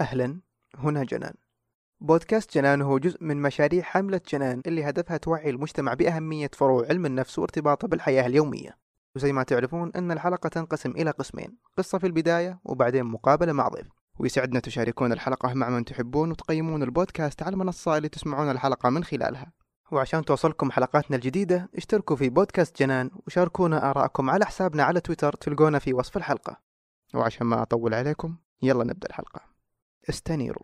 أهلا. 0.00 0.40
هنا 0.78 1.04
جنان. 1.04 1.34
بودكاست 2.00 2.54
جنان 2.54 2.82
هو 2.82 2.98
جزء 2.98 3.24
من 3.24 3.42
مشاريع 3.42 3.82
حملة 3.82 4.20
جنان 4.28 4.62
اللي 4.66 4.84
هدفها 4.88 5.16
توعي 5.16 5.50
المجتمع 5.50 5.94
بأهمية 5.94 6.50
فروع 6.52 6.86
علم 6.86 7.06
النفس 7.06 7.38
وارتباطه 7.38 7.88
بالحياة 7.88 8.26
اليومية. 8.26 8.78
وزي 9.16 9.32
ما 9.32 9.42
تعرفون 9.42 9.92
أن 9.96 10.12
الحلقة 10.12 10.48
تنقسم 10.48 10.90
إلى 10.90 11.10
قسمين 11.10 11.58
قصة 11.78 11.98
في 11.98 12.06
البداية 12.06 12.60
وبعدين 12.64 13.04
مقابلة 13.04 13.52
مع 13.52 13.68
ضيف. 13.68 13.86
ويسعدنا 14.18 14.60
تشاركون 14.60 15.12
الحلقة 15.12 15.54
مع 15.54 15.68
من 15.68 15.84
تحبون 15.84 16.30
وتقيمون 16.30 16.82
البودكاست 16.82 17.42
على 17.42 17.52
المنصة 17.52 17.96
اللي 17.96 18.08
تسمعون 18.08 18.50
الحلقة 18.50 18.90
من 18.90 19.04
خلالها. 19.04 19.52
وعشان 19.92 20.24
توصلكم 20.24 20.70
حلقاتنا 20.70 21.16
الجديدة 21.16 21.70
اشتركوا 21.76 22.16
في 22.16 22.28
بودكاست 22.28 22.82
جنان 22.82 23.10
وشاركونا 23.26 23.90
آراءكم 23.90 24.30
على 24.30 24.46
حسابنا 24.46 24.82
على 24.82 25.00
تويتر 25.00 25.32
تلقونا 25.32 25.78
في 25.78 25.94
وصف 25.94 26.16
الحلقة. 26.16 26.60
وعشان 27.14 27.46
ما 27.46 27.62
أطول 27.62 27.94
عليكم 27.94 28.36
يلا 28.62 28.84
نبدأ 28.84 29.08
الحلقة. 29.08 29.55
استنيروا 30.08 30.62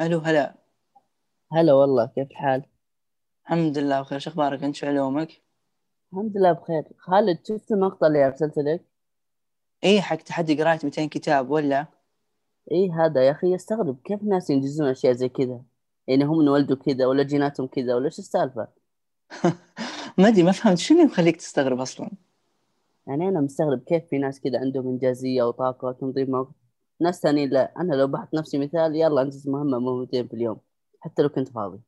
ألو 0.00 0.18
هلا 0.18 0.54
هلا 1.52 1.72
والله 1.72 2.06
كيف 2.06 2.30
الحال؟ 2.30 2.64
الحمد 3.44 3.78
لله 3.78 4.00
بخير 4.00 4.18
شو 4.18 4.30
أخبارك 4.30 4.64
أنت 4.64 4.76
شو 4.76 4.86
علومك؟ 4.86 5.42
الحمد 6.12 6.36
لله 6.36 6.52
بخير 6.52 6.84
خالد 6.98 7.38
شفت 7.48 7.72
المقطع 7.72 8.06
اللي 8.06 8.26
أرسلته 8.26 8.62
لك؟ 8.62 8.84
إيه 9.84 10.00
حق 10.00 10.16
تحدي 10.16 10.62
قراءة 10.62 10.80
200 10.84 11.06
كتاب 11.06 11.50
ولا؟ 11.50 11.86
اي 12.72 12.90
هذا 12.90 13.26
يا 13.26 13.30
أخي 13.30 13.54
استغرب 13.54 13.98
كيف 14.04 14.22
الناس 14.22 14.50
ينجزون 14.50 14.88
أشياء 14.88 15.12
زي 15.12 15.28
كذا؟ 15.28 15.62
يعني 16.06 16.24
هم 16.24 16.40
انولدوا 16.40 16.76
كذا 16.76 17.06
ولا 17.06 17.22
جيناتهم 17.22 17.66
كذا 17.66 17.94
ولا 17.94 18.06
إيش 18.06 18.18
السالفة؟ 18.18 18.68
ما 20.18 20.28
أدري 20.28 20.42
ما 20.42 20.52
فهمت 20.52 20.78
شنو 20.78 20.98
اللي 20.98 21.10
مخليك 21.10 21.36
تستغرب 21.36 21.80
أصلا؟ 21.80 22.10
يعني 23.06 23.28
أنا 23.28 23.40
مستغرب 23.40 23.82
كيف 23.82 24.04
في 24.10 24.18
ناس 24.18 24.40
كذا 24.40 24.58
عندهم 24.58 24.88
إنجازية 24.88 25.42
وطاقة 25.42 25.88
وتنظيم 25.88 26.34
وقت 26.34 26.54
ناس 27.00 27.20
ثانيين 27.20 27.50
لا 27.50 27.72
أنا 27.76 27.94
لو 27.94 28.06
بحط 28.06 28.34
نفسي 28.34 28.58
مثال 28.58 28.96
يلا 28.96 29.22
أنجز 29.22 29.48
مهمة 29.48 29.78
مهمتين 29.78 30.28
في 30.28 30.34
اليوم 30.34 30.60
حتى 31.00 31.22
لو 31.22 31.28
كنت 31.28 31.48
فاضي. 31.48 31.80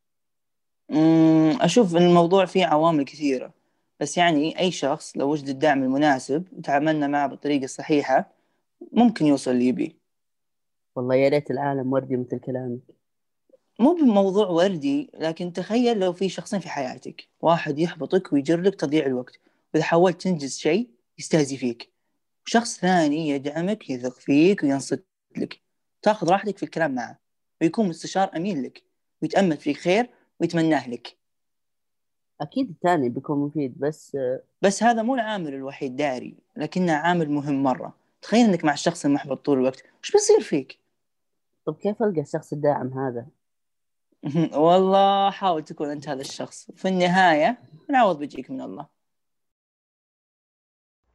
أشوف 1.60 1.96
إن 1.96 2.02
الموضوع 2.02 2.44
فيه 2.44 2.66
عوامل 2.66 3.04
كثيرة 3.04 3.54
بس 4.00 4.18
يعني 4.18 4.58
أي 4.58 4.70
شخص 4.70 5.16
لو 5.16 5.30
وجد 5.30 5.48
الدعم 5.48 5.82
المناسب 5.82 6.44
وتعاملنا 6.52 7.06
معه 7.06 7.26
بالطريقة 7.28 7.64
الصحيحة 7.64 8.32
ممكن 8.92 9.26
يوصل 9.26 9.50
اللي 9.50 9.68
يبيه. 9.68 9.90
والله 10.96 11.14
يا 11.14 11.28
ريت 11.28 11.50
العالم 11.50 11.92
وردي 11.92 12.16
مثل 12.16 12.38
كلامك. 12.38 12.80
مو 13.80 13.94
بموضوع 13.94 14.48
وردي 14.48 15.10
لكن 15.14 15.52
تخيل 15.52 15.98
لو 15.98 16.12
في 16.12 16.28
شخصين 16.28 16.60
في 16.60 16.68
حياتك 16.68 17.28
واحد 17.40 17.78
يحبطك 17.78 18.32
ويجر 18.32 18.60
لك 18.60 18.74
تضييع 18.74 19.06
الوقت 19.06 19.40
وإذا 19.74 19.84
حاولت 19.84 20.22
تنجز 20.22 20.58
شيء 20.58 20.95
يستهزي 21.18 21.56
فيك. 21.56 21.92
وشخص 22.46 22.78
ثاني 22.78 23.28
يدعمك 23.28 23.90
يثق 23.90 24.14
فيك 24.18 24.62
وينصت 24.62 25.04
لك. 25.36 25.60
تاخذ 26.02 26.30
راحتك 26.30 26.56
في 26.56 26.62
الكلام 26.62 26.94
معه. 26.94 27.18
ويكون 27.60 27.88
مستشار 27.88 28.30
أمين 28.36 28.62
لك. 28.62 28.82
ويتأمل 29.22 29.56
فيك 29.56 29.76
خير 29.76 30.10
ويتمناه 30.40 30.88
لك. 30.88 31.16
أكيد 32.40 32.70
الثاني 32.70 33.08
بيكون 33.08 33.38
مفيد 33.38 33.78
بس 33.78 34.16
بس 34.62 34.82
هذا 34.82 35.02
مو 35.02 35.14
العامل 35.14 35.54
الوحيد 35.54 35.96
داري 35.96 36.36
لكنه 36.56 36.92
عامل 36.92 37.30
مهم 37.30 37.62
مرة. 37.62 37.96
تخيل 38.22 38.48
إنك 38.48 38.64
مع 38.64 38.72
الشخص 38.72 39.04
المحبط 39.04 39.44
طول 39.46 39.58
الوقت. 39.58 39.84
وش 40.02 40.12
بيصير 40.12 40.40
فيك؟ 40.40 40.78
طب 41.66 41.76
كيف 41.76 42.02
ألقى 42.02 42.20
الشخص 42.20 42.52
الداعم 42.52 42.98
هذا؟ 42.98 43.26
والله 44.66 45.30
حاول 45.30 45.64
تكون 45.64 45.90
أنت 45.90 46.08
هذا 46.08 46.20
الشخص. 46.20 46.70
في 46.76 46.88
النهاية 46.88 47.58
العوض 47.90 48.18
بيجيك 48.18 48.50
من 48.50 48.60
الله. 48.60 48.95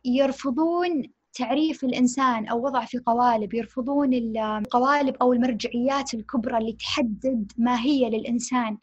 يرفضون 0.06 1.04
تعريف 1.34 1.84
الإنسان 1.84 2.48
أو 2.48 2.66
وضع 2.66 2.86
في 2.86 2.98
قوالب 2.98 3.54
يرفضون 3.54 4.14
القوالب 4.14 5.16
أو 5.22 5.34
المرجعيات 5.34 6.14
الكبرى 6.14 6.58
اللي 6.58 6.74
تحدد 6.74 7.52
ما 7.58 7.82
هي 7.82 8.10
للإنسان. 8.10 8.78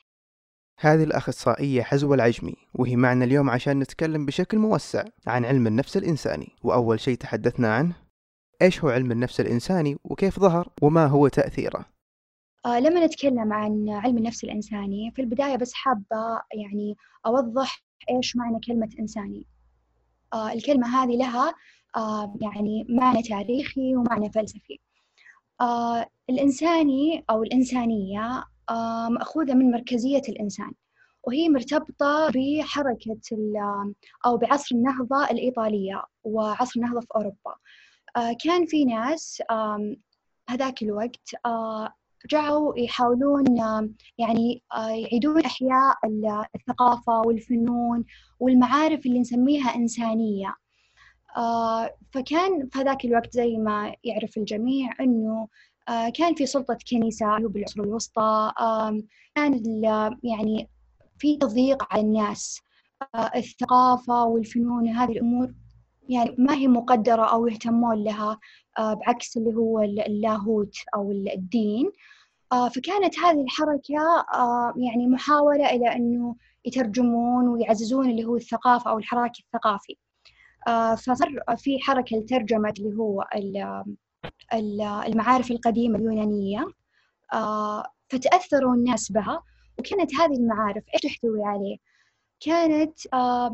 هذه 0.80 1.04
الأخصائية 1.04 1.82
حزوة 1.82 2.14
العجمي 2.14 2.54
وهي 2.74 2.96
معنا 2.96 3.24
اليوم 3.24 3.50
عشان 3.50 3.78
نتكلم 3.78 4.26
بشكل 4.26 4.58
موسع 4.58 5.04
عن 5.26 5.44
علم 5.44 5.66
النفس 5.66 5.96
الإنساني. 5.96 6.48
وأول 6.62 7.00
شيء 7.00 7.16
تحدثنا 7.16 7.74
عنه 7.74 7.96
إيش 8.62 8.84
هو 8.84 8.88
علم 8.88 9.12
النفس 9.12 9.40
الإنساني 9.40 9.96
وكيف 10.04 10.40
ظهر 10.40 10.68
وما 10.82 11.06
هو 11.06 11.28
تأثيره؟ 11.28 11.84
آه 12.66 12.80
لما 12.80 13.06
نتكلم 13.06 13.52
عن 13.52 13.88
علم 13.88 14.18
النفس 14.18 14.44
الإنساني 14.44 15.12
في 15.16 15.22
البداية 15.22 15.56
بس 15.56 15.72
حابة 15.74 16.42
يعني 16.54 16.96
أوضح 17.26 17.84
إيش 18.10 18.36
معنى 18.36 18.60
كلمة 18.66 18.88
إنساني. 19.00 19.46
الكلمة 20.34 21.02
هذه 21.02 21.16
لها 21.16 21.54
آه 21.96 22.34
يعني 22.40 22.86
معنى 22.88 23.22
تاريخي 23.22 23.96
ومعنى 23.96 24.32
فلسفي. 24.32 24.80
آه 25.60 26.06
الإنساني 26.30 27.24
أو 27.30 27.42
الإنسانية 27.42 28.44
آه 28.70 29.08
مأخوذة 29.08 29.54
من 29.54 29.70
مركزية 29.70 30.22
الإنسان 30.28 30.72
وهي 31.24 31.48
مرتبطة 31.48 32.30
بحركة 32.34 33.20
أو 34.26 34.36
بعصر 34.36 34.74
النهضة 34.76 35.24
الإيطالية 35.30 36.02
وعصر 36.24 36.80
النهضة 36.80 37.00
في 37.00 37.06
أوروبا. 37.16 37.54
آه 38.16 38.36
كان 38.44 38.66
في 38.66 38.84
ناس 38.84 39.42
هذاك 40.48 40.82
الوقت 40.82 41.34
آه 41.46 41.94
رجعوا 42.24 42.78
يحاولون 42.78 43.44
يعني 44.18 44.62
آه 44.74 44.88
يعيدون 44.88 45.40
إحياء 45.44 45.94
ال- 46.04 46.44
الثقافة 46.54 47.20
والفنون 47.20 48.04
والمعارف 48.40 49.06
اللي 49.06 49.20
نسميها 49.20 49.74
إنسانية. 49.76 50.54
آه 51.36 51.90
فكان 52.12 52.68
في 52.72 52.78
هذاك 52.78 53.04
الوقت 53.04 53.32
زي 53.32 53.56
ما 53.56 53.94
يعرف 54.04 54.36
الجميع 54.36 54.90
أنه 55.00 55.48
آه 55.88 56.08
كان 56.08 56.34
في 56.34 56.46
سلطة 56.46 56.78
كنيسة 56.90 57.38
بالعصور 57.38 57.84
الوسطى 57.84 58.52
كان 59.34 59.62
يعني 60.22 60.68
في 61.18 61.36
تضييق 61.36 61.86
على 61.92 62.02
الناس. 62.02 62.60
الثقافة 63.36 64.24
والفنون 64.24 64.88
وهذه 64.88 65.12
الأمور 65.12 65.54
يعني 66.08 66.34
ما 66.38 66.54
هي 66.54 66.68
مقدرة 66.68 67.24
أو 67.24 67.46
يهتمون 67.46 68.04
لها. 68.04 68.38
بعكس 68.78 69.36
اللي 69.36 69.54
هو 69.56 69.80
ال- 69.80 70.06
اللاهوت 70.06 70.74
أو 70.94 71.10
ال- 71.10 71.32
الدين. 71.32 71.92
آه 72.52 72.68
فكانت 72.68 73.18
هذه 73.18 73.40
الحركة 73.42 74.26
آه 74.34 74.74
يعني 74.76 75.06
محاولة 75.06 75.70
إلى 75.70 75.92
أنه 75.96 76.36
يترجمون 76.64 77.48
ويعززون 77.48 78.10
اللي 78.10 78.24
هو 78.24 78.36
الثقافة 78.36 78.90
أو 78.90 78.98
الحراك 78.98 79.32
الثقافي. 79.38 79.96
آه 80.68 80.94
فصار 80.94 81.28
في 81.56 81.78
حركة 81.80 82.16
لترجمة 82.16 82.74
اللي 82.78 82.96
هو 82.98 83.24
ال- 83.34 83.84
ال- 84.54 84.80
المعارف 84.82 85.50
القديمة 85.50 85.98
اليونانية. 85.98 86.66
آه 87.32 87.84
فتأثروا 88.08 88.74
الناس 88.74 89.12
بها. 89.12 89.42
وكانت 89.78 90.14
هذه 90.14 90.32
المعارف 90.36 90.84
إيش 90.94 91.02
تحتوي 91.02 91.44
عليه؟ 91.44 91.76
كانت 92.40 92.98
آه 93.14 93.52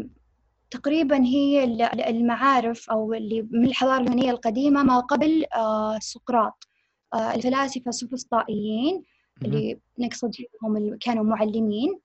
تقريبا 0.71 1.25
هي 1.25 1.65
ال- 1.65 1.83
ال- 1.83 2.01
المعارف 2.03 2.91
أو 2.91 3.15
اللي 3.15 3.49
من 3.51 3.65
الحضارة 3.65 3.97
اليونانية 4.01 4.31
القديمة 4.31 4.83
ما 4.83 5.01
قبل 5.01 5.45
آه 5.57 5.99
سقراط. 5.99 6.69
آه 7.15 7.35
الفلاسفة 7.35 7.89
السوفسطائيين 7.89 9.05
اللي 9.45 9.79
نقصد 9.99 10.35
فيهم 10.35 10.97
كانوا 11.01 11.25
معلمين. 11.25 12.01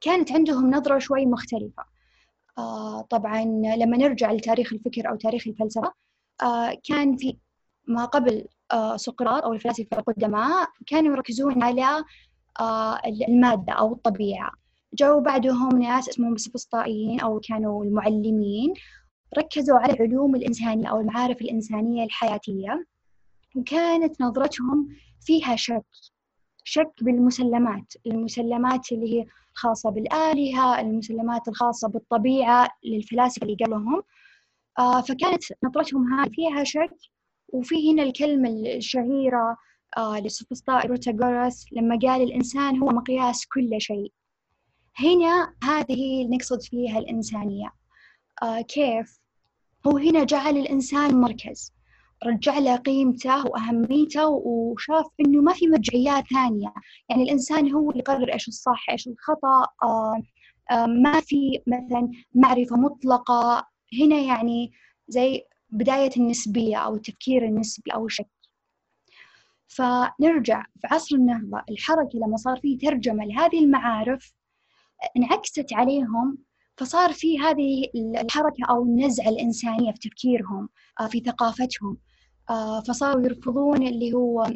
كانت 0.00 0.32
عندهم 0.32 0.70
نظرة 0.70 0.98
شوي 0.98 1.26
مختلفة. 1.26 1.84
آه 2.58 3.00
طبعا 3.02 3.44
لما 3.76 3.96
نرجع 3.96 4.32
لتاريخ 4.32 4.72
الفكر 4.72 5.08
أو 5.08 5.16
تاريخ 5.16 5.46
الفلسفة 5.46 5.92
كان 6.84 7.16
في 7.16 7.36
ما 7.88 8.04
قبل 8.04 8.44
سقراط 8.96 9.42
أو 9.44 9.52
الفلاسفة 9.52 9.98
القدماء 9.98 10.68
كانوا 10.86 11.12
يركزون 11.16 11.62
على 11.62 12.04
المادة 13.28 13.72
أو 13.72 13.92
الطبيعة. 13.92 14.50
جو 14.98 15.20
بعدهم 15.20 15.82
ناس 15.82 16.08
اسمهم 16.08 16.34
السفسطائيين 16.34 17.20
أو 17.20 17.40
كانوا 17.40 17.84
المعلمين 17.84 18.74
ركزوا 19.38 19.78
على 19.78 19.92
العلوم 19.92 20.34
الإنسانية 20.34 20.88
أو 20.88 21.00
المعارف 21.00 21.42
الإنسانية 21.42 22.04
الحياتية. 22.04 22.86
وكانت 23.56 24.20
نظرتهم 24.20 24.88
فيها 25.20 25.56
شك 25.56 25.84
شك 26.64 26.92
بالمسلمات 27.00 27.94
المسلمات 28.06 28.92
اللي 28.92 29.20
هي 29.20 29.26
خاصة 29.54 29.90
بالآلهة 29.90 30.80
المسلمات 30.80 31.48
الخاصة 31.48 31.88
بالطبيعة 31.88 32.68
للفلاسفة 32.84 33.44
اللي 33.44 33.56
قبلهم. 33.64 34.02
آه 34.78 35.00
فكانت 35.00 35.42
نظرتهم 35.64 36.12
هذه 36.12 36.30
فيها 36.30 36.64
شك. 36.64 36.96
وفي 37.48 37.92
هنا 37.92 38.02
الكلمة 38.02 38.48
الشهيرة 38.50 39.56
آه 39.96 40.20
للسوفسطائي 40.20 40.88
بروتاغوراس 40.88 41.66
لما 41.72 41.98
قال 42.02 42.22
الإنسان 42.22 42.78
هو 42.78 42.86
مقياس 42.86 43.46
كل 43.46 43.80
شيء. 43.80 44.12
هنا 44.98 45.54
هذه 45.64 45.94
اللي 45.94 46.36
نقصد 46.36 46.62
فيها 46.62 46.98
الإنسانية. 46.98 47.72
آه 48.42 48.60
كيف؟ 48.60 49.20
هو 49.86 49.96
هنا 49.96 50.24
جعل 50.24 50.56
الإنسان 50.56 51.20
مركز 51.20 51.72
رجع 52.26 52.58
له 52.58 52.76
قيمته 52.76 53.46
وأهميته 53.46 54.28
وشاف 54.28 55.06
إنه 55.20 55.42
ما 55.42 55.52
في 55.52 55.66
مرجعيات 55.68 56.24
ثانية. 56.34 56.74
يعني 57.10 57.22
الإنسان 57.22 57.72
هو 57.72 57.90
اللي 57.90 58.00
يقرر 58.00 58.32
إيش 58.32 58.48
الصح 58.48 58.90
إيش 58.90 59.08
الخطأ. 59.08 59.66
آه 59.82 60.22
آه 60.70 60.86
ما 60.86 61.20
في 61.20 61.62
مثلا 61.66 62.10
معرفة 62.34 62.76
مطلقة. 62.76 63.66
هنا 64.02 64.16
يعني 64.20 64.72
زي 65.08 65.42
بداية 65.70 66.10
النسبية 66.16 66.76
أو 66.76 66.94
التفكير 66.94 67.44
النسبي 67.44 67.90
أو 67.94 68.06
الشك 68.06 68.28
فنرجع 69.68 70.62
في 70.80 70.86
عصر 70.86 71.16
النهضة 71.16 71.62
الحركة 71.70 72.18
لما 72.18 72.36
صار 72.36 72.60
فيه 72.60 72.78
ترجمة 72.78 73.24
لهذه 73.24 73.58
المعارف 73.64 74.32
انعكست 75.16 75.72
عليهم 75.72 76.38
فصار 76.76 77.12
في 77.12 77.38
هذه 77.38 77.84
الحركة 77.94 78.64
أو 78.70 78.82
النزعة 78.82 79.28
الإنسانية 79.28 79.92
في 79.92 79.98
تفكيرهم 79.98 80.68
آه، 81.00 81.06
في 81.06 81.20
ثقافتهم 81.20 81.96
آه، 82.50 82.80
فصاروا 82.80 83.24
يرفضون 83.24 83.86
اللي 83.86 84.12
هو 84.12 84.46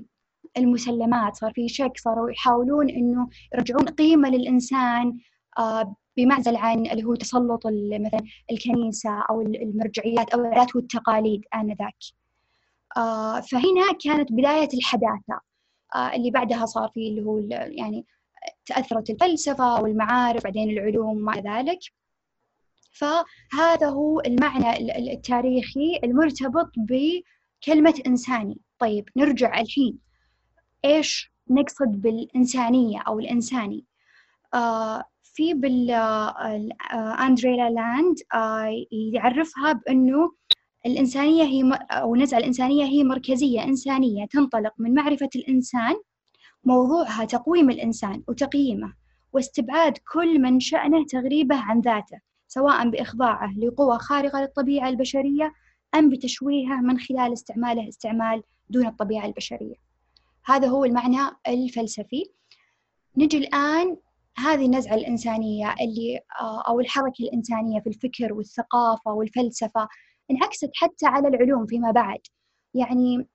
المسلمات 0.57 1.37
صار 1.37 1.53
في 1.53 1.69
شك 1.69 1.93
صاروا 1.97 2.31
يحاولون 2.31 2.91
إنه 2.91 3.29
يرجعون 3.55 3.89
قيمة 3.89 4.29
للإنسان 4.29 5.19
آه، 5.59 5.95
بمعزل 6.17 6.57
عن 6.57 6.87
اللي 6.87 7.05
هو 7.05 7.15
تسلط 7.15 7.67
مثلا 7.67 8.21
الكنيسة 8.51 9.11
أو 9.31 9.41
المرجعيات 9.41 10.31
أو 10.31 10.41
العادات 10.41 10.77
والتقاليد 10.77 11.45
آنذاك. 11.55 11.97
فهنا 13.51 13.93
كانت 14.05 14.33
بداية 14.33 14.69
الحداثة 14.75 15.41
اللي 16.15 16.31
بعدها 16.31 16.67
صار 16.67 16.89
في 16.95 17.09
اللي 17.09 17.23
هو 17.23 17.39
يعني 17.51 18.07
تأثرت 18.67 19.11
الفلسفة 19.11 19.83
والمعارف 19.83 20.45
بعدين 20.45 20.71
العلوم 20.71 21.17
وما 21.17 21.33
ذلك. 21.33 21.79
فهذا 22.93 23.89
هو 23.89 24.21
المعنى 24.21 24.93
التاريخي 25.13 26.01
المرتبط 26.05 26.71
بكلمة 26.77 28.03
إنساني. 28.07 28.61
طيب 28.79 29.09
نرجع 29.17 29.61
الحين 29.61 29.99
إيش 30.85 31.33
نقصد 31.51 32.03
بالإنسانية 32.03 33.01
أو 33.01 33.19
الإنساني 33.19 33.85
آه 34.55 35.05
في 35.23 35.55
بال 35.55 35.91
آه 35.91 36.69
أندريلا 37.27 37.71
لاند 37.71 38.17
آه 38.35 38.71
يعرفها 39.13 39.73
بأنه 39.73 40.33
الإنسانية 40.87 41.43
هي 41.43 41.79
أو 41.91 42.17
نزعة 42.17 42.39
الإنسانية 42.39 42.85
هي 42.85 43.05
مركزية 43.05 43.65
إنسانية 43.65 44.27
تنطلق 44.27 44.73
من 44.79 44.95
معرفة 44.95 45.29
الإنسان 45.37 45.95
موضوعها 46.65 47.25
تقويم 47.25 47.71
الإنسان 47.71 48.23
وتقييمه 48.29 48.95
واستبعاد 49.33 49.99
كل 50.12 50.39
من 50.39 50.61
شأنه 50.61 51.05
تغريبه 51.05 51.57
عن 51.57 51.81
ذاته 51.81 52.21
سواء 52.49 52.91
بإخضاعه 52.91 53.59
لقوى 53.59 53.99
خارقة 53.99 54.41
للطبيعة 54.41 54.89
البشرية 54.89 55.53
أم 55.95 56.09
بتشويهه 56.09 56.81
من 56.81 56.99
خلال 56.99 57.33
استعماله 57.33 57.89
استعمال 57.89 58.43
دون 58.71 58.87
الطبيعة 58.87 59.27
البشرية. 59.27 59.75
هذا 60.45 60.69
هو 60.69 60.85
المعنى 60.85 61.37
الفلسفي. 61.49 62.25
نجي 63.17 63.39
الآن 63.39 63.97
هذه 64.37 64.67
النزعة 64.67 64.95
الإنسانية 64.95 65.75
اللي 65.81 66.21
آه، 66.41 66.63
أو 66.69 66.81
الحركة 66.81 67.23
الإنسانية 67.23 67.81
في 67.81 67.87
الفكر 67.87 68.33
والثقافة 68.33 69.13
والفلسفة 69.13 69.89
انعكست 70.31 70.71
حتى 70.75 71.06
على 71.06 71.29
العلوم 71.29 71.67
فيما 71.67 71.91
بعد. 71.91 72.21
يعني 72.75 73.29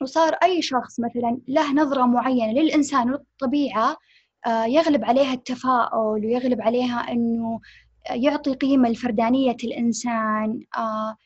وصار 0.00 0.32
أي 0.32 0.62
شخص 0.62 1.00
مثلا 1.00 1.38
له 1.48 1.72
نظرة 1.72 2.06
معينة 2.06 2.52
للإنسان 2.52 3.10
والطبيعة 3.10 3.96
آه، 4.46 4.64
يغلب 4.64 5.04
عليها 5.04 5.32
التفاؤل 5.32 6.26
ويغلب 6.26 6.60
عليها 6.62 7.12
أنه 7.12 7.60
يعطي 8.10 8.54
قيمة 8.54 8.88
لفردانية 8.88 9.56
الإنسان 9.64 10.60
آه، 10.76 11.16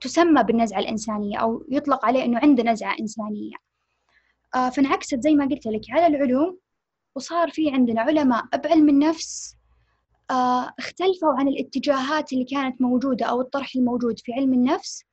تسمى 0.00 0.42
بالنزعة 0.42 0.78
الإنسانية 0.78 1.38
أو 1.38 1.66
يطلق 1.70 2.04
عليه 2.04 2.24
أنه 2.24 2.38
عنده 2.38 2.62
نزعة 2.62 2.96
إنسانية. 3.00 3.56
آه، 4.54 4.68
فانعكست 4.68 5.20
زي 5.20 5.34
ما 5.34 5.44
قلت 5.44 5.66
لك 5.66 5.80
على 5.90 6.06
العلوم 6.06 6.58
وصار 7.14 7.50
في 7.50 7.70
عندنا 7.70 8.00
علماء 8.00 8.44
بعلم 8.64 8.88
النفس 8.88 9.56
اختلفوا 10.78 11.34
عن 11.38 11.48
الاتجاهات 11.48 12.32
اللي 12.32 12.44
كانت 12.44 12.82
موجودة 12.82 13.26
أو 13.26 13.40
الطرح 13.40 13.70
الموجود 13.76 14.18
في 14.18 14.32
علم 14.32 14.54
النفس 14.54 15.04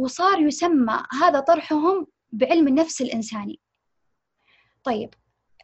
وصار 0.00 0.40
يسمى 0.40 1.02
هذا 1.22 1.40
طرحهم 1.40 2.06
بعلم 2.32 2.68
النفس 2.68 3.02
الإنساني. 3.02 3.60
طيب 4.84 5.14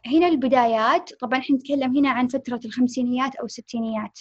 هنا 0.05 0.27
البدايات 0.27 1.13
طبعا 1.13 1.39
إحنا 1.39 1.55
نتكلم 1.55 1.97
هنا 1.97 2.09
عن 2.09 2.27
فترة 2.27 2.59
الخمسينيات 2.65 3.35
أو 3.35 3.45
الستينيات. 3.45 4.19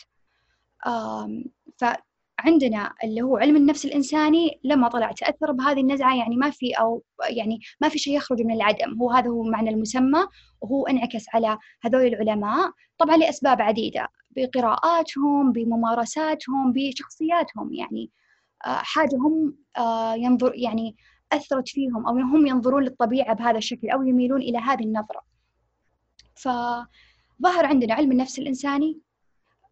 عندنا 2.39 2.95
اللي 3.05 3.23
هو 3.23 3.37
علم 3.37 3.57
النفس 3.57 3.85
الإنساني 3.85 4.61
لما 4.65 4.89
طلع 4.89 5.13
تأثر 5.13 5.53
بهذه 5.53 5.81
النزعة 5.81 6.17
يعني 6.17 6.37
ما 6.37 6.51
في 6.51 6.73
أو 6.73 7.03
يعني 7.31 7.61
ما 7.81 7.89
في 7.89 7.99
شيء 7.99 8.17
يخرج 8.17 8.41
من 8.43 8.55
العدم. 8.55 8.99
هو 9.03 9.11
هذا 9.11 9.29
هو 9.29 9.43
معنى 9.43 9.71
المسمى 9.71 10.27
وهو 10.61 10.87
انعكس 10.87 11.25
على 11.35 11.59
هذول 11.83 12.07
العلماء 12.07 12.71
طبعا 12.99 13.17
لأسباب 13.17 13.63
عديدة. 13.63 14.09
بقراءاتهم 14.31 15.53
بممارساتهم 15.53 16.73
بشخصياتهم 16.73 17.75
يعني 17.75 18.11
حاجة 18.63 19.17
هم 19.17 19.57
آه، 19.79 20.15
ينظر 20.15 20.53
يعني 20.55 20.97
أثرت 21.33 21.69
فيهم 21.69 22.07
أو 22.07 22.15
هم 22.19 22.47
ينظرون 22.47 22.83
للطبيعة 22.83 23.35
بهذا 23.35 23.59
الشكل 23.59 23.91
أو 23.91 24.03
يميلون 24.03 24.43
إلى 24.43 24.59
هذه 24.59 24.85
النظرة. 24.85 25.23
فظهر 26.35 27.67
عندنا 27.67 27.95
علم 27.95 28.13
النفس 28.13 28.39
الإنساني 28.39 29.01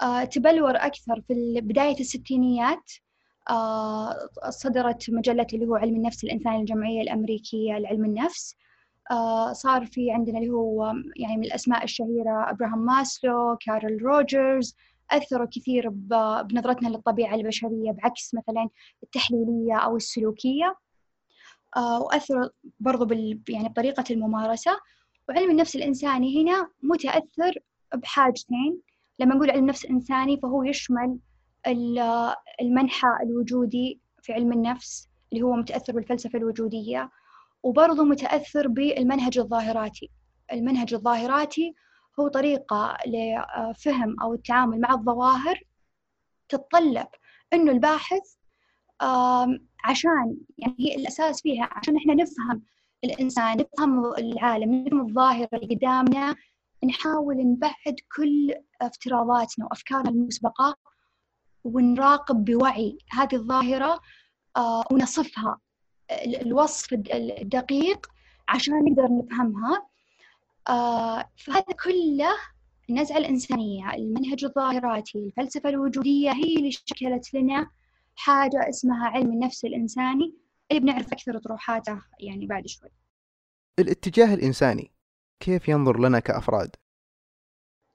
آه، 0.03 0.25
تبلور 0.25 0.77
أكثر 0.77 1.21
في 1.29 1.61
بداية 1.61 2.01
الستينيات 2.01 2.93
آه، 3.51 4.29
صدرت 4.49 5.11
مجلة 5.11 5.47
اللي 5.55 5.67
هو 5.67 5.75
علم 5.75 5.97
النفس 5.97 6.25
الإنساني 6.25 6.61
الجمعية 6.61 7.01
الأمريكية 7.01 7.79
لعلم 7.79 8.05
النفس. 8.05 8.57
آه، 9.11 9.53
صار 9.53 9.87
في 9.87 10.11
عندنا 10.13 10.39
اللي 10.39 10.51
هو 10.51 10.93
يعني 11.17 11.37
من 11.37 11.45
الأسماء 11.45 11.85
الشهيرة 11.85 12.51
أبراهام 12.51 12.79
ماسلو 12.79 13.57
كارل 13.57 14.03
روجرز 14.03 14.77
أثروا 15.11 15.47
كثير 15.53 15.89
بنظرتنا 15.89 16.89
للطبيعة 16.89 17.35
البشرية 17.35 17.93
بعكس 17.93 18.35
مثلا 18.35 18.69
التحليلية 19.03 19.77
أو 19.77 19.97
السلوكية. 19.97 20.77
وأثروا 21.77 22.49
برضو 22.81 23.05
بال 23.05 23.41
يعني 23.49 23.69
بطريقة 23.69 24.05
الممارسة. 24.11 24.79
وعلم 25.29 25.51
النفس 25.51 25.77
الإنساني 25.77 26.43
هنا 26.43 26.69
متأثر 26.83 27.55
بحاجتين. 27.95 28.81
لما 29.19 29.35
نقول 29.35 29.51
علم 29.51 29.67
نفس 29.67 29.87
إنساني 29.87 30.41
فهو 30.41 30.63
يشمل 30.63 31.19
المنحى 32.61 33.09
الوجودي 33.23 34.01
في 34.23 34.33
علم 34.33 34.53
النفس 34.53 35.09
اللي 35.33 35.43
هو 35.43 35.53
متأثر 35.53 35.93
بالفلسفة 35.93 36.39
الوجودية. 36.39 37.11
وبرضه 37.63 38.05
متأثر 38.05 38.69
بالمنهج 38.69 39.39
الظاهراتي. 39.39 40.11
المنهج 40.53 40.95
الظاهراتي 40.95 41.75
هو 42.21 42.29
طريقة 42.29 42.97
لفهم 43.07 44.21
أو 44.21 44.35
التعامل 44.35 44.81
مع 44.81 44.95
الظواهر 44.95 45.61
تتطلب 46.49 47.07
أنه 47.53 47.73
الباحث 47.73 48.35
عشان 49.85 50.37
يعني 50.59 50.77
هي 50.79 50.95
الأساس 50.97 51.43
فيها 51.43 51.69
عشان 51.73 51.97
إحنا 51.97 52.15
نفهم 52.15 52.63
الإنسان 53.05 53.57
نفهم 53.57 54.07
العالم 54.19 54.75
نفهم 54.75 55.01
الظاهرة 55.01 55.49
اللي 55.53 55.75
قدامنا 55.75 56.35
نحاول 56.85 57.37
نبعد 57.37 57.97
كل 58.17 58.55
افتراضاتنا 58.81 59.67
وأفكارنا 59.67 60.11
المسبقة 60.11 60.77
ونراقب 61.65 62.45
بوعي 62.45 62.99
هذه 63.11 63.35
الظاهرة 63.35 64.01
آه، 64.57 64.85
ونصفها 64.91 65.59
الوصف 66.27 66.93
الدقيق 66.93 68.07
عشان 68.49 68.75
نقدر 68.85 69.09
نفهمها. 69.11 69.87
آه، 70.69 71.31
فهذا 71.37 71.73
كله 71.85 72.31
النزعة 72.91 73.19
الإنسانية 73.19 73.95
المنهج 73.95 74.45
الظاهراتي 74.45 75.19
الفلسفة 75.19 75.69
الوجودية 75.69 76.33
هي 76.33 76.57
اللي 76.57 76.71
شكلت 76.73 77.35
لنا 77.35 77.71
حاجة 78.17 78.69
اسمها 78.69 79.09
علم 79.09 79.33
النفس 79.33 79.65
الإنساني. 79.65 80.35
اللي 80.71 80.81
بنعرف 80.81 81.13
أكثر 81.13 81.39
طروحاته 81.39 82.03
يعني 82.21 82.47
بعد 82.47 82.67
شوي. 82.67 82.89
الاتجاه 83.79 84.35
الإنساني 84.35 84.91
كيف 85.41 85.69
ينظر 85.69 86.01
لنا 86.01 86.21
كأفراد؟ 86.21 86.77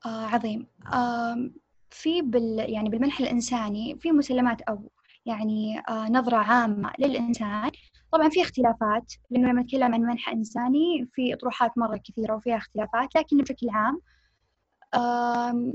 آه 0.05 0.25
عظيم. 0.25 0.67
آه 0.93 1.51
في 1.89 2.21
بال 2.21 2.65
يعني 2.73 2.89
بالمنح 2.89 3.19
الإنساني 3.19 3.97
في 3.99 4.11
مسلمات 4.11 4.61
أو 4.61 4.91
يعني 5.25 5.79
آه 5.79 6.07
نظرة 6.09 6.37
عامة 6.37 6.93
للإنسان 6.99 7.71
طبعا 8.11 8.29
في 8.29 8.41
اختلافات 8.41 9.13
لأنه 9.29 9.51
لما 9.51 9.61
نتكلم 9.61 9.93
عن 9.93 10.01
منح 10.01 10.29
إنساني 10.29 11.09
في 11.13 11.33
أطروحات 11.33 11.77
مرة 11.77 11.99
كثيرة 12.05 12.35
وفيها 12.35 12.57
اختلافات 12.57 13.15
لكن 13.15 13.37
بشكل 13.37 13.69
عام 13.69 14.01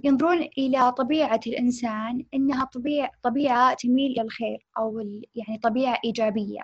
ينظرون 0.05 0.39
إلى 0.59 0.93
طبيعة 0.93 1.41
الإنسان 1.47 2.25
إنها 2.35 2.65
طبيعة 2.65 3.11
طبيعة 3.23 3.75
تميل 3.75 4.13
إلى 4.13 4.23
الخير 4.23 4.67
أو 4.79 4.99
يعني 5.35 5.59
طبيعة 5.63 5.99
إيجابية. 6.05 6.61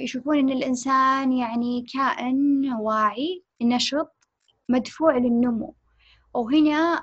يشوفون 0.00 0.38
إن 0.38 0.50
الإنسان 0.50 1.32
يعني 1.32 1.84
كائن 1.94 2.72
واعي 2.72 3.44
نشط 3.62 4.14
مدفوع 4.68 5.16
للنمو. 5.16 5.74
وهنا 6.34 7.02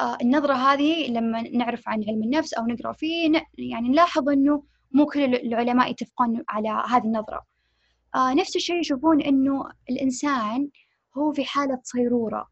آه، 0.00 0.18
النظرة 0.22 0.54
هذه 0.54 1.08
لما 1.08 1.42
نعرف 1.42 1.88
عن 1.88 2.04
علم 2.08 2.22
النفس 2.22 2.54
أو 2.54 2.66
نقرأ 2.66 2.92
فيه 2.92 3.42
يعني 3.58 3.88
نلاحظ 3.88 4.28
أنه 4.28 4.62
مو 4.94 5.06
كل 5.06 5.34
العلماء 5.34 5.90
يتفقون 5.90 6.44
على 6.48 6.68
هذه 6.68 7.04
النظرة. 7.04 7.42
آه، 8.14 8.34
نفس 8.34 8.56
الشيء 8.56 8.80
يشوفون 8.80 9.22
أنه 9.22 9.64
الإنسان 9.90 10.68
هو 11.18 11.32
في 11.32 11.44
حالة 11.44 11.80
صيرورة. 11.82 12.48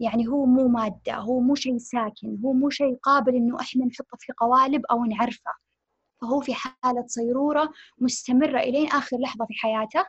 يعني 0.00 0.28
هو 0.28 0.46
مو 0.46 0.68
مادة 0.68 1.14
هو 1.14 1.40
مو 1.40 1.54
شيء 1.54 1.78
ساكن 1.78 2.38
هو 2.44 2.52
مو 2.52 2.70
شيء 2.70 2.96
قابل 3.02 3.34
إنه 3.34 3.60
إحنا 3.60 3.84
نحطه 3.84 4.16
في 4.18 4.32
قوالب 4.32 4.86
أو 4.90 5.04
نعرفه. 5.04 5.52
فهو 6.20 6.40
في 6.40 6.54
حالة 6.54 7.04
صيرورة 7.06 7.72
مستمرة 7.98 8.60
إلين 8.60 8.86
آخر 8.88 9.16
لحظة 9.20 9.44
في 9.46 9.54
حياته. 9.54 10.06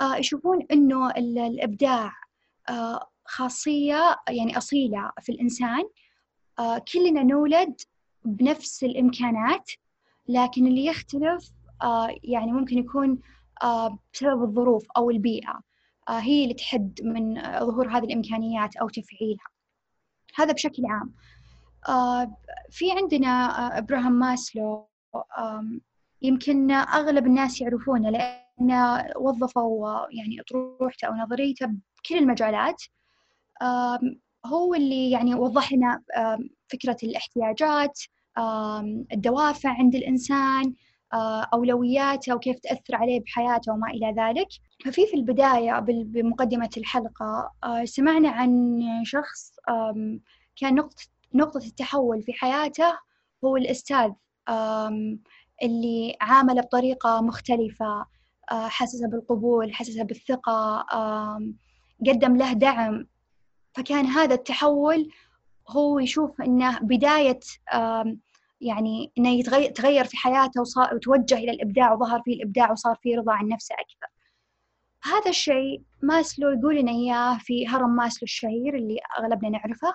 آه 0.00 0.16
يشوفون 0.16 0.66
إنه 0.72 1.10
الإبداع 1.10 2.12
آه 2.68 3.08
خاصية 3.24 4.16
يعني 4.28 4.58
أصيلة 4.58 5.10
في 5.20 5.32
الإنسان. 5.32 5.82
آه 6.58 6.78
كلنا 6.92 7.22
نولد 7.22 7.80
بنفس 8.24 8.84
الإمكانات. 8.84 9.70
لكن 10.30 10.66
اللي 10.66 10.84
يختلف 10.86 11.50
آه 11.82 12.08
يعني 12.22 12.52
ممكن 12.52 12.78
يكون 12.78 13.18
آه 13.62 13.98
بسبب 14.14 14.42
الظروف 14.42 14.86
أو 14.96 15.10
البيئة 15.10 15.60
آه 16.08 16.18
هي 16.18 16.42
اللي 16.42 16.54
تحد 16.54 17.00
من 17.04 17.42
ظهور 17.42 17.88
هذه 17.88 18.04
الإمكانيات 18.04 18.76
أو 18.76 18.88
تفعيلها. 18.88 19.46
هذا 20.36 20.52
بشكل 20.52 20.82
عام. 20.86 21.12
في 22.70 22.92
عندنا 22.92 23.28
إبراهام 23.78 24.12
ماسلو 24.12 24.88
يمكن 26.22 26.70
أغلب 26.70 27.26
الناس 27.26 27.60
يعرفونه 27.60 28.10
لأن 28.10 29.02
وظفوا 29.16 29.88
يعني 30.10 30.40
أطروحته 30.40 31.06
أو 31.08 31.14
نظريته 31.14 31.66
بكل 31.66 32.16
المجالات. 32.16 32.82
هو 34.46 34.74
اللي 34.74 35.10
يعني 35.10 35.34
وضح 35.34 35.72
لنا 35.72 36.02
فكرة 36.68 36.96
الاحتياجات 37.02 38.00
الدوافع 39.12 39.70
عند 39.70 39.94
الإنسان 39.94 40.74
أولوياته 41.54 42.34
وكيف 42.34 42.58
تأثر 42.58 42.96
عليه 42.96 43.20
بحياته 43.20 43.72
وما 43.72 43.90
إلى 43.90 44.14
ذلك. 44.18 44.48
ففي 44.84 45.06
في 45.06 45.14
البداية 45.14 45.80
بمقدمة 45.80 46.70
الحلقة 46.76 47.52
سمعنا 47.84 48.30
عن 48.30 48.80
شخص 49.04 49.56
كان 50.56 50.74
نقطة 51.34 51.66
التحول 51.66 52.22
في 52.22 52.32
حياته 52.32 52.98
هو 53.44 53.56
الأستاذ 53.56 54.10
اللي 55.62 56.16
عامله 56.20 56.62
بطريقة 56.62 57.20
مختلفة 57.20 58.06
حسسه 58.50 59.08
بالقبول 59.08 59.74
حسسه 59.74 60.02
بالثقة 60.04 60.86
قدم 62.06 62.36
له 62.36 62.52
دعم. 62.52 63.06
فكان 63.72 64.06
هذا 64.06 64.34
التحول 64.34 65.08
هو 65.70 65.98
يشوف 65.98 66.40
إنه 66.40 66.78
بداية 66.78 67.40
يعني 68.60 69.12
إنه 69.18 69.28
يتغير 69.30 70.04
في 70.04 70.16
حياته 70.16 70.60
وصار 70.60 70.94
وتوجه 70.94 71.34
إلى 71.34 71.50
الإبداع 71.50 71.92
وظهر 71.92 72.22
فيه 72.22 72.34
الإبداع 72.34 72.70
وصار 72.72 72.96
فيه 73.02 73.18
رضا 73.18 73.32
عن 73.32 73.48
نفسه 73.48 73.74
أكثر. 73.74 74.06
هذا 75.02 75.30
الشيء 75.30 75.82
ماسلو 76.02 76.50
يقول 76.50 76.76
لنا 76.76 76.92
إياه 76.92 77.38
في 77.38 77.68
هرم 77.68 77.96
ماسلو 77.96 78.22
الشهير 78.22 78.74
اللي 78.74 78.98
أغلبنا 79.18 79.48
نعرفه 79.48 79.94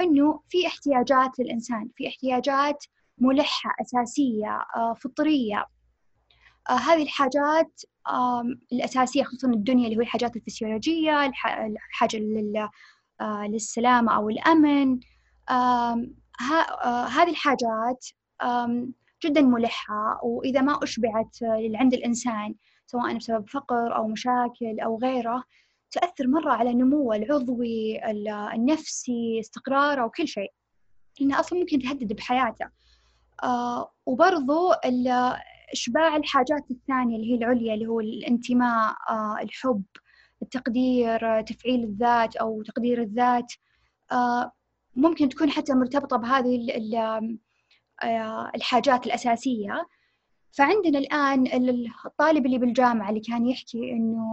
إنه 0.00 0.40
في 0.48 0.66
احتياجات 0.66 1.38
للإنسان، 1.38 1.88
في 1.96 2.08
احتياجات 2.08 2.84
ملحة 3.18 3.74
أساسية 3.80 4.58
فطرية 5.00 5.66
هذه 6.68 7.02
الحاجات 7.02 7.82
الأساسية 8.72 9.22
خصوصا 9.22 9.48
الدنيا 9.48 9.84
اللي 9.84 9.96
هو 9.96 10.00
الحاجات 10.00 10.36
الفسيولوجية 10.36 11.26
الحاجة 11.26 12.16
للسلامة 13.22 14.16
أو 14.16 14.28
الأمن. 14.28 15.00
هذه 17.08 17.30
الحاجات 17.30 18.06
جدا 19.24 19.40
ملحة 19.40 20.20
وإذا 20.24 20.60
ما 20.60 20.78
أشبعت 20.82 21.36
عند 21.74 21.94
الإنسان 21.94 22.54
سواء 22.86 23.16
بسبب 23.16 23.48
فقر 23.50 23.96
أو 23.96 24.08
مشاكل 24.08 24.80
أو 24.84 24.98
غيره 24.98 25.44
تأثر 25.90 26.28
مرة 26.28 26.52
على 26.52 26.74
نموه 26.74 27.16
العضوي 27.16 28.00
النفسي 28.54 29.40
استقراره 29.40 30.04
وكل 30.04 30.28
شيء. 30.28 30.52
لأنها 31.20 31.40
أصلا 31.40 31.58
ممكن 31.58 31.78
تهدد 31.78 32.12
بحياته. 32.12 32.66
آه 33.42 33.92
وبرضو 34.06 34.72
إشباع 35.72 36.16
الحاجات 36.16 36.70
الثانية 36.70 37.16
اللي 37.16 37.32
هي 37.32 37.36
العليا 37.36 37.74
اللي 37.74 37.86
هو 37.86 38.00
الانتماء 38.00 38.94
آه 39.10 39.36
الحب. 39.42 39.82
التقدير 40.42 41.40
تفعيل 41.42 41.84
الذات 41.84 42.36
أو 42.36 42.62
تقدير 42.62 43.02
الذات. 43.02 43.52
آه 44.12 44.52
ممكن 44.96 45.28
تكون 45.28 45.50
حتى 45.50 45.74
مرتبطة 45.74 46.16
بهذه 46.16 46.66
آه 48.02 48.50
الحاجات 48.54 49.06
الأساسية. 49.06 49.86
فعندنا 50.52 50.98
الآن 50.98 51.46
الطالب 52.06 52.46
اللي 52.46 52.58
بالجامعة 52.58 53.08
اللي 53.08 53.20
كان 53.20 53.46
يحكي 53.46 53.92
إنه 53.92 54.26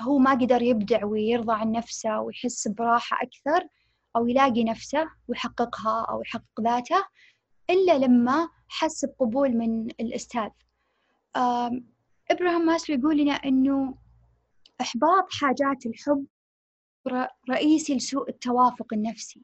هو 0.00 0.18
ما 0.18 0.30
قدر 0.30 0.62
يبدع 0.62 1.04
ويرضى 1.04 1.52
عن 1.52 1.72
نفسه 1.72 2.20
ويحس 2.20 2.68
براحة 2.68 3.18
أكثر 3.22 3.68
أو 4.16 4.28
يلاقي 4.28 4.64
نفسه 4.64 5.04
ويحققها 5.28 6.06
أو 6.10 6.22
يحقق 6.22 6.60
ذاته 6.60 7.04
إلا 7.70 7.98
لما 7.98 8.48
حس 8.68 9.04
بقبول 9.04 9.56
من 9.56 9.90
الأستاذ. 9.90 10.48
إبراهام 12.30 12.66
ماسلو 12.66 12.96
يقول 12.96 13.18
لنا 13.18 13.32
إنه 13.32 13.94
إحباط 14.80 15.32
حاجات 15.32 15.86
الحب 15.86 16.26
رئيسي 17.50 17.94
لسوء 17.96 18.28
التوافق 18.30 18.86
النفسي. 18.92 19.42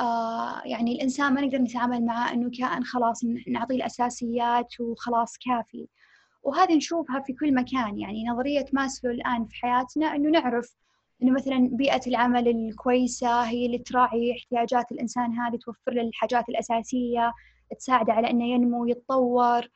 آه 0.00 0.62
يعني 0.64 0.92
الإنسان 0.92 1.34
ما 1.34 1.40
نقدر 1.40 1.58
نتعامل 1.58 2.04
معه 2.04 2.32
إنه 2.32 2.50
كائن 2.58 2.84
خلاص 2.84 3.24
نعطيه 3.48 3.74
الأساسيات 3.76 4.80
وخلاص 4.80 5.38
كافي. 5.38 5.88
وهذه 6.42 6.76
نشوفها 6.76 7.20
في 7.20 7.32
كل 7.32 7.54
مكان 7.54 7.98
يعني 7.98 8.24
نظرية 8.24 8.64
ماسلو 8.72 9.10
الآن 9.10 9.46
في 9.46 9.54
حياتنا 9.54 10.16
إنه 10.16 10.30
نعرف 10.30 10.76
إنه 11.22 11.32
مثلا 11.32 11.68
بيئة 11.72 12.00
العمل 12.06 12.48
الكويسة 12.48 13.42
هي 13.42 13.66
اللي 13.66 13.78
تراعي 13.78 14.32
احتياجات 14.38 14.92
الإنسان 14.92 15.32
هذه 15.32 15.56
توفر 15.56 15.92
له 15.92 16.02
الحاجات 16.02 16.48
الأساسية 16.48 17.32
تساعده 17.78 18.12
على 18.12 18.30
إنه 18.30 18.44
ينمو 18.44 18.82
ويتطور. 18.82 19.68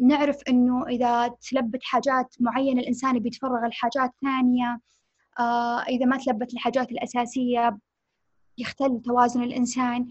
نعرف 0.00 0.36
إنه 0.48 0.86
إذا 0.86 1.28
تلبت 1.28 1.80
حاجات 1.82 2.34
معينة 2.40 2.80
الإنسان 2.80 3.18
بيتفرغ 3.18 3.66
لحاجات 3.66 4.10
ثانية 4.22 4.80
إذا 5.88 6.06
ما 6.06 6.16
تلبت 6.16 6.52
الحاجات 6.52 6.92
الأساسية 6.92 7.78
يختل 8.58 9.02
توازن 9.04 9.42
الإنسان. 9.42 10.08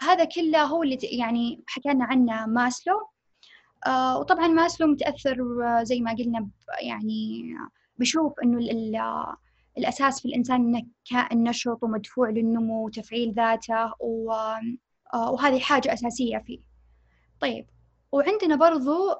هذا 0.00 0.24
كله 0.24 0.64
هو 0.64 0.82
اللي 0.82 0.98
يعني 1.02 1.64
حكينا 1.66 2.04
عنه 2.04 2.46
ماسلو. 2.46 3.08
وطبعا 4.18 4.48
ماسلو 4.48 4.86
متأثر 4.86 5.38
زي 5.82 6.00
ما 6.00 6.12
قلنا 6.12 6.48
يعني 6.82 7.54
بشوف 7.98 8.32
إنه 8.42 8.58
الأساس 9.78 10.20
في 10.20 10.28
الإنسان 10.28 10.60
إنه 10.60 10.82
كائن 11.10 11.42
نشط 11.42 11.82
ومدفوع 11.82 12.30
للنمو 12.30 12.86
وتفعيل 12.86 13.34
ذاته 13.34 13.92
وهذه 14.00 15.58
حاجة 15.58 15.92
أساسية 15.92 16.38
فيه. 16.38 16.60
طيب 17.40 17.66
وعندنا 18.14 18.56
برضو 18.56 19.10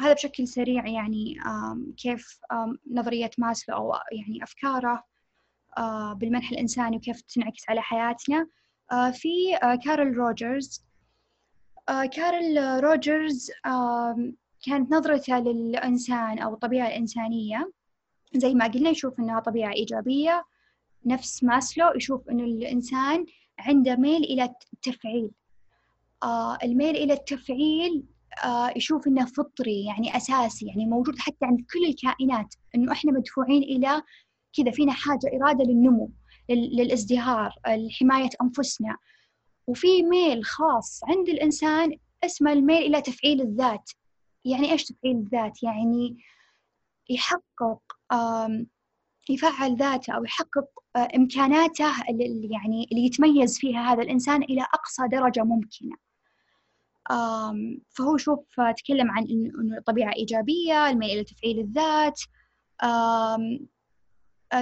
هذا 0.00 0.12
بشكل 0.12 0.48
سريع 0.48 0.86
يعني 0.86 1.36
كيف 1.96 2.40
نظرية 2.90 3.30
ماسلو 3.38 3.76
أو 3.76 3.92
يعني 4.12 4.42
أفكاره 4.44 5.04
بالمنحى 6.14 6.50
الإنساني 6.50 6.96
وكيف 6.96 7.20
تنعكس 7.20 7.62
على 7.68 7.82
حياتنا. 7.82 8.46
في 9.12 9.58
كارل 9.84 10.16
روجرز. 10.16 10.84
كارل 11.88 12.80
روجرز 12.84 13.50
كانت 14.66 14.92
نظرته 14.92 15.38
للإنسان 15.38 16.38
أو 16.38 16.54
الطبيعة 16.54 16.86
الإنسانية. 16.86 17.72
زي 18.34 18.54
ما 18.54 18.66
قلنا 18.66 18.90
يشوف 18.90 19.20
إنها 19.20 19.40
طبيعة 19.40 19.72
إيجابية. 19.72 20.44
نفس 21.06 21.44
ماسلو 21.44 21.92
يشوف 21.96 22.28
إنه 22.30 22.44
الإنسان 22.44 23.26
عنده 23.58 23.96
ميل 23.96 24.24
إلى 24.24 24.54
التفعيل. 24.72 25.24
آه 25.24 25.41
الميل 26.64 26.96
إلى 26.96 27.12
التفعيل 27.12 28.04
آه 28.44 28.72
يشوف 28.76 29.06
إنه 29.06 29.24
فطري 29.24 29.84
يعني 29.84 30.16
أساسي 30.16 30.66
يعني 30.66 30.86
موجود 30.86 31.18
حتى 31.18 31.44
عند 31.46 31.58
كل 31.72 31.84
الكائنات 31.88 32.54
إنه 32.74 32.92
إحنا 32.92 33.12
مدفوعين 33.12 33.62
إلى 33.62 34.02
كذا 34.56 34.70
فينا 34.70 34.92
حاجة 34.92 35.30
إرادة 35.34 35.64
للنمو 35.64 36.10
للازدهار 36.50 37.54
لحماية 37.68 38.30
أنفسنا. 38.42 38.96
وفي 39.66 40.02
ميل 40.02 40.44
خاص 40.44 41.00
عند 41.04 41.28
الإنسان 41.28 41.96
اسمه 42.24 42.52
الميل 42.52 42.82
إلى 42.82 43.02
تفعيل 43.02 43.40
الذات. 43.40 43.90
يعني 44.44 44.72
إيش 44.72 44.84
تفعيل 44.84 45.16
الذات؟ 45.16 45.62
يعني 45.62 46.16
يحقق 47.10 47.82
يفعل 49.30 49.76
ذاته 49.76 50.12
أو 50.12 50.24
يحقق 50.24 50.64
إمكاناته 50.96 52.02
اللي 52.10 52.48
يعني 52.50 52.86
اللي 52.92 53.06
يتميز 53.06 53.58
فيها 53.58 53.92
هذا 53.92 54.02
الإنسان 54.02 54.42
إلى 54.42 54.62
أقصى 54.62 55.02
درجة 55.12 55.44
ممكنة. 55.44 55.96
فهو 57.88 58.16
شوف 58.16 58.60
تكلم 58.76 59.10
عن 59.10 59.26
إنه 59.30 59.80
طبيعة 59.86 60.12
إيجابية 60.12 60.88
الميل 60.90 61.10
إلى 61.10 61.24
تفعيل 61.24 61.58
الذات. 61.58 62.20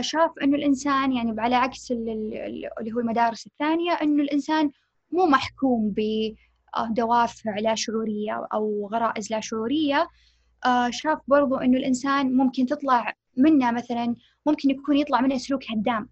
شاف 0.00 0.30
إنه 0.42 0.56
الإنسان 0.56 1.12
يعني 1.12 1.40
على 1.40 1.56
عكس 1.56 1.90
اللي 1.90 2.92
هو 2.94 3.00
المدارس 3.00 3.46
الثانية 3.46 3.92
إنه 3.92 4.22
الإنسان 4.22 4.70
مو 5.12 5.26
محكوم 5.26 5.94
بدوافع 5.96 7.58
لا 7.58 7.74
شعورية 7.74 8.46
أو 8.52 8.88
غرائز 8.92 9.32
لا 9.32 9.40
شعورية. 9.40 10.08
شاف 10.90 11.18
برضو 11.28 11.56
إنه 11.56 11.78
الإنسان 11.78 12.36
ممكن 12.36 12.66
تطلع 12.66 13.14
منه 13.36 13.70
مثلا 13.70 14.14
ممكن 14.46 14.70
يكون 14.70 14.96
يطلع 14.96 15.20
منه 15.20 15.38
سلوك 15.38 15.62
هدام 15.70 16.08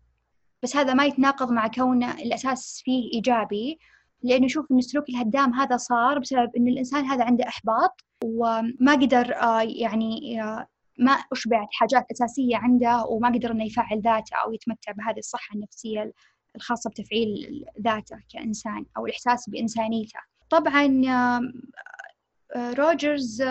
بس 0.62 0.76
هذا 0.76 0.94
ما 0.94 1.04
يتناقض 1.04 1.50
مع 1.52 1.66
كون 1.68 2.04
الأساس 2.04 2.82
فيه 2.85 3.11
إيجابي. 3.14 3.78
لأنه 4.23 4.45
يشوف 4.45 4.67
إن 4.71 4.79
السلوك 4.79 5.09
الهدام 5.09 5.55
هذا 5.55 5.77
صار 5.77 6.19
بسبب 6.19 6.57
إن 6.57 6.69
الإنسان 6.69 7.05
هذا 7.05 7.25
عنده 7.25 7.49
إحباط 7.49 8.05
وما 8.25 8.93
قدر 8.93 9.35
آه، 9.35 9.63
يعني 9.63 10.43
آه، 10.43 10.67
ما 10.99 11.13
أشبعت 11.13 11.69
حاجات 11.73 12.07
أساسية 12.11 12.57
عنده 12.57 13.05
وما 13.05 13.29
قدر 13.29 13.51
إنه 13.51 13.65
يفعل 13.65 14.01
ذاته 14.01 14.37
أو 14.45 14.53
يتمتع 14.53 14.93
بهذه 14.93 15.19
الصحة 15.19 15.55
النفسية 15.55 16.13
الخاصة 16.57 16.91
بتفعيل 16.91 17.65
ذاته 17.81 18.17
كإنسان 18.33 18.87
أو 18.97 19.07
الإحساس 19.07 19.49
بإنسانيته. 19.49 20.21
طبعا 20.51 21.03
آه، 21.09 22.73
روجرز 22.73 23.43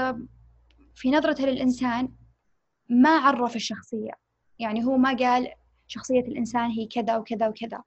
في 0.95 1.11
نظرته 1.11 1.45
للإنسان 1.45 2.09
ما 2.89 3.09
عرف 3.09 3.55
الشخصية. 3.55 4.11
يعني 4.59 4.85
هو 4.85 4.97
ما 4.97 5.15
قال 5.17 5.51
شخصية 5.87 6.19
الإنسان 6.21 6.69
هي 6.69 6.87
كذا 6.87 7.17
وكذا 7.17 7.47
وكذا. 7.47 7.83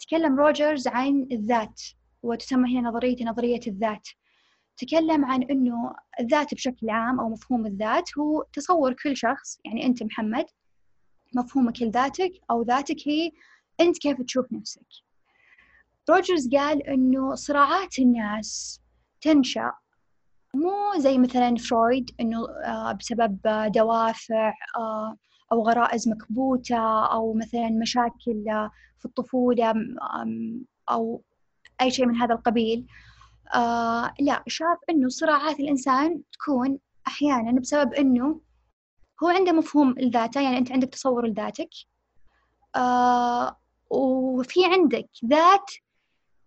تكلم 0.00 0.40
روجرز 0.40 0.88
عن 0.88 1.28
الذات. 1.32 1.82
وتسمى 2.24 2.78
هنا 2.78 2.88
نظرية 2.88 3.24
نظرية 3.24 3.60
الذات. 3.66 4.08
تكلم 4.76 5.24
عن 5.24 5.42
أنه 5.42 5.94
الذات 6.20 6.54
بشكل 6.54 6.90
عام 6.90 7.20
أو 7.20 7.28
مفهوم 7.28 7.66
الذات 7.66 8.18
هو 8.18 8.44
تصور 8.52 8.92
كل 8.92 9.16
شخص 9.16 9.58
يعني 9.64 9.86
أنت 9.86 10.02
محمد 10.02 10.44
مفهومك 11.34 11.82
لذاتك 11.82 12.32
أو 12.50 12.62
ذاتك 12.62 12.96
هي 13.08 13.32
أنت 13.80 13.98
كيف 13.98 14.22
تشوف 14.22 14.52
نفسك. 14.52 14.86
روجرز 16.10 16.48
قال 16.48 16.82
أنه 16.88 17.34
صراعات 17.34 17.98
الناس 17.98 18.80
تنشأ 19.20 19.72
مو 20.54 20.98
زي 21.00 21.18
مثلا 21.18 21.56
فرويد 21.56 22.10
أنه 22.20 22.38
آه، 22.64 22.92
بسبب 22.92 23.38
دوافع 23.74 24.52
آه، 24.78 25.16
أو 25.52 25.62
غرائز 25.62 26.08
مكبوتة 26.08 27.06
أو 27.06 27.34
مثلا 27.34 27.70
مشاكل 27.70 28.44
في 28.98 29.04
الطفولة 29.04 29.74
أو 30.90 31.22
أي 31.80 31.90
شيء 31.90 32.06
من 32.06 32.16
هذا 32.16 32.34
القبيل. 32.34 32.86
آه 33.54 34.14
لا 34.20 34.44
شاف 34.46 34.78
إنه 34.90 35.08
صراعات 35.08 35.60
الإنسان 35.60 36.20
تكون 36.32 36.78
أحيانا 37.06 37.60
بسبب 37.60 37.94
إنه 37.94 38.40
هو 39.22 39.28
عنده 39.28 39.52
مفهوم 39.52 39.94
لذاته 39.98 40.40
يعني 40.40 40.58
أنت 40.58 40.72
عندك 40.72 40.88
تصور 40.88 41.26
لذاتك. 41.26 41.70
آه 42.76 43.56
وفي 43.90 44.60
عندك 44.64 45.08
ذات 45.26 45.70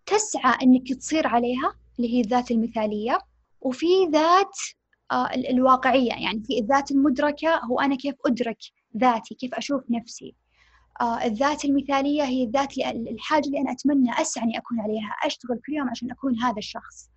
تسعى 0.05 0.57
إنك 0.63 0.93
تصير 0.93 1.27
عليها 1.27 1.73
اللي 1.99 2.13
هي 2.13 2.21
الذات 2.21 2.51
المثالية 2.51 3.19
وفي 3.61 4.05
ذات 4.11 4.57
آه 5.11 5.29
الواقعية. 5.33 6.13
يعني 6.23 6.43
في 6.43 6.59
الذات 6.59 6.91
المدركة 6.91 7.55
هو 7.65 7.79
أنا 7.79 7.95
كيف 7.95 8.15
أدرك 8.25 8.57
ذاتي 8.97 9.35
كيف 9.35 9.53
أشوف 9.53 9.83
نفسي. 9.89 10.35
الذات 11.01 11.65
المثالية 11.65 12.23
هي 12.23 12.43
الذات 12.43 12.77
الحاجة 12.87 13.45
اللي 13.45 13.59
أنا 13.59 13.71
أتمنى 13.71 14.21
أسعى 14.21 14.43
إني 14.43 14.57
أكون 14.57 14.79
عليها 14.79 15.15
أشتغل 15.23 15.59
كل 15.65 15.73
يوم 15.73 15.89
عشان 15.89 16.11
أكون 16.11 16.39
هذا 16.39 16.57
الشخص. 16.57 17.09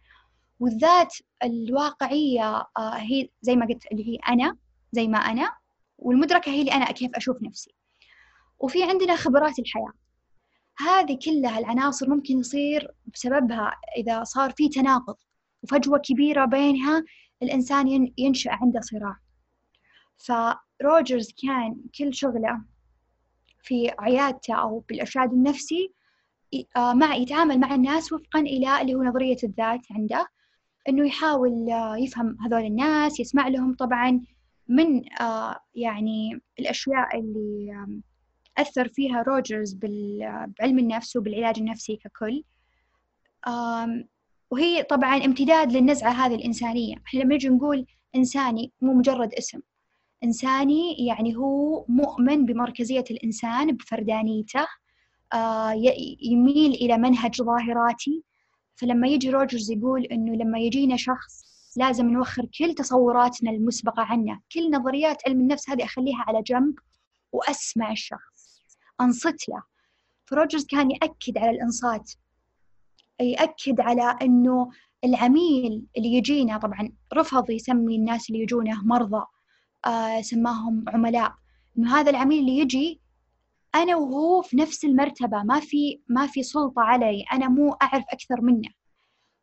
والذات 0.60 1.14
الواقعية 1.44 2.66
آه 2.76 2.94
هي 2.96 3.28
زي 3.42 3.56
ما 3.56 3.66
قلت 3.66 3.87
اللي 3.92 4.08
هي 4.08 4.16
أنا 4.28 4.56
زي 4.92 5.08
ما 5.08 5.18
أنا 5.18 5.52
والمدركة 5.99 6.52
هي 6.52 6.60
اللي 6.60 6.72
أنا 6.72 6.84
كيف 6.84 7.10
أشوف 7.14 7.42
نفسي. 7.42 7.75
وفي 8.58 8.84
عندنا 8.84 9.16
خبرات 9.16 9.58
الحياة. 9.58 9.92
هذه 10.78 11.18
كلها 11.25 11.58
العناصر 11.58 12.10
ممكن 12.10 12.38
يصير 12.38 12.90
بسببها 13.14 13.76
إذا 13.96 14.25
صار 14.25 14.50
في 14.50 14.68
تناقض 14.68 15.16
وفجوة 15.62 15.99
كبيرة 15.99 16.44
بينها 16.44 17.04
الإنسان 17.42 18.12
ينشأ 18.18 18.50
عنده 18.52 18.80
صراع. 18.80 19.16
فروجرز 20.16 21.32
كان 21.42 21.76
كل 21.99 22.14
شغلة 22.14 22.62
في 23.62 23.90
عيادته 23.99 24.55
أو 24.55 24.79
بالإرشاد 24.88 25.33
النفسي 25.33 25.93
آه، 26.76 26.93
مع 26.93 27.14
يتعامل 27.14 27.61
مع 27.61 27.75
الناس 27.75 28.12
وفقا 28.12 28.40
إلى 28.40 28.81
اللي 28.81 28.95
هو 28.95 29.02
نظرية 29.02 29.37
الذات 29.45 29.81
عنده. 29.90 30.26
إنه 30.88 31.07
يحاول 31.07 31.71
آه، 31.71 31.97
يفهم 31.97 32.37
هذول 32.40 32.64
الناس 32.64 33.20
يسمع 33.20 33.49
لهم. 33.49 33.75
طبعا 33.75 34.20
من 34.68 35.03
آه، 35.20 35.57
يعني 35.75 36.40
الأشياء 36.59 37.18
اللي 37.18 37.87
أثر 38.59 38.88
فيها 38.88 39.23
روجرز 39.23 39.75
بعلم 39.75 40.79
النفس 40.79 41.16
وبالعلاج 41.16 41.59
النفسي 41.59 41.96
ككل. 41.96 42.44
وهي 44.51 44.83
طبعا 44.83 45.25
امتداد 45.25 45.73
للنزعة 45.73 46.11
هذه 46.11 46.35
الإنسانية. 46.35 46.96
إحنا 47.07 47.20
لما 47.20 47.35
نجي 47.35 47.49
نقول 47.49 47.87
إنساني 48.16 48.73
مو 48.81 48.94
مجرد 48.94 49.35
اسم. 49.35 49.61
إنساني 50.24 51.06
يعني 51.06 51.37
هو 51.37 51.85
مؤمن 51.88 52.46
بمركزية 52.46 53.04
الإنسان 53.11 53.76
بفردانيته 53.76 54.66
آه 55.33 55.72
يميل 56.22 56.72
إلى 56.74 56.98
منهج 56.98 57.42
ظاهراتي. 57.42 58.24
فلما 58.74 59.09
يجي 59.09 59.30
روجرز 59.30 59.70
يقول 59.70 60.04
إنه 60.04 60.33
لما 60.33 60.59
يجينا 60.59 60.96
شخص 60.96 61.44
لازم 61.76 62.06
نوخر 62.11 62.46
كل 62.59 62.74
تصوراتنا 62.74 63.50
المسبقة 63.50 64.02
عنه 64.02 64.40
كل 64.52 64.70
نظريات 64.70 65.22
علم 65.28 65.40
النفس 65.40 65.70
هذه 65.70 65.85
أخليها 65.85 66.24
على 66.28 66.42
جنب 66.42 66.74
وأسمع 67.33 67.92
الشخص 67.92 68.62
أنصت 69.00 69.48
له. 69.48 69.62
فروجرز 70.24 70.66
كان 70.66 70.90
يأكد 70.90 71.38
على 71.38 71.50
الإنصات 71.50 72.12
يأكد 73.20 73.80
على 73.80 74.18
أنه 74.22 74.70
العميل 75.04 75.87
اللي 75.96 76.09
يجينا 76.14 76.59
طبعا 76.59 76.92
رفض 77.14 77.50
يسمي 77.50 77.96
الناس 77.96 78.30
اللي 78.30 78.42
يجونه 78.42 78.85
مرضى. 78.85 79.24
آه 79.87 80.21
سماهم 80.21 80.85
عملاء. 80.88 81.35
إنه 81.79 81.97
هذا 82.01 82.11
العميل 82.11 82.38
اللي 82.40 82.59
يجي 82.59 83.01
أنا 83.75 83.97
وهو 83.97 84.43
في 84.43 84.57
نفس 84.57 84.85
المرتبة 84.85 85.43
ما 85.43 85.61
في 85.61 86.01
ما 86.09 86.27
في 86.27 86.43
سلطة 86.43 86.83
علي 86.83 87.25
أنا 87.33 87.49
مو 87.49 87.73
أعرف 87.73 88.05
أكثر 88.12 88.40
منه. 88.40 88.69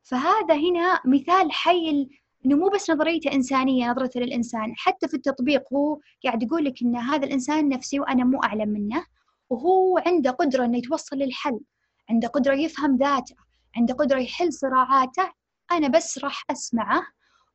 فهذا 0.04 0.56
هنا 0.56 1.00
مثال 1.06 1.52
حي 1.52 2.08
إنه 2.46 2.56
مو 2.56 2.70
بس 2.70 2.90
نظريته 2.90 3.34
إنسانية 3.34 3.92
نظرته 3.92 4.20
للإنسان 4.20 4.74
حتى 4.78 5.08
في 5.08 5.14
التطبيق 5.14 5.74
هو 5.74 6.00
قاعد 6.26 6.44
يقول 6.44 6.66
لك 6.66 6.82
إن 6.82 6.96
هذا 6.96 7.26
الإنسان 7.26 7.70
نفسي 7.70 8.00
وأنا 8.00 8.24
مو 8.24 8.44
أعلم 8.44 8.70
منه 8.70 9.06
وهو 9.50 9.98
عنده 9.98 10.32
قدرة 10.32 10.66
إنه 10.66 10.78
يتوصل 10.78 11.16
للحل 11.16 11.60
عنده 12.10 12.28
قدرة 12.28 12.54
يفهم 12.54 12.98
ذاته 12.98 13.36
عنده 13.76 13.94
قدرة 13.94 14.20
يحل 14.20 14.54
صراعاته. 14.54 15.32
أنا 15.72 15.88
بس 15.88 16.18
راح 16.18 16.44
أسمعه 16.52 17.04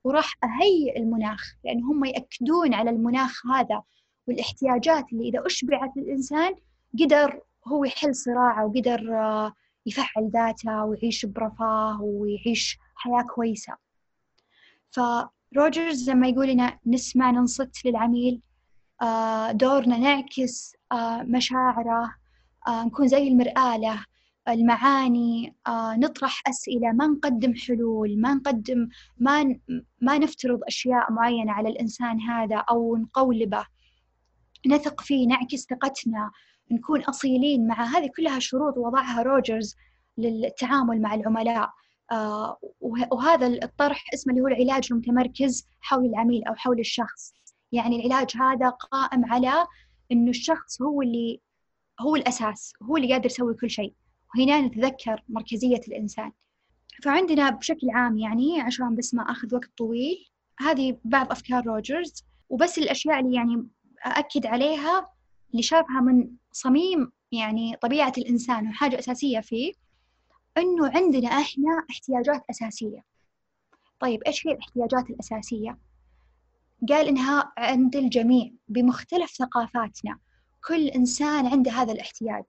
وراح 0.04 0.34
أهيئ 0.44 0.98
المناخ 0.98 1.54
لأن 1.64 1.82
هم 1.82 2.04
يأكدون 2.04 2.74
على 2.74 2.90
المناخ 2.90 3.46
هذا 3.46 3.82
والاحتياجات 4.28 5.12
اللي 5.12 5.28
إذا 5.28 5.46
أشبعت 5.46 5.96
للإنسان 5.96 6.54
قدر 7.00 7.40
هو 7.66 7.84
يحل 7.84 8.14
صراعه 8.14 8.66
وقدر 8.66 9.14
آه، 9.14 9.52
يفعل 9.86 10.30
ذاته 10.32 10.84
ويعيش 10.84 11.26
برفاه 11.26 12.02
ويعيش 12.02 12.78
حياة 12.94 13.22
كويسة. 13.22 13.76
فروجرز 14.90 16.10
لما 16.10 16.28
يقول 16.28 16.48
لنا 16.48 16.78
نسمع 16.86 17.30
ننصت 17.30 17.84
للعميل 17.84 18.40
آه، 19.02 19.52
دورنا 19.52 19.98
نعكس 19.98 20.76
آه، 20.92 21.22
مشاعره 21.22 22.14
نكون 22.68 23.08
زي 23.08 23.28
المرآة 23.28 23.76
له 23.76 24.04
المعاني 24.48 25.56
آه، 25.66 25.96
نطرح 25.96 26.42
أسئلة 26.48 26.92
ما 26.92 27.06
نقدم 27.06 27.54
حلول 27.54 28.20
ما 28.20 28.34
نقدم 28.34 28.88
ما 29.18 29.58
ما 30.00 30.18
نفترض 30.18 30.60
أشياء 30.66 31.12
معينة 31.12 31.52
على 31.52 31.68
الإنسان 31.68 32.20
هذا 32.20 32.56
أو 32.56 32.96
نقولبه. 32.96 33.66
نثق 34.66 35.00
فيه 35.00 35.26
نعكس 35.26 35.66
ثقتنا 35.70 36.30
نكون 36.70 37.02
أصيلين 37.02 37.66
مع 37.66 37.84
هذه 37.84 38.10
كلها 38.16 38.38
شروط 38.38 38.78
وضعها 38.78 39.22
روجرز 39.22 39.76
للتعامل 40.18 41.02
مع 41.02 41.14
العملاء. 41.14 41.70
آه، 42.12 42.58
وهذا 43.10 43.46
الطرح 43.46 44.04
اسمه 44.14 44.32
اللي 44.32 44.42
هو 44.42 44.48
العلاج 44.48 44.88
المتمركز 44.90 45.66
حول 45.80 46.06
العميل 46.06 46.44
أو 46.44 46.54
حول 46.54 46.80
الشخص. 46.80 47.32
يعني 47.72 48.06
العلاج 48.06 48.36
هذا 48.36 48.68
قائم 48.68 49.24
على 49.24 49.66
إنه 50.12 50.30
الشخص 50.30 50.82
هو 50.82 51.02
اللي 51.02 51.40
هو 52.00 52.16
الأساس 52.16 52.72
هو 52.82 52.96
اللي 52.96 53.12
قادر 53.12 53.26
يسوي 53.26 53.54
كل 53.54 53.70
شيء. 53.70 53.94
وهنا 54.34 54.60
نتذكر 54.60 55.22
مركزية 55.28 55.80
الإنسان. 55.88 56.32
فعندنا 57.02 57.50
بشكل 57.50 57.90
عام 57.90 58.18
يعني 58.18 58.60
عشان 58.60 58.96
بس 58.96 59.14
ما 59.14 59.22
أخذ 59.22 59.54
وقت 59.54 59.70
طويل. 59.78 60.28
هذه 60.58 60.98
بعض 61.04 61.30
أفكار 61.30 61.66
روجرز. 61.66 62.24
وبس 62.48 62.78
الأشياء 62.78 63.20
اللي 63.20 63.36
يعني 63.36 63.66
أأكد 64.06 64.46
عليها 64.46 65.10
اللي 65.50 65.62
شافها 65.62 66.00
من 66.00 66.30
صميم 66.52 67.12
يعني 67.32 67.76
طبيعة 67.76 68.12
الإنسان 68.18 68.68
وحاجة 68.68 68.98
أساسية 68.98 69.40
فيه 69.40 69.72
إنه 70.58 70.90
عندنا 70.96 71.28
إحنا 71.28 71.86
احتياجات 71.90 72.42
أساسية. 72.50 73.04
طيب 74.00 74.22
إيش 74.22 74.46
هي 74.46 74.52
الاحتياجات 74.52 75.10
الأساسية؟ 75.10 75.78
قال 76.88 77.08
إنها 77.08 77.52
عند 77.58 77.96
الجميع 77.96 78.50
بمختلف 78.68 79.30
ثقافاتنا. 79.30 80.18
كل 80.68 80.88
إنسان 80.88 81.46
عنده 81.46 81.70
هذا 81.70 81.92
الاحتياج. 81.92 82.44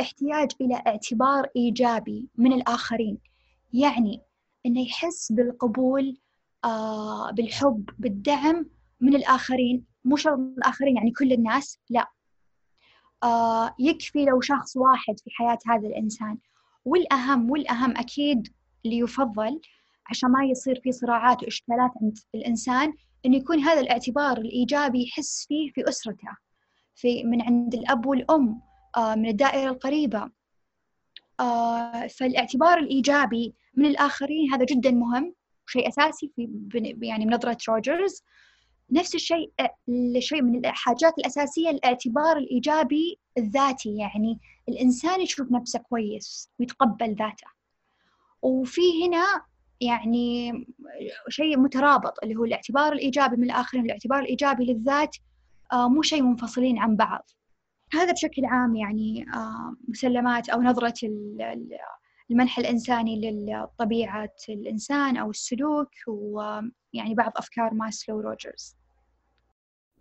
احتياج 0.00 0.50
إلى 0.60 0.82
اعتبار 0.86 1.46
إيجابي 1.56 2.28
من 2.36 2.52
الآخرين. 2.52 3.18
يعني 3.72 4.22
إنه 4.66 4.80
يحس 4.80 5.32
بالقبول 5.32 6.16
آه 6.64 7.30
بالحب 7.30 7.90
بالدعم 7.98 8.66
من 9.00 9.14
الآخرين. 9.16 9.84
مو 10.04 10.16
شرط 10.16 10.38
الآخرين 10.38 10.96
يعني 10.96 11.10
كل 11.10 11.32
الناس 11.32 11.78
لا. 11.90 12.10
آه 13.22 13.74
يكفي 13.78 14.24
لو 14.24 14.40
شخص 14.40 14.76
واحد 14.76 15.20
في 15.24 15.30
حياة 15.30 15.58
هذا 15.66 15.88
الإنسان. 15.88 16.38
والأهم 16.84 17.50
والأهم 17.50 17.96
أكيد 17.96 18.48
اللي 18.84 18.98
يفضل 18.98 19.60
عشان 20.06 20.30
ما 20.30 20.44
يصير 20.44 20.80
في 20.82 20.92
صراعات 20.92 21.42
وإشكالات 21.42 21.90
عند 22.02 22.18
الإنسان 22.34 22.92
إنه 23.26 23.36
يكون 23.36 23.58
هذا 23.60 23.80
الاعتبار 23.80 24.38
الإيجابي 24.38 25.02
يحس 25.02 25.46
فيه 25.48 25.70
في 25.72 25.88
أسرته 25.88 26.36
في 26.94 27.24
من 27.24 27.42
عند 27.42 27.74
الأب 27.74 28.06
والأم. 28.06 28.60
من 28.98 29.28
الدائرة 29.28 29.70
القريبة. 29.70 30.30
آه 31.40 32.06
فالاعتبار 32.06 32.78
الإيجابي 32.78 33.54
من 33.74 33.86
الآخرين 33.86 34.52
هذا 34.52 34.64
جدا 34.64 34.90
مهم 34.90 35.34
شيء 35.66 35.88
أساسي 35.88 36.32
في 36.36 36.48
يعني 37.02 37.24
بنظرة 37.24 37.58
روجرز. 37.68 38.22
نفس 38.92 39.14
الشيء 39.14 39.52
الشيء 39.88 40.42
من 40.42 40.66
الحاجات 40.66 41.18
الأساسية 41.18 41.70
الاعتبار 41.70 42.36
الإيجابي 42.36 43.18
الذاتي 43.38 43.96
يعني 43.96 44.40
الإنسان 44.68 45.20
يشوف 45.20 45.52
نفسه 45.52 45.78
كويس 45.78 46.50
ويتقبل 46.60 47.14
ذاته. 47.14 47.46
وفي 48.42 49.06
هنا 49.06 49.42
يعني 49.80 50.52
شيء 51.28 51.58
مترابط 51.58 52.14
اللي 52.22 52.36
هو 52.36 52.44
الاعتبار 52.44 52.92
الإيجابي 52.92 53.36
من 53.36 53.44
الآخرين 53.44 53.82
والاعتبار 53.82 54.20
الإيجابي 54.20 54.64
للذات 54.64 55.16
آه 55.72 55.88
مو 55.88 56.02
شيء 56.02 56.22
منفصلين 56.22 56.78
عن 56.78 56.96
بعض. 56.96 57.30
هذا 57.92 58.12
بشكل 58.12 58.44
عام 58.44 58.76
يعني 58.76 59.26
آه 59.34 59.76
مسلمات 59.88 60.48
أو 60.48 60.62
نظرة 60.62 60.94
المنحى 62.30 62.58
الإنساني 62.58 63.30
لطبيعة 63.46 64.36
الإنسان 64.48 65.16
أو 65.16 65.30
السلوك 65.30 65.90
ويعني 66.06 67.14
بعض 67.14 67.32
أفكار 67.36 67.74
ماسلو 67.74 68.20
روجرز 68.20 68.76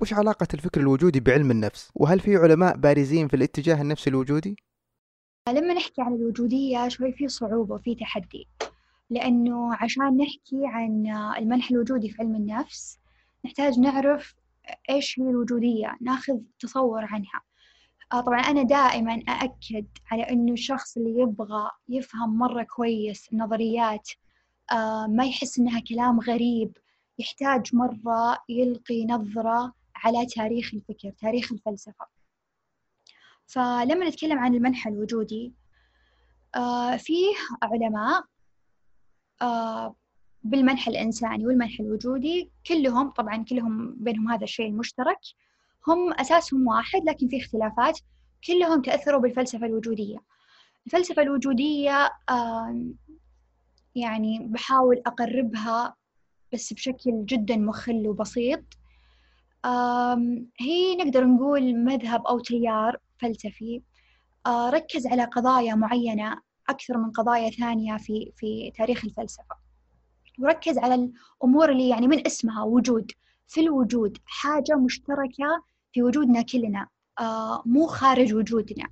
وش 0.02 0.14
علاقة 0.14 0.48
الفكر 0.54 0.82
الوجودي 0.82 1.20
بعلم 1.20 1.52
النفس؟ 1.52 1.92
وهل 1.96 2.20
في 2.20 2.36
علماء 2.36 2.78
بارزين 2.78 3.28
في 3.28 3.36
الاتجاه 3.36 3.82
النفسي 3.82 4.10
الوجودي؟ 4.10 4.56
لما 5.48 5.74
نحكي 5.74 6.02
عن 6.02 6.14
الوجودية 6.14 6.88
شوي 6.88 7.12
في 7.12 7.28
صعوبة 7.28 7.76
وفي 7.76 7.96
تحدي 7.96 8.48
لأنه 9.10 9.76
عشان 9.76 10.18
نحكي 10.18 10.62
عن 10.66 11.08
المنح 11.38 11.72
الوجودي 11.72 12.10
في 12.10 12.22
علم 12.22 12.36
النفس 12.36 13.00
نحتاج 13.46 13.80
نعرف 13.80 14.36
إيش 14.90 15.20
هي 15.20 15.30
الوجودية 15.30 15.98
ناخذ 16.02 16.38
تصور 16.60 17.06
عنها 17.06 17.42
آه 17.44 17.49
طبعا 18.12 18.40
أنا 18.40 18.64
دائما 18.64 19.14
أأكد 19.30 19.86
على 20.12 20.24
إنه 20.24 20.54
الشخص 20.54 20.98
اللي 20.98 21.22
يبغى 21.22 21.72
يفهم 21.90 22.38
مرة 22.38 22.64
كويس 22.64 23.34
النظريات 23.34 24.10
آه 24.72 25.08
ما 25.08 25.26
يحس 25.26 25.60
إنها 25.60 25.80
كلام 25.80 26.20
غريب 26.20 26.78
يحتاج 27.20 27.76
مرة 27.76 28.38
يلقي 28.50 29.06
نظرة 29.06 29.74
على 29.96 30.26
تاريخ 30.26 30.74
الفكر 30.74 31.10
تاريخ 31.12 31.52
الفلسفة. 31.52 32.06
فلما 33.48 34.10
نتكلم 34.10 34.40
عن 34.40 34.56
المنح 34.56 34.88
الوجودي 34.88 35.54
آه 36.56 36.98
فيه 36.98 37.34
علماء 37.64 38.24
آه 39.42 39.96
بالمنح 40.44 40.88
الإنساني 40.88 41.48
والمنح 41.48 41.80
الوجودي 41.80 42.52
كلهم 42.68 43.10
طبعا 43.10 43.44
كلهم 43.44 43.96
بينهم 44.00 44.32
هذا 44.32 44.44
الشيء 44.44 44.68
المشترك 44.68 45.20
هم 45.88 46.14
أساسهم 46.14 46.68
واحد 46.68 47.02
لكن 47.06 47.28
في 47.28 47.38
اختلافات 47.38 48.00
كلهم 48.48 48.82
تأثروا 48.82 49.22
بالفلسفة 49.22 49.66
الوجودية. 49.66 50.18
الفلسفة 50.86 51.22
الوجودية 51.22 52.10
يعني 53.96 54.40
بحاول 54.40 55.02
أقربها 55.06 55.96
بس 56.54 56.74
بشكل 56.74 57.26
جدا 57.26 57.58
مخل 57.58 58.08
وبسيط. 58.08 58.64
هي 60.60 60.96
نقدر 60.96 61.26
نقول 61.26 61.76
مذهب 61.76 62.28
أو 62.28 62.40
تيار 62.40 62.98
فلسفي. 63.18 63.82
ركز 64.48 65.08
على 65.08 65.24
قضايا 65.24 65.76
معينة 65.76 66.42
أكثر 66.70 66.98
من 66.98 67.12
قضايا 67.12 67.50
ثانية 67.50 67.98
في 67.98 68.32
في 68.36 68.72
تاريخ 68.78 69.06
الفلسفة. 69.06 69.56
وركز 70.40 70.78
على 70.78 70.96
الأمور 70.96 71.72
اللي 71.72 71.90
يعني 71.90 72.08
من 72.08 72.26
اسمها 72.28 72.64
وجود. 72.64 73.12
في 73.48 73.62
الوجود 73.62 74.18
حاجة 74.26 74.76
مشتركة 74.76 75.64
في 75.92 76.04
وجودنا 76.04 76.42
كلنا 76.42 76.88
آه 77.20 77.64
مو 77.66 77.88
خارج 77.88 78.34
وجودنا. 78.34 78.88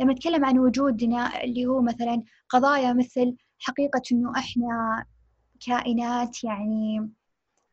لما 0.00 0.12
نتكلم 0.12 0.44
عن 0.44 0.58
وجودنا 0.58 1.44
اللي 1.44 1.66
هو 1.66 1.82
مثلا 1.82 2.22
قضايا 2.48 2.92
مثل 2.92 3.36
حقيقة 3.58 4.02
إنه 4.12 4.32
إحنا 4.38 5.04
كائنات 5.66 6.44
يعني 6.44 7.10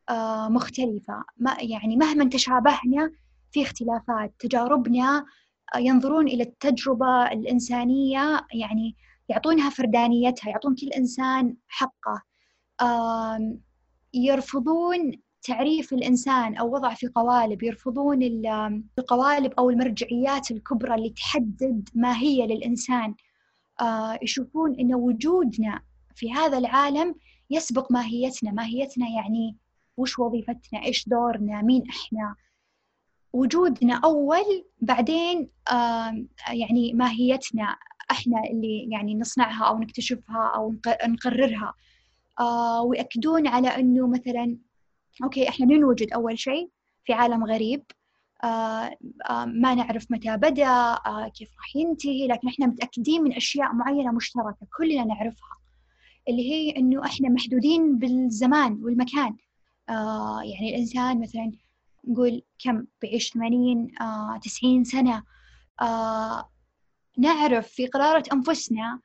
آه 0.08 0.48
مختلفة 0.48 1.24
ما 1.36 1.56
يعني 1.60 1.96
مهما 1.96 2.24
تشابهنا 2.28 3.10
في 3.50 3.62
اختلافات 3.62 4.34
تجاربنا 4.38 5.26
آه 5.74 5.78
ينظرون 5.78 6.28
إلى 6.28 6.42
التجربة 6.42 7.32
الإنسانية 7.32 8.46
يعني 8.54 8.96
يعطونها 9.28 9.70
فردانيتها 9.70 10.50
يعطون 10.50 10.74
كل 10.74 10.88
إنسان 10.88 11.56
حقه 11.68 12.22
يرفضون 14.14 15.12
تعريف 15.42 15.92
الإنسان 15.92 16.56
أو 16.56 16.74
وضع 16.74 16.94
في 16.94 17.06
قوالب 17.06 17.62
يرفضون 17.62 18.22
القوالب 18.98 19.52
أو 19.58 19.70
المرجعيات 19.70 20.50
الكبرى 20.50 20.94
اللي 20.94 21.10
تحدد 21.10 21.88
ماهية 21.94 22.44
للإنسان. 22.44 23.14
آه، 23.80 24.18
يشوفون 24.22 24.80
أن 24.80 24.94
وجودنا 24.94 25.80
في 26.14 26.32
هذا 26.32 26.58
العالم 26.58 27.14
يسبق 27.50 27.92
ماهيتنا. 27.92 28.50
ماهيتنا 28.52 29.08
يعني 29.08 29.56
وش 29.96 30.18
وظيفتنا؟ 30.18 30.84
إيش 30.84 31.08
دورنا؟ 31.08 31.62
مين 31.62 31.82
إحنا؟ 31.88 32.34
وجودنا 33.32 34.00
أول 34.04 34.64
بعدين 34.80 35.50
يعني 36.48 36.92
ماهيتنا 36.94 37.76
إحنا 38.10 38.42
اللي 38.50 38.88
يعني 38.90 39.14
نصنعها 39.14 39.64
أو 39.64 39.78
نكتشفها 39.78 40.52
أو 40.54 40.74
نقررها. 41.06 41.74
آه، 42.40 42.82
ويأكدون 42.82 43.46
على 43.46 43.68
أنه 43.68 44.06
مثلا 44.06 44.56
أوكي 45.24 45.48
إحنا 45.48 45.66
ننوجد 45.66 46.12
أول 46.12 46.38
شيء 46.38 46.70
في 47.04 47.12
عالم 47.12 47.44
غريب. 47.44 47.82
آه 48.44 48.96
آه 49.30 49.44
ما 49.44 49.74
نعرف 49.74 50.06
متى 50.10 50.36
بدأ 50.36 50.66
آه 51.06 51.28
كيف 51.34 51.48
راح 51.58 51.76
ينتهي 51.76 52.26
لكن 52.26 52.48
إحنا 52.48 52.66
متأكدين 52.66 53.22
من 53.22 53.32
أشياء 53.32 53.72
معينة 53.74 54.12
مشتركة 54.12 54.66
كلنا 54.78 55.04
نعرفها 55.04 55.56
اللي 56.28 56.50
هي 56.50 56.76
إنه 56.76 57.04
إحنا 57.04 57.28
محدودين 57.28 57.98
بالزمان 57.98 58.72
والمكان. 58.82 59.36
آه 59.88 60.40
يعني 60.42 60.74
الإنسان 60.74 61.20
مثلا 61.20 61.52
نقول 62.08 62.42
كم؟ 62.64 62.84
بعيش 63.02 63.30
80 63.30 64.00
آه 64.00 64.40
90 64.42 64.84
سنة. 64.84 65.22
آه 65.82 66.50
نعرف 67.18 67.68
في 67.68 67.86
قرارة 67.86 68.24
أنفسنا 68.32 69.00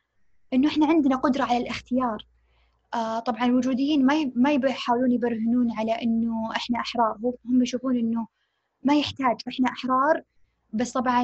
إنه 0.53 0.67
إحنا 0.67 0.85
عندنا 0.87 1.15
قدرة 1.15 1.43
على 1.43 1.57
الاختيار. 1.57 2.25
آه 2.93 3.19
طبعا 3.19 3.45
الوجوديين 3.45 4.05
ما 4.05 4.31
ما 4.35 4.51
يحاولون 4.51 5.11
يبرهنون 5.11 5.71
على 5.71 5.91
إنه 5.91 6.51
إحنا 6.55 6.79
أحرار. 6.79 7.17
هم 7.45 7.61
يشوفون 7.61 7.97
إنه 7.97 8.27
ما 8.83 8.95
يحتاج 8.95 9.35
إحنا 9.47 9.69
أحرار 9.69 10.21
بس 10.73 10.91
طبعا 10.91 11.23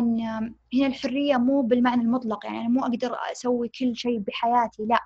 هنا 0.74 0.88
الحرية 0.88 1.38
مو 1.38 1.62
بالمعنى 1.62 2.02
المطلق. 2.02 2.46
يعني 2.46 2.60
أنا 2.60 2.70
مو 2.70 2.82
أقدر 2.82 3.16
أسوي 3.32 3.70
كل 3.70 3.96
شيء 3.96 4.20
بحياتي 4.20 4.86
لا. 4.86 5.00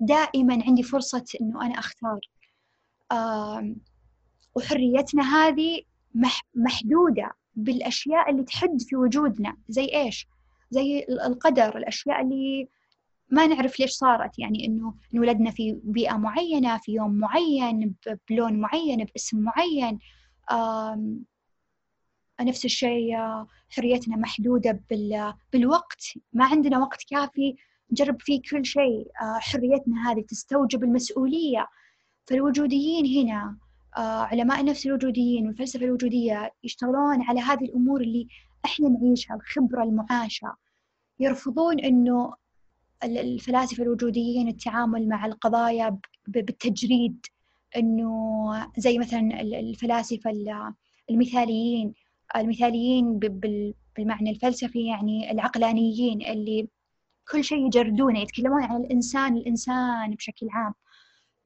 دائما 0.00 0.62
عندي 0.66 0.82
فرصة 0.82 1.24
إنه 1.40 1.66
أنا 1.66 1.74
أختار. 1.78 2.20
وحريتنا 4.54 5.22
هذه 5.22 5.82
محدودة 6.54 7.30
بالأشياء 7.56 8.30
اللي 8.30 8.42
تحد 8.42 8.82
في 8.82 8.96
وجودنا. 8.96 9.56
زي 9.68 9.84
إيش؟ 9.94 10.28
زي 10.70 11.06
القدر 11.26 11.76
الأشياء 11.76 12.22
اللي 12.22 12.68
ما 13.30 13.46
نعرف 13.46 13.80
ليش 13.80 13.90
صارت. 13.90 14.38
يعني 14.38 14.66
إنه 14.66 14.94
انولدنا 15.14 15.50
في 15.50 15.80
بيئة 15.84 16.16
معينة 16.16 16.78
في 16.78 16.92
يوم 16.92 17.14
معين 17.14 17.94
بلون 18.30 18.60
معين 18.60 19.04
باسم 19.04 19.38
معين. 19.38 19.98
نفس 22.40 22.64
الشيء 22.64 23.16
حريتنا 23.70 24.16
محدودة 24.16 24.82
بالوقت. 25.52 26.04
ما 26.32 26.44
عندنا 26.44 26.78
وقت 26.78 27.02
كافي 27.10 27.56
نجرب 27.92 28.16
فيه 28.20 28.40
كل 28.50 28.64
شيء. 28.64 29.08
حريتنا 29.20 30.10
هذه 30.10 30.20
تستوجب 30.20 30.84
المسؤولية. 30.84 31.66
فالوجوديين 32.26 33.18
هنا 33.18 33.58
علماء 33.96 34.60
النفس 34.60 34.86
الوجوديين 34.86 35.46
والفلسفة 35.46 35.84
الوجودية 35.84 36.52
يشتغلون 36.64 37.22
على 37.22 37.40
هذه 37.40 37.64
الأمور 37.64 38.00
اللي 38.00 38.28
إحنا 38.64 38.88
نعيشها 38.88 39.34
الخبرة 39.34 39.82
المعاشة. 39.82 40.56
يرفضون 41.20 41.80
إنه 41.80 42.34
الفلاسفة 43.04 43.82
الوجوديين 43.82 44.48
التعامل 44.48 45.08
مع 45.08 45.26
القضايا 45.26 45.98
بالتجريد. 46.28 47.26
إنه 47.76 48.12
زي 48.78 48.98
مثلا 48.98 49.40
الفلاسفة 49.40 50.30
المثاليين 51.10 51.94
المثاليين 52.36 53.18
بالمعنى 53.18 54.30
الفلسفي 54.30 54.86
يعني 54.86 55.30
العقلانيين 55.30 56.22
اللي 56.22 56.68
كل 57.32 57.44
شيء 57.44 57.66
يجردونه 57.66 58.20
يتكلمون 58.20 58.62
عن 58.62 58.76
الإنسان 58.84 59.36
الإنسان 59.36 60.10
بشكل 60.14 60.48
عام. 60.50 60.74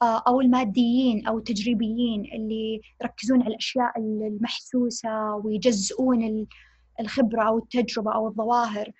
آه، 0.02 0.22
أو 0.28 0.40
الماديين 0.40 1.26
أو 1.26 1.38
التجريبيين 1.38 2.24
اللي 2.34 2.80
يركزون 3.02 3.42
على 3.42 3.50
الأشياء 3.50 3.92
المحسوسة 3.98 5.34
ويجزئون 5.34 6.22
ال- 6.22 6.46
الخبرة 7.00 7.42
أو 7.48 7.58
التجربة 7.58 8.14
أو 8.14 8.28
الظواهر. 8.28 8.92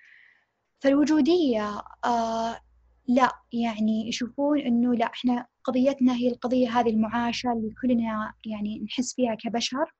فالوجودية 0.79 1.81
آه 2.05 2.59
لا 3.07 3.31
يعني 3.53 4.07
يشوفون 4.07 4.59
إنه 4.59 4.93
لا 4.95 5.05
إحنا 5.05 5.45
قضيتنا 5.63 6.13
هي 6.15 6.27
القضية 6.27 6.79
هذه 6.79 6.89
المعاشة 6.89 7.51
اللي 7.51 7.73
كلنا 7.81 8.33
يعني 8.45 8.79
نحس 8.79 9.13
فيها 9.15 9.35
كبشر. 9.35 9.93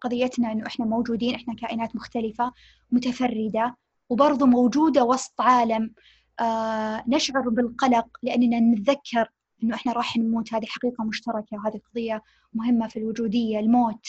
قضيتنا 0.00 0.52
إنه 0.52 0.66
إحنا 0.66 0.84
موجودين 0.86 1.34
إحنا 1.34 1.54
كائنات 1.54 1.96
مختلفة 1.96 2.52
متفردة 2.90 3.76
وبرضو 4.08 4.46
موجودة 4.46 5.04
وسط 5.04 5.40
عالم. 5.40 5.94
آه 6.40 7.04
نشعر 7.08 7.48
بالقلق 7.48 8.06
لأننا 8.22 8.60
نتذكر 8.60 9.30
إنه 9.62 9.74
إحنا 9.74 9.92
راح 9.92 10.16
نموت. 10.16 10.54
هذه 10.54 10.66
حقيقة 10.66 11.04
مشتركة 11.04 11.56
وهذه 11.56 11.80
قضية 11.92 12.22
مهمة 12.54 12.88
في 12.88 12.98
الوجودية 12.98 13.58
الموت. 13.58 14.06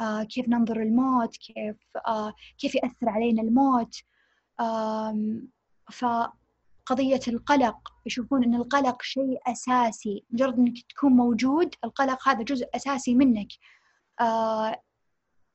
آه 0.00 0.22
كيف 0.22 0.48
ننظر 0.48 0.82
الموت 0.82 1.36
كيف 1.36 1.76
آه 2.06 2.32
كيف 2.58 2.74
يأثر 2.74 3.08
علينا 3.08 3.42
الموت. 3.42 3.94
فقضية 5.92 7.20
القلق. 7.28 7.92
يشوفون 8.06 8.44
أن 8.44 8.54
القلق 8.54 9.02
شيء 9.02 9.40
أساسي 9.46 10.24
مجرد 10.30 10.58
أنك 10.58 10.74
تكون 10.88 11.12
موجود 11.12 11.74
القلق 11.84 12.28
هذا 12.28 12.42
جزء 12.42 12.66
أساسي 12.74 13.14
منك. 13.14 13.48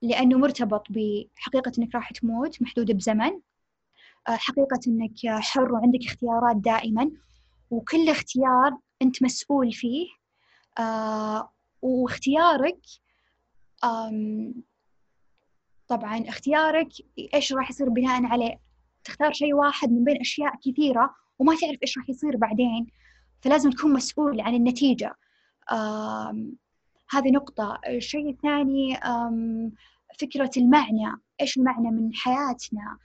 لأنه 0.01 0.37
مرتبط 0.37 0.87
بحقيقة 0.89 1.71
أنك 1.79 1.95
راح 1.95 2.11
تموت 2.11 2.61
محدودة 2.61 2.93
بزمن. 2.93 3.39
حقيقة 4.27 4.79
أنك 4.87 5.41
حر 5.41 5.73
وعندك 5.73 6.05
اختيارات 6.05 6.55
دائما. 6.55 7.11
وكل 7.71 8.09
اختيار 8.09 8.77
أنت 9.01 9.23
مسؤول 9.23 9.73
فيه. 9.73 10.07
واختيارك 11.81 12.79
طبعا 15.87 16.29
اختيارك 16.29 16.89
إيش 17.33 17.53
راح 17.53 17.69
يصير 17.69 17.89
بناء 17.89 18.25
عليه؟ 18.25 18.59
تختار 19.03 19.33
شيء 19.33 19.53
واحد 19.53 19.91
من 19.91 20.03
بين 20.03 20.17
أشياء 20.21 20.53
كثيرة 20.65 21.15
وما 21.39 21.55
تعرف 21.55 21.77
إيش 21.81 21.97
راح 21.97 22.09
يصير 22.09 22.37
بعدين 22.37 22.87
فلازم 23.41 23.69
تكون 23.69 23.93
مسؤول 23.93 24.41
عن 24.41 24.55
النتيجة. 24.55 25.15
آم، 25.71 26.55
هذه 27.09 27.31
نقطة. 27.31 27.79
الشيء 27.87 28.29
الثاني 28.29 28.97
فكرة 30.19 30.49
المعنى. 30.57 31.15
إيش 31.41 31.57
المعنى 31.57 31.91
من 31.91 32.13
حياتنا؟ 32.13 32.97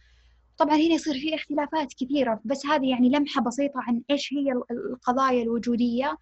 طبعا 0.58 0.74
هنا 0.76 0.94
يصير 0.94 1.14
في 1.14 1.34
اختلافات 1.34 1.92
كثيرة 1.94 2.40
بس 2.44 2.66
هذه 2.66 2.90
يعني 2.90 3.08
لمحة 3.08 3.40
بسيطة 3.42 3.80
عن 3.80 4.02
إيش 4.10 4.32
هي 4.32 4.52
ال- 4.52 4.62
القضايا 4.92 5.42
الوجودية. 5.42 6.16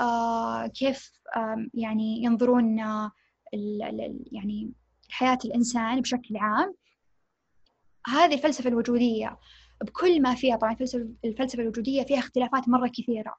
آه، 0.00 0.66
كيف 0.66 1.12
آم، 1.36 1.70
يعني 1.74 2.22
ينظرون 2.24 2.80
آه، 2.80 3.12
يعني 4.32 4.72
حياة 5.10 5.38
الإنسان 5.44 6.00
بشكل 6.00 6.36
عام. 6.36 6.74
هذه 8.06 8.34
الفلسفة 8.34 8.68
الوجودية 8.68 9.38
بكل 9.84 10.22
ما 10.22 10.34
فيها 10.34 10.56
طبعا 10.56 10.76
الفلسفة 11.24 11.62
الوجودية 11.62 12.02
فيها 12.02 12.18
اختلافات 12.18 12.68
مرة 12.68 12.88
كثيرة 12.88 13.34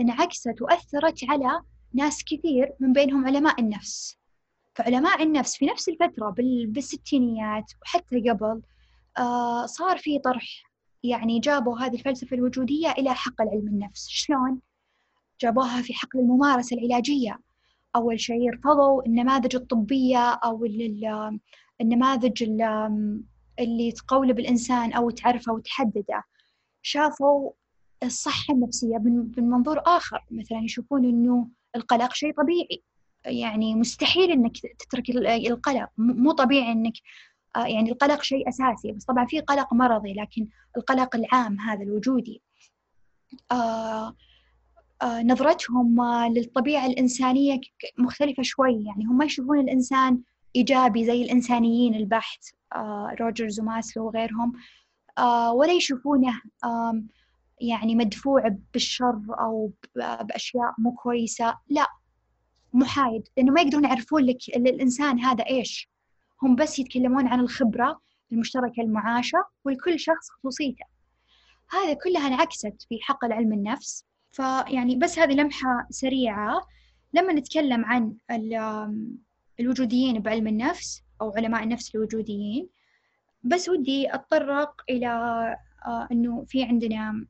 انعكست 0.00 0.62
وأثرت 0.62 1.24
على 1.28 1.60
ناس 1.94 2.24
كثير 2.24 2.72
من 2.80 2.92
بينهم 2.92 3.26
علماء 3.26 3.60
النفس. 3.60 4.18
فعلماء 4.74 5.22
النفس 5.22 5.56
في 5.56 5.66
نفس 5.66 5.88
الفترة 5.88 6.30
بال- 6.30 6.66
بالستينيات 6.66 7.64
وحتى 7.82 8.30
قبل 8.30 8.62
آه 9.18 9.66
صار 9.66 9.98
في 9.98 10.18
طرح 10.18 10.44
يعني 11.02 11.40
جابوا 11.40 11.78
هذه 11.78 11.94
الفلسفة 11.94 12.36
الوجودية 12.36 12.90
إلى 12.90 13.14
حقل 13.14 13.48
علم 13.48 13.68
النفس. 13.68 14.08
شلون؟ 14.08 14.60
جابوها 15.40 15.82
في 15.82 15.94
حقل 15.94 16.18
الممارسة 16.18 16.76
العلاجية. 16.76 17.38
أول 17.96 18.20
شيء 18.20 18.50
رفضوا 18.54 19.06
النماذج 19.06 19.56
الطبية 19.56 20.30
أو 20.30 20.64
ال- 20.64 21.38
النماذج 21.80 22.42
ال- 22.42 23.22
اللي 23.58 23.92
تقولب 23.92 24.38
الإنسان 24.38 24.92
أو 24.92 25.10
تعرفه 25.10 25.52
وتحدده 25.52 26.22
شافوا 26.82 27.50
الصحة 28.02 28.54
النفسية 28.54 28.98
من 28.98 29.30
من 29.36 29.50
منظور 29.50 29.80
آخر 29.86 30.24
مثلا 30.30 30.58
يشوفون 30.58 31.04
إنه 31.04 31.48
القلق 31.76 32.12
شيء 32.12 32.32
طبيعي. 32.34 32.82
يعني 33.26 33.74
مستحيل 33.74 34.30
إنك 34.30 34.52
تترك 34.78 35.10
ال- 35.10 35.26
القلق. 35.26 35.88
مو 35.98 36.32
طبيعي 36.32 36.72
إنك 36.72 36.92
آه، 37.56 37.66
يعني 37.66 37.90
القلق 37.92 38.22
شيء 38.22 38.48
أساسي. 38.48 38.92
بس 38.92 39.04
طبعا 39.04 39.26
في 39.26 39.40
قلق 39.40 39.74
مرضي 39.74 40.12
لكن 40.12 40.46
القلق 40.76 41.16
العام 41.16 41.60
هذا 41.60 41.82
الوجودي. 41.82 42.42
آه 43.52 44.16
آه، 45.02 45.22
نظرتهم 45.22 46.02
للطبيعة 46.32 46.86
الإنسانية 46.86 47.60
مختلفة 47.98 48.42
شوي. 48.42 48.84
يعني 48.84 49.04
هم 49.04 49.18
ما 49.18 49.24
يشوفون 49.24 49.58
الإنسان 49.60 50.20
إيجابي 50.56 51.04
زي 51.04 51.22
الإنسانيين 51.22 51.94
البحت 51.94 52.44
آه، 52.74 53.16
روجرز 53.20 53.60
وماسلو 53.60 54.06
وغيرهم. 54.06 54.52
آه، 55.18 55.52
ولا 55.52 55.72
يشوفونه 55.72 56.40
يعني 57.60 57.94
مدفوع 57.94 58.56
بالشر 58.72 59.20
أو 59.40 59.72
بأشياء 59.96 60.74
مو 60.78 60.92
كويسة. 60.92 61.58
لا 61.68 61.86
محايد 62.72 63.28
لأنه 63.36 63.52
ما 63.52 63.60
يقدرون 63.60 63.84
يعرفون 63.84 64.22
لك 64.22 64.38
ال- 64.56 64.68
الإنسان 64.68 65.20
هذا 65.20 65.44
إيش. 65.46 65.88
هم 66.42 66.56
بس 66.56 66.78
يتكلمون 66.78 67.26
عن 67.26 67.40
الخبرة 67.40 68.00
المشتركة 68.32 68.80
المعاشة 68.82 69.38
ولكل 69.64 70.00
شخص 70.00 70.30
خصوصيته. 70.30 70.84
هذا 71.70 71.94
كلها 71.94 72.26
انعكست 72.26 72.86
في 72.88 72.98
حقل 73.02 73.32
علم 73.32 73.52
النفس. 73.52 74.04
فيعني 74.32 74.96
بس 74.96 75.18
هذه 75.18 75.32
لمحة 75.32 75.86
سريعة. 75.90 76.60
لما 77.12 77.32
نتكلم 77.32 77.84
عن 77.84 78.14
الوجوديين 79.60 80.22
بعلم 80.22 80.46
النفس 80.46 81.02
أو 81.20 81.32
علماء 81.36 81.62
النفس 81.62 81.94
الوجوديين. 81.94 82.68
بس 83.42 83.68
ودي 83.68 84.14
أتطرق 84.14 84.82
إلى 84.90 85.06
آه، 85.86 86.08
إنه 86.12 86.44
في 86.44 86.64
عندنا 86.64 87.26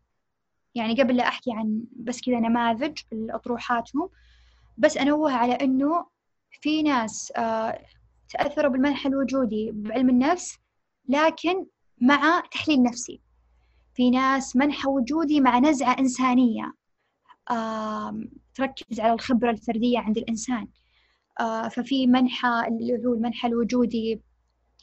يعني 0.75 1.03
قبل 1.03 1.17
لا 1.17 1.29
أحكي 1.29 1.53
عن 1.53 1.85
بس 1.97 2.21
كذا 2.21 2.41
نماذج 2.41 2.99
لأطروحاتهم 3.13 4.09
بس 4.79 4.97
أنوه 4.97 5.33
على 5.33 5.53
إنه 5.53 6.07
في 6.51 6.83
ناس 6.83 7.33
آه، 7.37 7.85
تأثروا 8.29 8.73
بالمنحى 8.73 9.09
الوجودي 9.09 9.71
بعلم 9.73 10.09
النفس 10.09 10.59
لكن 11.09 11.67
مع 12.01 12.43
تحليل 12.51 12.83
نفسي. 12.83 13.21
في 13.95 14.11
ناس 14.11 14.57
منحى 14.57 14.89
وجودي 14.89 15.41
مع 15.41 15.59
نزعة 15.59 15.99
إنسانية. 15.99 16.75
تركز 18.55 19.01
على 19.01 19.13
الخبرة 19.13 19.51
الفردية 19.51 19.99
عند 19.99 20.19
الإنسان. 20.19 20.69
ففي 21.71 22.07
منحى 22.07 22.65
اللي 22.69 23.07
هو 23.07 23.15
المنحى 23.15 23.49
الوجودي 23.49 24.21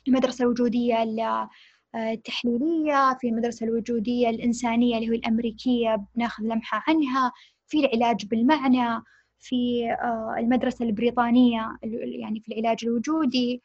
المدرسة 0.08 0.44
الوجودية 0.44 1.04
ال- 1.04 1.20
آه، 1.20 2.12
التحليلية 2.12 3.18
في 3.22 3.28
المدرسة 3.30 3.66
الوجودية 3.66 4.30
الإنسانية 4.30 4.96
اللي 4.98 5.10
هو 5.10 5.14
الأمريكية 5.14 6.06
بناخذ 6.16 6.44
لمحة 6.44 6.84
عنها 6.88 7.32
في 7.68 7.80
العلاج 7.80 8.26
بالمعنى 8.26 9.04
في 9.40 9.92
آه، 9.92 10.36
المدرسة 10.38 10.86
البريطانية 10.86 11.78
ال- 11.84 12.20
يعني 12.20 12.40
في 12.40 12.54
العلاج 12.54 12.78
الوجودي. 12.86 13.62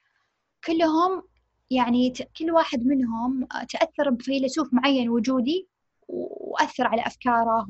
كلهم 0.66 1.22
يعني 1.70 2.12
كل 2.38 2.50
واحد 2.50 2.86
منهم 2.86 3.42
آه، 3.42 3.64
تأثر 3.64 4.10
بفيلسوف 4.10 4.74
معين 4.74 5.08
وجودي 5.08 5.68
وأثر 6.08 6.86
على 6.86 7.02
أفكاره 7.06 7.66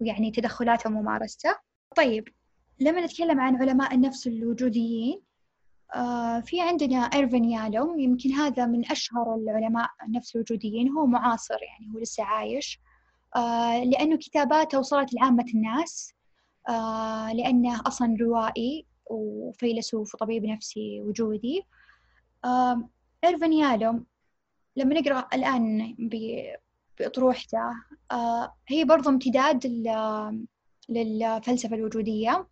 ويعني 0.00 0.30
تدخلاته 0.30 0.90
وممارسته 0.90 1.56
طيب 1.96 2.28
لما 2.80 3.00
نتكلم 3.00 3.40
عن 3.40 3.56
علماء 3.56 3.94
النفس 3.94 4.26
الوجوديين 4.26 5.20
آه، 5.94 6.40
في 6.40 6.60
عندنا 6.60 6.96
إيرفين 6.98 7.44
يالوم 7.44 7.98
يمكن 7.98 8.32
هذا 8.32 8.66
من 8.66 8.90
أشهر 8.90 9.34
العلماء 9.34 9.88
النفس 10.06 10.36
الوجوديين 10.36 10.88
هو 10.88 11.06
معاصر 11.06 11.56
يعني 11.62 11.94
هو 11.94 11.98
لسه 11.98 12.22
عايش. 12.24 12.80
آه، 13.36 13.84
لأنه 13.84 14.16
كتاباته 14.16 14.78
وصلت 14.78 15.14
لعامة 15.14 15.44
الناس 15.54 16.14
آه، 16.68 17.32
لأنه 17.32 17.80
أصلا 17.86 18.16
روائي 18.20 18.86
وفيلسوف 19.06 20.14
وطبيب 20.14 20.44
نفسي 20.44 21.00
وجودي. 21.00 21.62
إيرفين 23.24 23.52
يالوم 23.52 24.06
لما 24.76 25.00
نقرأ 25.00 25.28
الآن 25.34 25.96
بأطروحته 26.98 27.58
هي 28.68 28.84
برضو 28.84 29.08
امتداد 29.10 29.66
لل- 29.66 30.46
للفلسفة 30.88 31.76
الوجودية. 31.76 32.46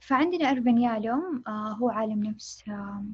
فعندنا 0.00 0.50
إيرفين 0.50 0.78
يالوم 0.78 1.42
آه، 1.46 1.76
هو 1.80 1.90
عالم 1.90 2.22
نفس 2.24 2.62
آه، 2.68 3.04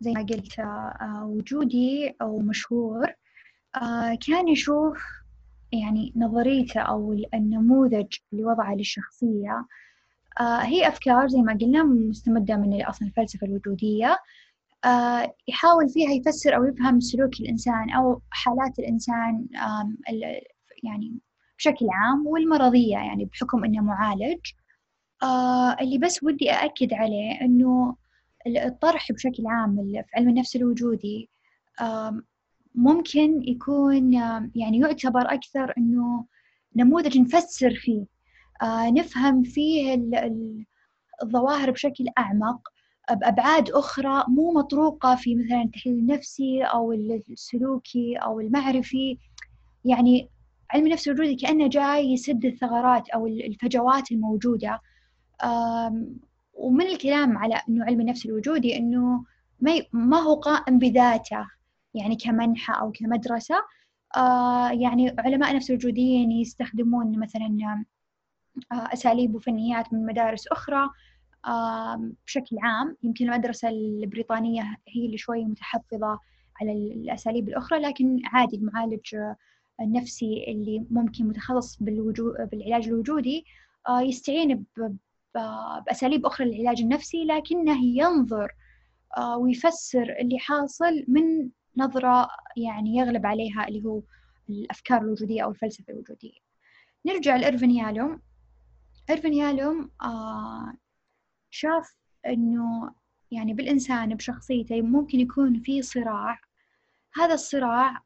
زي 0.00 0.12
ما 0.12 0.22
قلت 0.22 0.58
آه، 0.58 1.24
وجودي 1.24 2.14
أو 2.22 2.38
مشهور. 2.38 3.06
كان 4.26 4.48
يشوف 4.48 4.98
يعني 5.72 6.12
نظريته 6.16 6.80
أو 6.80 7.12
النموذج 7.34 8.16
اللي 8.32 8.44
وضعه 8.44 8.74
للشخصية 8.74 9.66
هي 10.40 10.88
أفكار 10.88 11.28
زي 11.28 11.38
ما 11.38 11.58
قلنا 11.60 11.82
مستمدة 11.82 12.56
من 12.56 12.82
أصلا 12.82 13.08
الفلسفة 13.08 13.46
الوجودية. 13.46 14.18
يحاول 15.48 15.88
فيها 15.88 16.10
يفسر 16.10 16.56
أو 16.56 16.64
يفهم 16.64 17.00
سلوك 17.00 17.40
الإنسان 17.40 17.90
أو 17.90 18.22
حالات 18.30 18.78
الإنسان 18.78 19.46
يعني 20.84 21.18
بشكل 21.58 21.86
عام 21.90 22.26
والمرضية 22.26 22.96
يعني 22.96 23.24
بحكم 23.24 23.64
إنه 23.64 23.82
معالج. 23.82 24.40
آه 25.24 25.76
اللي 25.80 25.98
بس 25.98 26.22
ودي 26.22 26.50
أأكد 26.52 26.92
عليه 26.92 27.40
إنه 27.40 27.96
الطرح 28.46 29.12
بشكل 29.12 29.46
عام 29.46 29.76
في 29.92 30.16
علم 30.16 30.28
النفس 30.28 30.56
الوجودي 30.56 31.30
آه 31.80 32.22
ممكن 32.74 33.42
يكون 33.42 34.14
آه 34.16 34.50
يعني 34.54 34.78
يعتبر 34.78 35.20
أكثر 35.20 35.74
إنه 35.78 36.24
نموذج 36.76 37.18
نفسر 37.18 37.74
فيه. 37.74 38.04
آه 38.62 38.90
نفهم 38.90 39.42
فيه 39.42 40.02
الظواهر 41.22 41.70
بشكل 41.70 42.04
أعمق 42.18 42.68
بأبعاد 43.10 43.70
أخرى 43.70 44.24
مو 44.28 44.52
مطروقة 44.52 45.14
في 45.16 45.34
مثلا 45.34 45.62
التحليل 45.62 45.98
النفسي 45.98 46.62
أو 46.62 46.92
السلوكي 46.92 48.16
أو 48.16 48.40
المعرفي. 48.40 49.18
يعني 49.84 50.28
علم 50.70 50.86
النفس 50.86 51.08
الوجودي 51.08 51.34
كأنه 51.34 51.68
جاي 51.68 52.12
يسد 52.12 52.44
الثغرات 52.44 53.08
أو 53.08 53.26
الفجوات 53.26 54.12
الموجودة. 54.12 54.80
ومن 56.54 56.86
الكلام 56.86 57.38
على 57.38 57.60
أنه 57.68 57.84
علم 57.84 58.00
النفس 58.00 58.26
الوجودي 58.26 58.76
أنه 58.76 59.24
ما 59.92 60.18
هو 60.18 60.34
قائم 60.34 60.78
بذاته 60.78 61.50
يعني 61.94 62.16
كمنحة 62.16 62.74
أو 62.74 62.92
كمدرسة. 62.92 63.54
يعني 64.72 65.14
علماء 65.18 65.56
نفس 65.56 65.70
الوجوديين 65.70 66.32
يستخدمون 66.32 67.18
مثلا 67.18 67.84
أساليب 68.72 69.34
وفنيات 69.34 69.92
من 69.92 70.06
مدارس 70.06 70.46
أخرى 70.48 70.90
بشكل 72.26 72.56
عام. 72.62 72.96
يمكن 73.02 73.32
المدرسة 73.32 73.68
البريطانية 73.68 74.76
هي 74.88 75.06
اللي 75.06 75.18
شوي 75.18 75.44
متحفظة 75.44 76.20
على 76.60 76.72
الأساليب 76.72 77.48
الأخرى 77.48 77.78
لكن 77.78 78.20
عادي 78.24 78.56
المعالج 78.56 79.16
النفسي 79.80 80.44
اللي 80.48 80.86
ممكن 80.90 81.24
متخصص 81.28 81.82
بالعلاج 81.82 82.88
الوجودي 82.88 83.44
يستعين 84.00 84.64
بأساليب 85.34 86.26
أخرى 86.26 86.46
للعلاج 86.46 86.80
النفسي 86.80 87.24
لكنه 87.24 87.84
ينظر 87.84 88.52
آه، 89.16 89.36
ويفسر 89.36 90.16
اللي 90.20 90.38
حاصل 90.38 91.04
من 91.08 91.50
نظرة 91.76 92.28
يعني 92.56 92.96
يغلب 92.96 93.26
عليها 93.26 93.68
اللي 93.68 93.84
هو 93.84 94.02
الأفكار 94.48 95.00
الوجودية 95.00 95.44
أو 95.44 95.50
الفلسفة 95.50 95.92
الوجودية. 95.92 96.38
نرجع 97.06 97.36
لإرفن 97.36 97.70
يالوم. 97.70 98.20
إرفن 99.10 99.34
يالوم 99.34 99.90
آه، 100.02 100.74
شاف 101.50 101.96
إنه 102.26 102.94
يعني 103.30 103.54
بالإنسان 103.54 104.14
بشخصيته 104.14 104.82
ممكن 104.82 105.20
يكون 105.20 105.60
في 105.60 105.82
صراع. 105.82 106.40
هذا 107.14 107.34
الصراع 107.34 108.02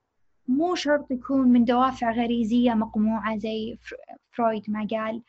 مو 0.49 0.75
شرط 0.75 1.11
يكون 1.11 1.49
من 1.49 1.64
دوافع 1.64 2.12
غريزية 2.12 2.75
مقموعة 2.75 3.38
زي 3.38 3.79
فرويد 4.31 4.71
ما 4.71 4.87
قال 4.91 5.23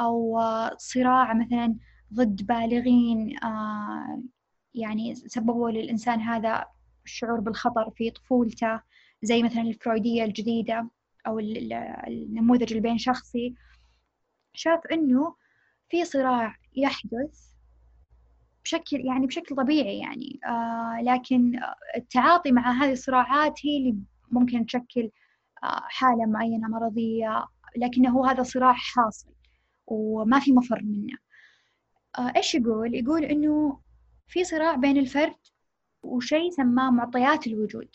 أو 0.00 0.40
صراع 0.76 1.34
مثلا 1.34 1.76
ضد 2.14 2.46
بالغين 2.46 3.44
آه، 3.44 4.22
يعني 4.74 5.14
سببوا 5.14 5.70
للإنسان 5.70 6.20
هذا 6.20 6.64
الشعور 7.04 7.40
بالخطر 7.40 7.90
في 7.90 8.10
طفولته 8.10 8.80
زي 9.22 9.42
مثلا 9.42 9.62
الفرويدية 9.62 10.24
الجديدة 10.24 10.88
أو 11.26 11.38
النموذج 11.38 12.72
البين 12.72 12.98
شخصي. 12.98 13.54
شاف 14.54 14.80
إنه 14.92 15.34
في 15.88 16.04
صراع 16.04 16.56
يحدث 16.76 17.52
بشكل 18.64 19.06
يعني 19.06 19.26
بشكل 19.26 19.56
طبيعي 19.56 19.98
يعني 19.98 20.40
آه 20.46 21.00
لكن 21.02 21.60
التعاطي 21.96 22.52
مع 22.52 22.70
هذه 22.72 22.92
الصراعات 22.92 23.66
هي 23.66 23.76
اللي 23.78 23.96
ممكن 24.30 24.66
تشكل 24.66 25.10
آه 25.64 25.82
حالة 25.88 26.26
معينة 26.26 26.68
مرضية 26.68 27.46
لكنه 27.76 28.30
هذا 28.30 28.42
صراع 28.42 28.72
حاصل. 28.72 29.32
وما 29.92 30.40
في 30.40 30.52
مفر 30.52 30.82
منه. 30.82 31.16
آه 32.18 32.32
إيش 32.36 32.54
يقول؟ 32.54 32.94
يقول 32.94 33.24
إنه 33.24 33.80
في 34.26 34.44
صراع 34.44 34.74
بين 34.74 34.96
الفرد 34.96 35.36
وشيء 36.02 36.50
سماه 36.50 36.90
معطيات 36.90 37.46
الوجود. 37.46 37.88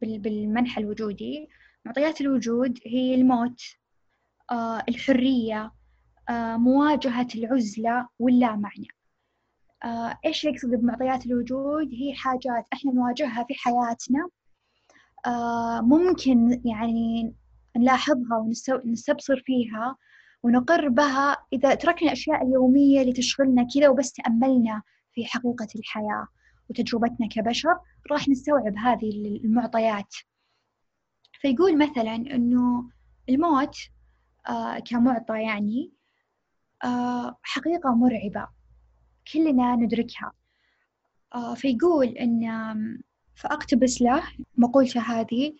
بالمنحى 0.00 0.80
الوجودي 0.80 1.48
معطيات 1.84 2.20
الوجود 2.20 2.78
هي 2.86 3.14
الموت 3.14 3.60
آه 4.50 4.84
الحرية 4.88 5.72
آه 6.28 6.56
مواجهة 6.56 7.28
العزلة 7.34 8.08
واللا 8.18 8.56
معنى 8.56 8.88
إيش 10.26 10.44
يقصد 10.44 10.70
بمعطيات 10.70 11.26
الوجود؟ 11.26 11.88
هي 11.92 12.14
حاجات 12.14 12.66
إحنا 12.72 12.92
نواجهها 12.92 13.44
في 13.44 13.54
حياتنا 13.54 14.28
ممكن 15.82 16.62
يعني 16.64 17.34
نلاحظها 17.76 18.36
ونستبصر 18.84 19.42
فيها 19.46 19.96
ونقر 20.44 20.88
بها 20.88 21.36
إذا 21.52 21.74
تركنا 21.74 22.08
الأشياء 22.08 22.42
اليومية 22.42 23.00
اللي 23.00 23.12
تشغلنا 23.12 23.66
كذا 23.74 23.88
وبس 23.88 24.12
تأملنا 24.12 24.82
في 25.14 25.24
حقيقة 25.24 25.68
الحياة 25.76 26.26
وتجربتنا 26.70 27.28
كبشر 27.28 27.78
راح 28.10 28.28
نستوعب 28.28 28.76
هذه 28.76 29.10
المعطيات. 29.44 30.14
فيقول 31.40 31.78
مثلا 31.78 32.14
إنه 32.14 32.90
الموت 33.28 33.76
آه 34.48 34.78
كمعطى 34.78 35.42
يعني 35.42 35.92
آه 36.84 37.36
حقيقة 37.42 37.94
مرعبة. 37.94 38.48
كلنا 39.32 39.76
ندركها. 39.76 40.32
آه، 41.34 41.54
فيقول 41.54 42.06
إن 42.06 42.44
فأقتبس 43.34 44.02
له 44.02 44.22
مقولته 44.56 45.00
هذه 45.00 45.52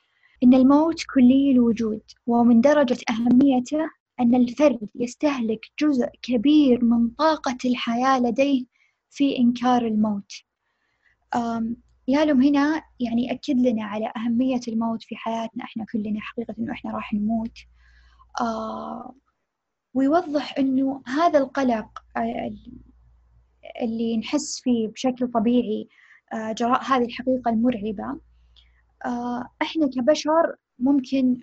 إن 0.43 0.55
الموت 0.55 1.03
كلي 1.15 1.51
الوجود 1.51 2.03
ومن 2.27 2.61
درجة 2.61 2.99
أهميته 3.11 3.91
أن 4.21 4.35
الفرد 4.35 4.89
يستهلك 4.95 5.67
جزء 5.81 6.09
كبير 6.23 6.85
من 6.85 7.09
طاقة 7.11 7.57
الحياة 7.65 8.19
لديه 8.21 8.65
في 9.11 9.39
إنكار 9.39 9.87
الموت. 9.87 10.33
يالم 12.09 12.43
هنا 12.43 12.83
يعني 13.01 13.25
يأكد 13.27 13.57
لنا 13.59 13.85
على 13.85 14.13
أهمية 14.17 14.61
الموت 14.69 15.03
في 15.03 15.17
حياتنا 15.17 15.65
إحنا 15.65 15.85
كلنا 15.93 16.21
حقيقة 16.21 16.55
إنه 16.59 16.73
إحنا 16.73 16.91
راح 16.93 17.13
نموت. 17.15 17.59
ويوضح 19.95 20.59
إنه 20.59 21.03
هذا 21.07 21.39
القلق 21.39 22.05
اللي 23.83 24.17
نحس 24.17 24.61
فيه 24.61 24.89
بشكل 24.89 25.29
طبيعي 25.29 25.89
جراء 26.35 26.83
هذه 26.85 27.05
الحقيقة 27.05 27.51
المرعبة. 27.51 28.21
إحنا 29.63 29.87
كبشر 29.87 30.57
ممكن 30.79 31.41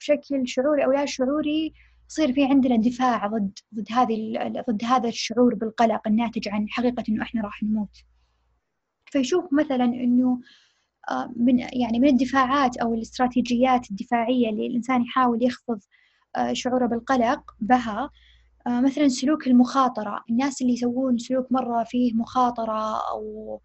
بشكل 0.00 0.48
شعوري 0.48 0.84
أو 0.84 0.92
لا 0.92 1.04
شعوري 1.06 1.72
يصير 2.12 2.32
في 2.32 2.44
عندنا 2.44 2.76
دفاع 2.76 3.26
ضد 3.26 3.58
ضد 3.74 3.86
هذه 3.90 4.38
ضد 4.70 4.84
هذا 4.84 5.08
الشعور 5.08 5.54
بالقلق 5.54 6.08
الناتج 6.08 6.48
عن 6.48 6.68
حقيقة 6.68 7.04
إنه 7.08 7.22
إحنا 7.22 7.42
راح 7.42 7.62
نموت. 7.62 7.96
فيشوف 9.04 9.44
مثلا 9.52 9.84
إنه 9.84 10.40
من 11.36 11.58
يعني 11.58 11.98
من 11.98 12.08
الدفاعات 12.08 12.76
أو 12.76 12.94
الاستراتيجيات 12.94 13.90
الدفاعية 13.90 14.48
اللي 14.50 14.66
الإنسان 14.66 15.02
يحاول 15.02 15.44
يخفض 15.44 15.80
شعوره 16.52 16.86
بالقلق 16.86 17.54
بها 17.60 18.10
آه، 18.66 18.80
مثلا 18.80 19.08
سلوك 19.08 19.46
المخاطرة. 19.46 20.24
الناس 20.30 20.62
اللي 20.62 20.72
يسوون 20.72 21.18
سلوك 21.18 21.52
مرة 21.52 21.84
فيه 21.84 22.14
مخاطرة 22.14 23.10
أو 23.10 23.60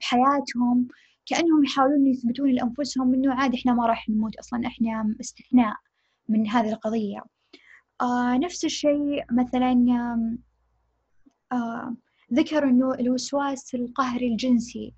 بحياتهم 0.00 0.88
كأنهم 1.26 1.64
يحاولون 1.64 2.06
يثبتون 2.06 2.50
لأنفسهم 2.50 3.14
إنه 3.14 3.34
عادي 3.34 3.56
إحنا 3.56 3.74
ما 3.74 3.86
راح 3.86 4.08
نموت 4.08 4.36
أصلا 4.36 4.66
إحنا 4.66 5.14
استثناء 5.20 5.74
من 6.28 6.48
هذه 6.48 6.72
القضية. 6.72 7.33
آه 8.00 8.36
نفس 8.38 8.64
الشيء 8.64 9.24
مثلا 9.30 9.72
آه 11.52 11.94
ذكر 12.32 12.64
إنه 12.64 12.94
الوسواس 12.94 13.74
القهري 13.74 14.28
الجنسي 14.28 14.94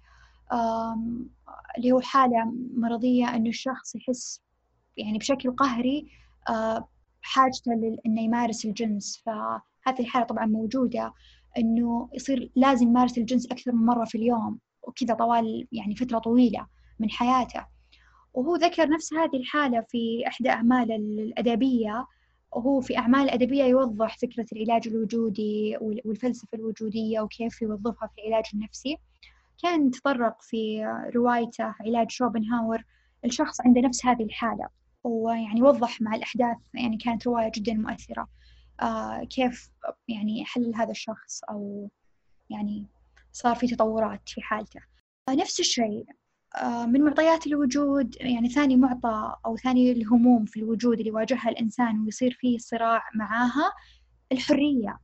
اللي 1.78 1.92
هو 1.92 2.00
حالة 2.00 2.52
مرضية 2.76 3.34
إنه 3.36 3.48
الشخص 3.48 3.96
يحس 3.96 4.40
يعني 4.96 5.18
بشكل 5.18 5.50
قهري 5.50 6.06
آه 6.48 6.88
حاجته 7.22 7.72
إنه 8.06 8.22
يمارس 8.22 8.64
الجنس. 8.64 9.22
فهذه 9.26 10.00
الحالة 10.00 10.26
طبعا 10.26 10.46
موجودة 10.46 11.12
إنه 11.58 12.08
يصير 12.14 12.50
لازم 12.56 12.88
يمارس 12.88 13.18
الجنس 13.18 13.46
أكثر 13.46 13.72
من 13.72 13.86
مرة 13.86 14.04
في 14.04 14.18
اليوم 14.18 14.58
وكذا 14.82 15.14
طوال 15.14 15.68
يعني 15.72 15.96
فترة 15.96 16.18
طويلة 16.18 16.66
من 16.98 17.10
حياته. 17.10 17.66
وهو 18.34 18.56
ذكر 18.56 18.88
نفس 18.88 19.14
هذه 19.14 19.36
الحالة 19.36 19.80
في 19.80 20.24
إحدى 20.26 20.50
أعماله 20.50 20.96
الأدبية. 20.96 22.06
وهو 22.56 22.80
في 22.80 22.98
أعمال 22.98 23.30
أدبية 23.30 23.64
يوضح 23.64 24.18
فكرة 24.18 24.46
العلاج 24.52 24.88
الوجودي 24.88 25.76
والفلسفة 25.80 26.48
الوجودية 26.54 27.20
وكيف 27.20 27.62
يوظفها 27.62 28.08
في 28.08 28.20
العلاج 28.20 28.44
النفسي. 28.54 28.98
كان 29.62 29.90
تطرق 29.90 30.42
في 30.42 30.86
روايته 31.14 31.74
علاج 31.80 32.10
شوبنهاور 32.10 32.84
الشخص 33.24 33.60
عنده 33.60 33.80
نفس 33.80 34.06
هذه 34.06 34.22
الحالة 34.22 34.68
ويعني 35.04 35.62
وضح 35.62 36.00
مع 36.00 36.14
الأحداث 36.14 36.56
يعني 36.74 36.96
كانت 36.96 37.26
رواية 37.26 37.52
جدا 37.54 37.74
مؤثرة. 37.74 38.28
آه 38.82 39.24
كيف 39.24 39.70
يعني 40.08 40.44
حل 40.44 40.74
هذا 40.74 40.90
الشخص 40.90 41.44
أو 41.50 41.90
يعني 42.50 42.86
صار 43.32 43.54
في 43.54 43.66
تطورات 43.66 44.28
في 44.28 44.40
حالته. 44.40 44.80
آه 45.28 45.34
نفس 45.34 45.60
الشيء 45.60 46.06
من 46.86 47.00
معطيات 47.04 47.46
الوجود 47.46 48.16
يعني 48.20 48.48
ثاني 48.48 48.76
معطى 48.76 49.36
أو 49.46 49.56
ثاني 49.56 49.92
الهموم 49.92 50.44
في 50.44 50.60
الوجود 50.60 50.98
اللي 50.98 51.10
يواجهها 51.10 51.48
الإنسان 51.48 52.00
ويصير 52.00 52.36
فيه 52.40 52.58
صراع 52.58 53.02
معاها 53.14 53.72
الحرية. 54.32 54.98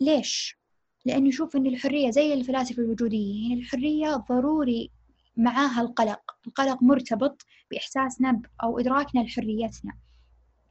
ليش؟ 0.00 0.58
لأنه 1.04 1.28
يشوف 1.28 1.56
أن 1.56 1.66
الحرية 1.66 2.10
زي 2.10 2.34
الفلاسفة 2.34 2.82
الوجوديين 2.82 3.58
الحرية 3.58 4.16
ضروري 4.16 4.90
معاها 5.36 5.80
القلق. 5.80 6.36
القلق 6.46 6.82
مرتبط 6.82 7.42
بإحساسنا 7.70 8.42
أو 8.62 8.78
إدراكنا 8.78 9.20
لحريتنا. 9.20 9.92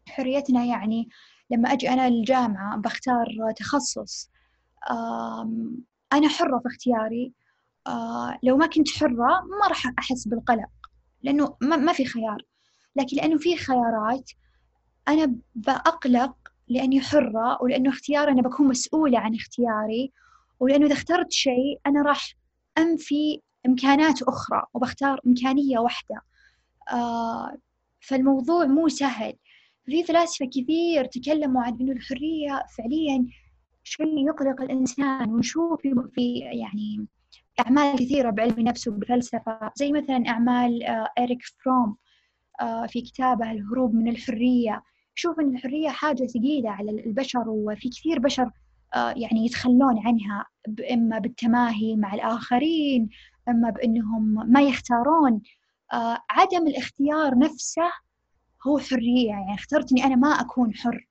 حريتنا 0.07 0.65
يعني 0.65 1.09
لما 1.51 1.73
أجي 1.73 1.89
أنا 1.89 2.07
الجامعة 2.07 2.78
بختار 2.78 3.28
تخصص 3.57 4.30
أنا 6.13 6.28
حرة 6.30 6.59
في 6.59 6.67
اختياري. 6.67 7.34
آه، 7.88 8.39
لو 8.43 8.57
ما 8.57 8.67
كنت 8.67 8.89
حرة 8.89 9.41
ما 9.61 9.67
راح 9.69 9.93
أحس 9.99 10.27
بالقلق 10.27 10.69
لأنه 11.23 11.57
ما 11.61 11.93
في 11.93 12.05
خيار. 12.05 12.38
لكن 12.95 13.17
لأنه 13.17 13.38
في 13.38 13.57
خيارات 13.57 14.31
أنا 15.07 15.35
بأقلق 15.55 16.35
لأني 16.67 17.01
حرة 17.01 17.63
ولأنه 17.63 17.89
اختياري 17.89 18.31
أنا 18.31 18.41
بكون 18.41 18.67
مسؤولة 18.67 19.19
عن 19.19 19.35
اختياري 19.35 20.11
ولأنه 20.59 20.85
إذا 20.85 20.93
اخترت 20.93 21.31
شيء 21.31 21.79
أنا 21.85 22.01
راح 22.01 22.33
أنفي 22.77 23.41
إمكانات 23.65 24.21
أخرى 24.21 24.63
وبختار 24.73 25.19
إمكانية 25.27 25.79
واحدة. 25.79 26.21
آه 26.91 27.57
فالموضوع 27.99 28.65
مو 28.65 28.88
سهل. 28.88 29.33
في 29.85 30.03
فلاسفة 30.03 30.45
كثير 30.45 31.05
تكلموا 31.05 31.63
عن 31.63 31.77
إنه 31.81 31.91
الحرية 31.91 32.63
فعليا 32.77 33.27
شيء 33.83 34.27
يقلق 34.27 34.61
الإنسان 34.61 35.29
ونشوف 35.29 35.81
في 36.13 36.39
يعني 36.39 37.07
أعمال 37.59 37.95
كثيرة 37.95 38.29
بعلم 38.29 38.55
النفس 38.57 38.87
وبالفلسفة 38.87 39.71
زي 39.75 39.91
مثلا 39.91 40.23
أعمال 40.27 40.83
آه 40.83 41.09
إريك 41.19 41.39
فروم 41.63 41.97
آه 42.61 42.85
في 42.85 43.01
كتابه 43.01 43.51
الهروب 43.51 43.93
من 43.95 44.07
الحرية. 44.07 44.83
شوف 45.15 45.39
أن 45.39 45.55
الحرية 45.55 45.89
حاجة 45.89 46.25
ثقيلة 46.25 46.69
على 46.69 46.91
البشر 46.91 47.43
وفي 47.49 47.89
كثير 47.89 48.19
بشر 48.19 48.51
آه 48.95 49.09
يعني 49.17 49.45
يتخلون 49.45 49.99
عنها 50.07 50.45
إما 50.93 51.19
بالتماهي 51.19 51.95
مع 51.95 52.13
الآخرين 52.13 53.09
إما 53.49 53.69
بأنهم 53.69 54.51
ما 54.51 54.61
يختارون. 54.61 55.41
آه 55.93 56.17
عدم 56.29 56.67
الاختيار 56.67 57.37
نفسه 57.37 57.91
هو 58.67 58.79
حرية. 58.79 59.27
يعني 59.29 59.53
اخترت 59.55 59.91
إني 59.91 60.03
أنا 60.05 60.15
ما 60.15 60.27
أكون 60.29 60.75
حر. 60.75 61.07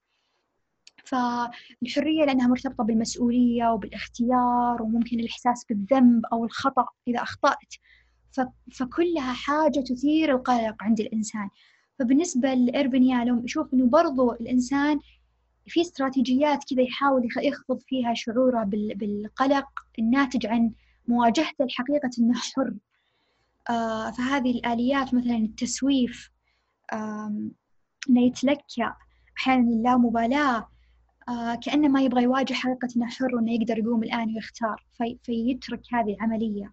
فالحرية 1.07 2.25
لأنها 2.25 2.49
مرتبطة 2.49 2.85
بالمسؤولية 2.85 3.69
وبالاختيار 3.69 4.83
وممكن 4.83 5.21
الإحساس 5.21 5.65
بالذنب 5.69 6.27
أو 6.33 6.45
الخطأ 6.45 6.87
إذا 7.09 7.23
أخطأت. 7.23 7.75
فكلها 8.73 9.33
حاجة 9.33 9.81
تثير 9.81 10.37
القلق 10.37 10.77
عند 10.81 11.01
الإنسان. 11.01 11.49
فبالنسبة 11.99 12.55
لإيرفن 12.55 13.03
يالوم 13.03 13.45
يشوف 13.45 13.75
إنه 13.75 13.87
برضو 13.87 14.33
الإنسان 14.33 15.01
في 15.67 15.81
استراتيجيات 15.81 16.65
كذا 16.71 16.83
يحاول 16.83 17.29
يخفض 17.43 17.81
فيها 17.87 18.15
شعوره 18.15 18.65
بالقلق 18.65 19.67
الناتج 19.99 20.47
عن 20.47 20.73
مواجهته 21.09 21.65
لحقيقة 21.65 22.11
إنه 22.19 22.35
حر. 22.35 22.75
آه 23.71 24.11
فهذه 24.11 24.51
الآليات 24.51 25.15
مثلا 25.15 25.37
التسويف 25.37 26.31
إنه 26.93 28.23
يتلكى 28.27 28.93
أحيانا 29.39 29.71
اللامبالاة 29.71 30.57
آه 30.59 30.76
كأنه 31.63 31.89
ما 31.89 32.03
يبغى 32.03 32.23
يواجه 32.23 32.55
حقيقة 32.55 32.89
إنه 32.97 33.07
حر 33.07 33.35
وإنه 33.37 33.53
يقدر 33.53 33.79
يقوم 33.79 34.03
الآن 34.03 34.35
ويختار 34.35 34.85
في 34.99 35.19
فيترك 35.23 35.83
هذه 35.93 36.15
العملية. 36.15 36.73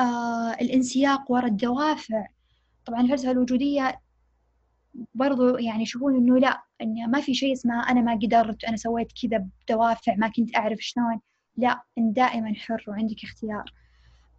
آه 0.00 0.50
الانسياق 0.52 1.30
وراء 1.30 1.46
الدوافع. 1.46 2.26
طبعا 2.86 3.00
الفلسفة 3.00 3.30
الوجودية 3.30 4.00
برضو 5.14 5.58
يعني 5.58 5.82
يشوفون 5.82 6.16
إنه 6.16 6.38
لا 6.38 6.62
إنه 6.80 7.06
ما 7.06 7.20
في 7.20 7.34
شيء 7.34 7.52
اسمه 7.52 7.90
أنا 7.90 8.00
ما 8.00 8.14
قدرت 8.14 8.64
أنا 8.64 8.76
سويت 8.76 9.12
كذا 9.22 9.48
بدوافع 9.68 10.14
ما 10.16 10.28
كنت 10.28 10.56
أعرف 10.56 10.78
شلون. 10.80 11.20
لا 11.56 11.82
أنت 11.98 12.16
دائما 12.16 12.54
حر 12.54 12.84
وعندك 12.88 13.24
اختيار. 13.24 13.64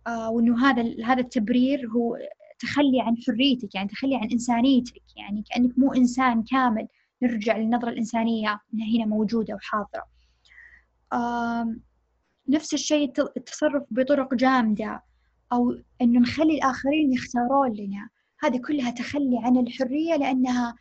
آه 0.08 0.30
وإنه 0.30 0.70
هذا 0.70 1.06
هذا 1.06 1.22
التبرير 1.22 1.88
هو 1.88 2.18
تخلي 2.60 3.02
عن 3.02 3.16
حريتك 3.28 3.76
يعني 3.76 3.88
تخلي 3.90 4.16
عن 4.16 4.30
إنسانيتك 4.32 5.02
يعني 5.18 5.44
كأنك 5.50 5.80
مو 5.80 5.94
إنسان 5.94 6.44
كامل. 6.44 6.88
نرجع 7.24 7.58
للنظرة 7.58 7.90
الإنسانية 7.90 8.60
أنها 8.74 8.88
هنا 8.96 9.06
موجودة 9.06 9.56
وحاضرة. 9.56 10.06
نفس 12.50 12.74
الشيء 12.74 13.14
التصرف 13.38 13.84
بطرق 13.92 14.34
جامدة 14.34 15.04
أو 15.54 15.72
أنه 16.02 16.20
نخلي 16.20 16.56
الآخرين 16.56 17.14
يختارون 17.14 17.74
لنا. 17.74 18.10
هذه 18.40 18.58
كلها 18.58 18.92
تخلي 18.92 19.40
عن 19.44 19.58
الحرية 19.58 20.16
لأنها 20.16 20.76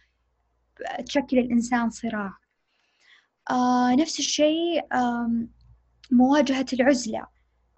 تشكل 1.07 1.39
الإنسان 1.39 1.91
صراع. 1.91 2.37
نفس 3.99 4.19
الشيء 4.19 4.87
مواجهة 6.11 6.67
العزلة. 6.73 7.27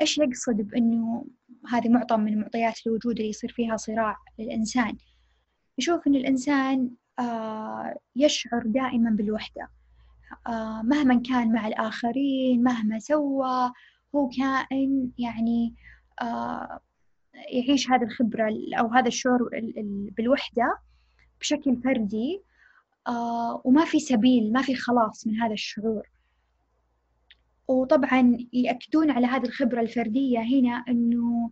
إيش 0.00 0.18
يقصد 0.18 0.56
بأنه 0.56 1.26
هذه 1.68 1.88
معطى 1.88 2.16
من 2.16 2.40
معطيات 2.40 2.86
الوجود 2.86 3.16
اللي 3.16 3.30
يصير 3.30 3.52
فيها 3.52 3.76
صراع 3.76 4.16
للإنسان؟ 4.38 4.96
يشوف 5.78 6.06
أن 6.06 6.14
الإنسان 6.14 6.90
يشعر 8.16 8.62
دائما 8.66 9.10
بالوحدة. 9.10 9.68
آه 10.46 10.82
مهما 10.82 11.22
كان 11.28 11.52
مع 11.52 11.66
الآخرين 11.66 12.62
مهما 12.62 12.98
سوى 12.98 13.72
هو 14.14 14.28
كائن 14.28 15.10
يعني 15.18 15.74
آه 16.22 16.80
يعيش 17.52 17.90
هذه 17.90 18.02
الخبرة 18.02 18.50
أو 18.78 18.88
هذا 18.88 19.08
الشعور 19.08 19.50
بالوحدة 20.16 20.78
بشكل 21.40 21.76
فردي. 21.76 22.42
آه 23.08 23.62
وما 23.64 23.84
في 23.84 24.00
سبيل 24.00 24.52
ما 24.52 24.62
في 24.62 24.74
خلاص 24.74 25.26
من 25.26 25.36
هذا 25.36 25.52
الشعور. 25.52 26.08
وطبعا 27.68 28.38
يأكدون 28.52 29.10
على 29.10 29.26
هذه 29.26 29.44
الخبرة 29.46 29.80
الفردية 29.80 30.38
هنا 30.38 30.84
أنه 30.88 31.50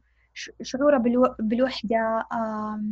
شعوره 0.63 0.99
بالوحدة 1.39 2.27
آه 2.33 2.83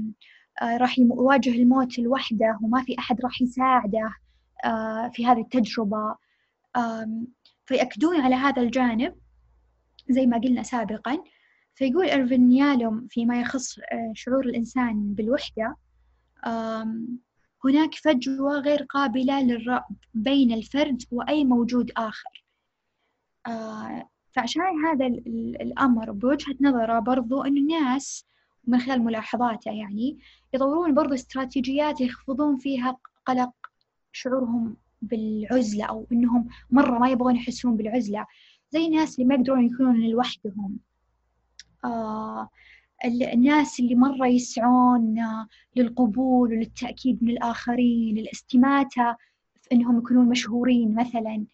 راح 0.63 0.99
يواجه 0.99 1.51
الموت 1.51 1.99
لوحده 1.99 2.59
وما 2.63 2.83
في 2.83 2.99
أحد 2.99 3.21
راح 3.21 3.43
يساعده 3.43 4.15
آه 4.65 5.09
في 5.15 5.27
هذه 5.27 5.41
التجربة. 5.41 6.17
فيأكدون 7.65 8.21
على 8.21 8.35
هذا 8.35 8.63
الجانب 8.63 9.15
زي 10.11 10.27
ما 10.27 10.39
قلنا 10.39 10.63
سابقا. 10.63 11.19
فيقول 11.75 12.11
إرفين 12.11 12.53
يالوم 12.53 13.07
فيما 13.11 13.41
يخص 13.41 13.79
آه، 13.79 14.13
شعور 14.15 14.47
الإنسان 14.47 15.15
بالوحدة 15.15 15.77
هناك 17.65 17.95
فجوة 17.95 18.59
غير 18.59 18.83
قابلة 18.83 19.43
للرأب 19.43 19.97
بين 20.15 20.53
الفرد 20.53 21.03
وأي 21.11 21.45
موجود 21.45 21.91
آخر. 21.97 22.45
آه، 23.47 24.09
فعشان 24.33 24.63
هذا 24.63 25.07
الأمر 25.61 26.13
بوجهة 26.13 26.55
نظره 26.61 26.99
برضو 26.99 27.43
أن 27.43 27.57
الناس 27.57 28.27
من 28.67 28.79
خلال 28.79 29.03
ملاحظاته 29.05 29.71
يعني 29.71 30.19
يطورون 30.55 30.95
برضو 30.95 31.15
استراتيجيات 31.15 32.01
يخفضون 32.01 32.57
فيها 32.59 32.97
قلق 33.27 33.53
شعورهم 34.13 34.77
بالعزلة 35.03 35.85
أو 35.85 36.07
إنهم 36.13 36.49
مرة 36.71 36.99
ما 36.99 37.09
يبغون 37.11 37.37
يحسون 37.37 37.77
بالعزلة. 37.77 38.27
زي 38.71 38.87
الناس 38.87 39.15
اللي 39.15 39.29
ما 39.29 39.35
يقدرون 39.35 39.67
يكونون 39.67 40.01
لوحدهم. 40.01 40.79
آه 41.85 42.49
الناس 43.05 43.81
اللي 43.81 43.95
مرة 43.95 44.27
يسعون 44.27 45.17
للقبول 45.77 46.53
وللتأكيد 46.53 47.25
من 47.25 47.31
الآخرين 47.31 48.19
الاستماتة 48.19 49.17
في 49.63 49.73
إنهم 49.73 49.99
يكونون 49.99 50.29
مشهورين 50.29 50.95
مثلا. 50.95 51.45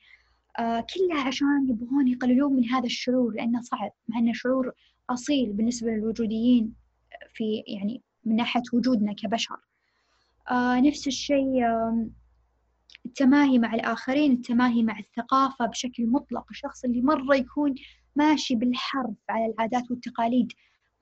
آه 0.58 0.86
كلها 0.94 1.22
عشان 1.26 1.68
يبغون 1.68 2.08
يقللون 2.08 2.52
من 2.52 2.64
هذا 2.64 2.86
الشعور 2.86 3.34
لأنه 3.34 3.60
صعب 3.60 3.90
مع 4.08 4.18
أنه 4.18 4.32
شعور 4.32 4.72
أصيل 5.10 5.52
بالنسبة 5.52 5.90
للوجوديين. 5.90 6.87
في 7.34 7.64
يعني 7.66 8.02
من 8.24 8.36
ناحية 8.36 8.62
وجودنا 8.72 9.12
كبشر. 9.12 9.56
آه 10.50 10.80
نفس 10.80 11.06
الشيء 11.06 11.64
التماهي 13.06 13.58
مع 13.58 13.74
الآخرين 13.74 14.32
التماهي 14.32 14.82
مع 14.82 14.98
الثقافة 14.98 15.66
بشكل 15.66 16.06
مطلق. 16.06 16.46
الشخص 16.50 16.84
اللي 16.84 17.02
مرة 17.02 17.36
يكون 17.36 17.74
ماشي 18.16 18.54
بالحرف 18.54 19.16
على 19.28 19.46
العادات 19.46 19.90
والتقاليد 19.90 20.52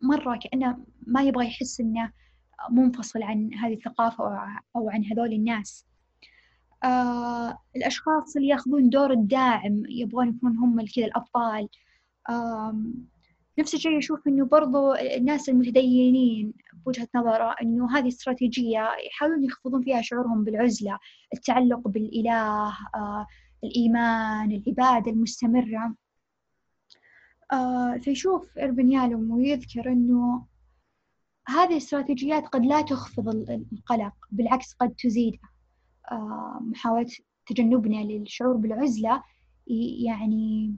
مرة 0.03 0.39
كأنه 0.39 0.79
ما 1.07 1.23
يبغى 1.23 1.47
يحس 1.47 1.81
إنه 1.81 2.13
منفصل 2.71 3.23
عن 3.23 3.55
هذه 3.55 3.75
الثقافة 3.75 4.25
أو 4.77 4.91
عن 4.91 5.05
هذول 5.05 5.33
الناس. 5.33 5.87
آه 6.85 7.59
الأشخاص 7.77 8.37
اللي 8.37 8.49
ياخذون 8.49 8.89
دور 8.89 9.13
الداعم 9.13 9.83
يبغون 9.89 10.29
يكونون 10.29 10.57
هم 10.59 10.85
كذا 10.97 11.05
الأبطال. 11.05 11.69
آه 12.29 12.77
نفس 13.59 13.75
الشيء 13.75 13.99
يشوف 13.99 14.29
إنه 14.29 14.45
برضو 14.45 14.95
الناس 14.95 15.49
المتدينين 15.49 16.53
بوجهة 16.85 17.09
نظره 17.15 17.55
إنه 17.63 17.99
هذه 17.99 18.09
استراتيجية 18.09 18.89
يحاولون 19.07 19.45
يخفضون 19.45 19.83
فيها 19.83 20.03
شعورهم 20.03 20.45
بالعزلة 20.45 20.99
التعلق 21.35 21.89
بالإله 21.89 22.69
آه 22.95 23.27
الإيمان 23.65 24.53
العبادة 24.53 25.11
هذه 31.49 31.71
الاستراتيجيات 31.71 32.47
قد 32.47 32.67
لا 32.67 32.83
تخفض 32.83 33.29
القلق 33.29 34.15
بالعكس 34.31 34.73
قد 34.73 34.95
تزيده 34.99 35.39
آه، 36.13 36.59
محاولة 36.61 37.11
تجنبنا 37.47 37.97
للشعور 37.97 38.57
بالعزلة 38.57 39.23
يعني 40.05 40.75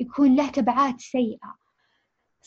يكون 0.00 0.36
له 0.36 0.50
تبعات 0.50 1.00
سيئة. 1.00 1.56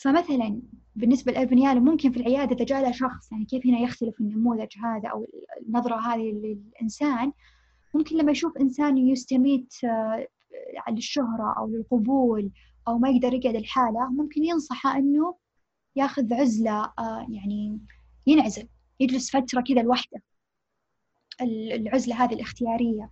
فمثلا 0.00 0.62
بالنسبة 0.96 1.32
للأربنيالو 1.32 1.80
ممكن 1.80 2.12
في 2.12 2.20
العيادة 2.20 2.56
إذا 2.56 2.64
جاء 2.64 2.82
له 2.82 2.92
شخص 2.92 3.32
يعني 3.32 3.44
كيف 3.44 3.66
هنا 3.66 3.78
يختلف 3.78 4.20
النموذج 4.20 4.78
هذا 4.84 5.08
أو 5.08 5.26
النظرة 5.66 6.00
هذه 6.00 6.32
للإنسان؟ 6.32 7.32
ممكن 7.94 8.16
لما 8.16 8.32
يشوف 8.32 8.56
إنسان 8.56 8.98
يستميت 8.98 9.74
آه، 9.84 10.26
للشهرة 10.90 11.54
أو 11.58 11.68
للقبول 11.68 12.50
أو 12.88 12.98
ما 12.98 13.08
يقدر 13.08 13.34
يقعد 13.34 13.56
الحالة 13.56 14.10
ممكن 14.10 14.44
ينصحه 14.44 14.98
إنه 14.98 15.36
ياخذ 15.96 16.34
عزلة 16.34 16.92
آه، 16.98 17.26
يعني 17.30 17.80
ينعزل 18.26 18.68
يجلس 19.00 19.30
فترة 19.30 19.60
كذا 19.60 19.82
لوحده 19.82 20.22
العزلة 21.40 22.24
هذه 22.24 22.34
الاختيارية. 22.34 23.10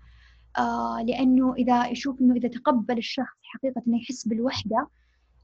آه 0.58 1.02
لأنه 1.02 1.54
إذا 1.54 1.86
يشوف 1.88 2.20
إنه 2.20 2.34
إذا 2.34 2.48
تقبل 2.48 2.98
الشخص 2.98 3.36
حقيقة 3.42 3.82
إنه 3.86 3.96
يحس 3.96 4.28
بالوحدة 4.28 4.88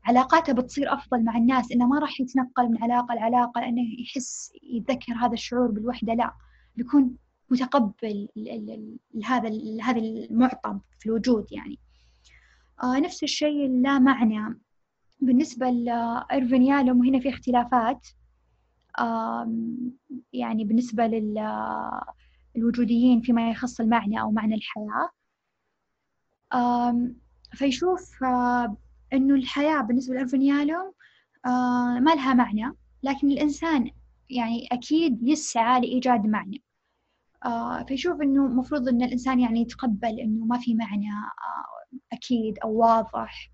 علاقاته 0.04 0.52
بتصير 0.52 0.94
أفضل 0.94 1.24
مع 1.24 1.36
الناس 1.36 1.72
إنه 1.72 1.86
ما 1.86 1.98
راح 1.98 2.20
يتنقل 2.20 2.68
من 2.68 2.82
علاقة 2.82 3.14
لعلاقة 3.14 3.60
لأنه 3.60 3.82
يحس 4.00 4.52
يتذكر 4.62 5.12
هذا 5.12 5.32
الشعور 5.32 5.70
بالوحدة 5.70 6.14
لا 6.14 6.34
بيكون 6.76 7.16
متقبل 7.50 8.28
هذا 9.24 9.50
هذا 9.82 9.98
المعطى 9.98 10.80
في 10.98 11.06
الوجود 11.06 11.46
يعني. 11.52 11.78
آه 12.82 12.98
نفس 13.00 13.22
الشيء 13.22 13.68
لا 13.68 13.98
معنى. 13.98 14.60
بالنسبة 15.20 15.70
لإيرفين 15.70 16.62
يالوم 16.62 17.00
وهنا 17.00 17.20
في 17.20 17.28
اختلافات 17.28 18.06
يعني 20.32 20.64
بالنسبة 20.64 21.06
للوجوديين 22.56 23.20
فيما 23.20 23.50
يخص 23.50 23.80
المعنى 23.80 24.20
أو 24.20 24.30
معنى 24.30 24.54
الحياة. 24.54 25.10
فيشوف 27.52 28.10
إنه 29.14 29.34
الحياة 29.34 29.80
بالنسبة 29.80 30.14
لإيرفين 30.14 30.42
يالوم 30.42 30.92
ما 32.04 32.14
لها 32.14 32.34
معنى. 32.34 32.72
لكن 33.02 33.30
الإنسان 33.30 33.90
يعني 34.30 34.68
أكيد 34.72 35.28
يسعى 35.28 35.80
لإيجاد 35.80 36.26
معنى. 36.26 36.62
فيشوف 37.88 38.20
إنه 38.20 38.46
مفروض 38.48 38.88
إن 38.88 39.02
الإنسان 39.02 39.40
يعني 39.40 39.60
يتقبل 39.60 40.20
إنه 40.20 40.44
ما 40.44 40.58
في 40.58 40.74
معنى 40.74 41.08
أكيد 42.12 42.58
أو 42.58 42.76
واضح. 42.76 43.50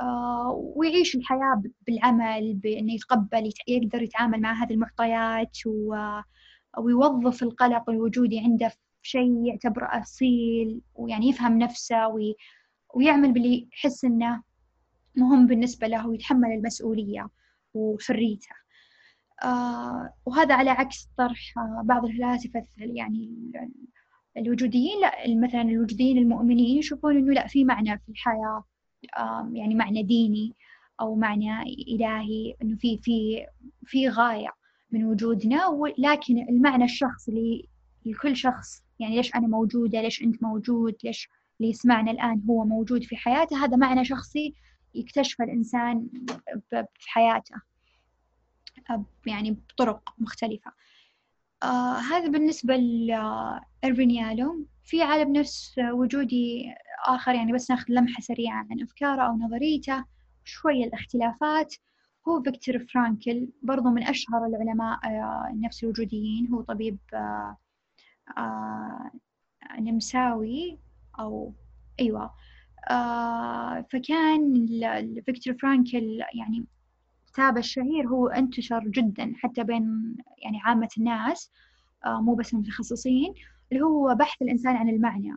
آه، 0.00 0.72
ويعيش 0.76 1.14
الحياة 1.16 1.62
بالعمل 1.86 2.54
بأنه 2.54 2.94
يتقبل 2.94 3.50
يقدر 3.68 4.02
يتعامل 4.02 4.40
مع 4.40 4.52
هذه 4.52 4.72
المعطيات 4.72 5.58
ويوظف 6.78 7.42
القلق 7.42 7.90
الوجودي 7.90 8.40
عنده 8.40 8.68
في 8.68 8.76
شيء 9.02 9.44
يعتبره 9.46 9.86
أصيل 9.86 10.80
ويعني 10.94 11.28
يفهم 11.28 11.58
نفسه 11.58 12.08
وي... 12.08 12.36
ويعمل 12.94 13.32
باللي 13.32 13.68
يحس 13.72 14.04
إنه 14.04 14.42
مهم 15.16 15.46
بالنسبة 15.46 15.86
له 15.86 16.08
ويتحمل 16.08 16.52
المسؤولية 16.52 17.28
وحريته. 17.74 18.54
آه 19.44 20.14
وهذا 20.26 20.54
على 20.54 20.70
عكس 20.70 21.08
طرح 21.18 21.54
بعض 21.84 22.04
الفلاسفة 22.04 22.66
يعني 22.78 23.52
الوجوديين 24.36 25.00
لا 25.00 25.36
مثلا 25.46 25.62
الوجوديين 25.62 26.18
المؤمنين 26.18 26.78
يشوفون 26.78 27.16
إنه 27.16 27.32
لا 27.32 27.46
في 27.46 27.64
معنى 27.64 27.98
في 27.98 28.08
الحياة 28.08 28.64
يعني 29.52 29.74
معنى 29.74 30.02
ديني 30.02 30.54
أو 31.00 31.14
معنى 31.14 31.62
إلهي 31.62 32.54
إنه 32.62 32.76
في 32.76 32.98
في 33.02 33.46
في 33.86 34.08
غاية 34.08 34.50
من 34.90 35.04
وجودنا 35.04 35.66
ولكن 35.66 36.38
المعنى 36.48 36.84
الشخصي 36.84 37.68
لكل 38.06 38.36
شخص 38.36 38.82
يعني 38.98 39.16
ليش 39.16 39.34
أنا 39.34 39.46
موجودة 39.46 40.02
ليش 40.02 40.22
أنت 40.22 40.42
موجود 40.42 40.94
ليش 41.04 41.28
اللي 41.60 41.70
يسمعنا 41.70 42.10
الآن 42.10 42.42
هو 42.50 42.64
موجود 42.64 43.02
في 43.02 43.16
حياته 43.16 43.64
هذا 43.64 43.76
معنى 43.76 44.04
شخصي 44.04 44.54
يكتشفه 44.94 45.44
الإنسان 45.44 46.08
في 46.70 47.10
حياته 47.10 47.54
يعني 49.26 49.50
بطرق 49.50 50.14
مختلفة. 50.18 50.72
آه 51.62 51.96
هذا 51.96 52.28
بالنسبة 52.28 52.76
لإرفين 52.76 54.10
يالو 54.10 54.66
في 54.84 55.02
عالم 55.02 55.36
نفس 55.36 55.74
وجودي 55.78 56.74
آخر 57.06 57.34
يعني 57.34 57.52
بس 57.52 57.70
ناخذ 57.70 57.84
لمحة 57.88 58.20
سريعة 58.20 58.66
عن 58.70 58.82
أفكاره 58.82 59.22
أو 59.22 59.36
نظريته 59.36 60.04
شوية 60.44 60.84
الاختلافات. 60.84 61.74
هو 62.28 62.42
فيكتور 62.42 62.78
فرانكل 62.78 63.48
برضو 63.62 63.90
من 63.90 64.02
أشهر 64.02 64.46
العلماء 64.46 64.98
آه، 65.04 65.48
النفس 65.50 65.84
الوجوديين. 65.84 66.48
هو 66.48 66.62
طبيب 66.62 66.98
آه، 67.14 67.56
آه، 68.38 69.10
نمساوي 69.80 70.78
أو 71.18 71.52
أيوة. 72.00 72.34
فكان 73.92 74.66
فيكتور 75.26 75.54
فرانكل 75.62 76.20
يعني 76.34 76.66
كتابه 77.26 77.58
الشهير 77.58 78.06
هو 78.08 78.28
انتشر 78.28 78.88
جدا 78.88 79.32
حتى 79.36 79.64
بين 79.64 80.16
يعني 80.42 80.60
عامة 80.64 80.88
الناس 80.98 81.50
مو 82.06 82.34
بس 82.34 82.54
المتخصصين 82.54 83.34
اللي 83.72 83.84
هو 83.84 84.14
بحث 84.14 84.42
الإنسان 84.42 84.76
عن 84.76 84.88
المعنى. 84.88 85.34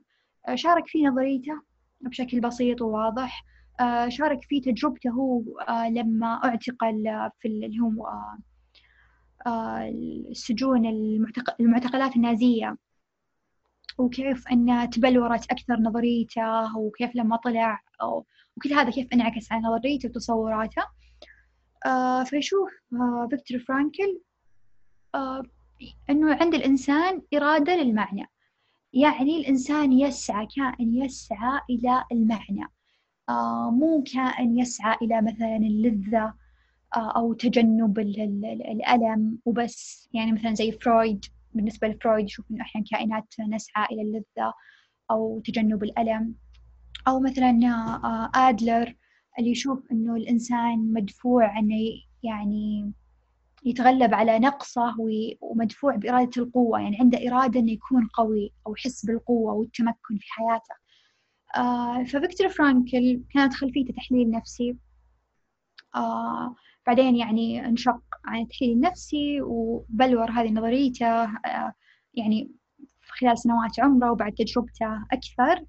آه، 0.47 0.55
شارك 0.55 0.87
في 0.87 1.03
نظريته 1.03 1.61
بشكل 2.01 2.39
بسيط 2.39 2.81
وواضح. 2.81 3.45
آه، 3.79 4.09
شارك 4.09 4.39
في 4.43 4.59
تجربته 4.61 5.09
هو 5.09 5.41
آه، 5.59 5.89
لما 5.89 6.41
اعتقل 6.43 7.29
في 7.39 7.47
اللي 7.47 7.79
هو 7.79 8.09
السجون 10.31 10.85
المعتقلات 11.59 12.15
النازية. 12.15 12.77
وكيف 13.97 14.47
أن 14.47 14.89
تبلورت 14.89 15.51
أكثر 15.51 15.79
نظريته 15.79 16.77
وكيف 16.77 17.15
لما 17.15 17.35
طلع 17.35 17.81
وكل 18.57 18.73
هذا 18.73 18.89
كيف 18.89 19.07
انعكس 19.13 19.51
على 19.51 19.61
نظريته 19.61 20.09
وتصوراته. 20.09 20.83
فيشوف 22.25 22.69
فيكتور 23.29 23.59
فرانكل 23.59 24.21
أنه 26.09 26.35
عند 26.41 26.55
الإنسان 26.55 27.21
إرادة 27.33 27.75
للمعنى. 27.75 28.25
يعني 28.93 29.37
الإنسان 29.37 29.93
يسعى 29.93 30.47
كائن 30.55 30.95
يسعى 30.95 31.61
إلى 31.69 32.03
المعنى. 32.11 32.67
آه 33.29 33.71
مو 33.71 34.03
كائن 34.13 34.59
يسعى 34.59 34.97
إلى 35.01 35.21
مثلا 35.21 35.57
اللذة 35.57 36.33
آه 36.95 37.11
أو 37.11 37.33
تجنب 37.33 37.99
الألم 37.99 39.37
وبس. 39.45 40.09
يعني 40.13 40.31
مثلا 40.31 40.53
زي 40.53 40.71
فرويد 40.71 41.25
بالنسبة 41.57 41.87
لفرويد 41.87 42.25
يشوف 42.25 42.51
إنه 42.51 42.61
أحيانا 42.61 42.87
كائنات 42.91 43.25
نسعى 43.49 43.85
إلى 43.91 44.01
اللذة 44.01 44.53
أو 45.11 45.41
تجنب 45.45 45.83
الألم. 45.83 46.35
أو 47.07 47.19
مثلا 47.19 47.49
آه 48.03 48.31
آدلر 48.35 48.95
اللي 49.39 49.51
يشوف 49.51 49.91
إنه 49.91 50.15
الإنسان 50.15 50.93
مدفوع 50.93 51.59
إنه 51.59 51.75
يعني 52.23 52.93
يتغلب 53.65 54.13
على 54.13 54.39
نقصه 54.39 54.95
ومدفوع 55.41 55.95
بإرادة 55.95 56.41
القوة. 56.43 56.79
يعني 56.81 56.97
عنده 56.99 57.27
إرادة 57.27 57.59
إنه 57.59 57.71
يكون 57.71 58.07
قوي 58.07 58.53
أو 58.67 58.73
يحس 58.75 59.05
بالقوة 59.05 59.53
والتمكن 59.53 60.17
في 60.17 60.27
حياته. 60.29 60.75
آه 61.55 62.03
ففيكتور 62.03 62.49
فرانكل 62.49 63.23
كانت 63.33 63.53
خلفيته 63.53 63.93
تحليل 63.93 64.31
نفسي. 64.31 64.77
آه 65.95 66.55
بعدين 66.87 67.15
يعني 67.15 67.65
انشق 67.65 68.01
عن 68.25 68.41
التحليل 68.41 68.71
النفسي 68.71 69.41
وبلور 69.41 70.31
هذه 70.31 70.49
نظريته 70.51 71.23
آه 71.23 71.73
يعني 72.13 72.51
خلال 73.19 73.37
سنوات 73.37 73.79
عمره 73.79 74.11
وبعد 74.11 74.33
تجربته 74.33 75.05
أكثر. 75.11 75.65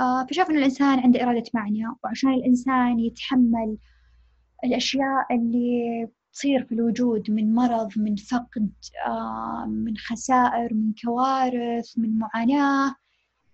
آه 0.00 0.26
فشاف 0.26 0.50
إن 0.50 0.56
الإنسان 0.56 0.98
عنده 1.00 1.22
إرادة 1.22 1.50
معنى 1.54 1.84
وعشان 2.04 2.34
الإنسان 2.34 2.98
يتحمل 2.98 3.76
الأشياء 4.64 5.34
اللي 5.34 6.08
تصير 6.32 6.64
في 6.64 6.72
الوجود 6.72 7.30
من 7.30 7.54
مرض 7.54 7.98
من 7.98 8.16
فقد 8.16 8.72
آه، 9.06 9.66
من 9.66 9.96
خسائر 9.96 10.74
من 10.74 10.92
كوارث 11.04 11.98
من 11.98 12.18
معاناة 12.18 12.94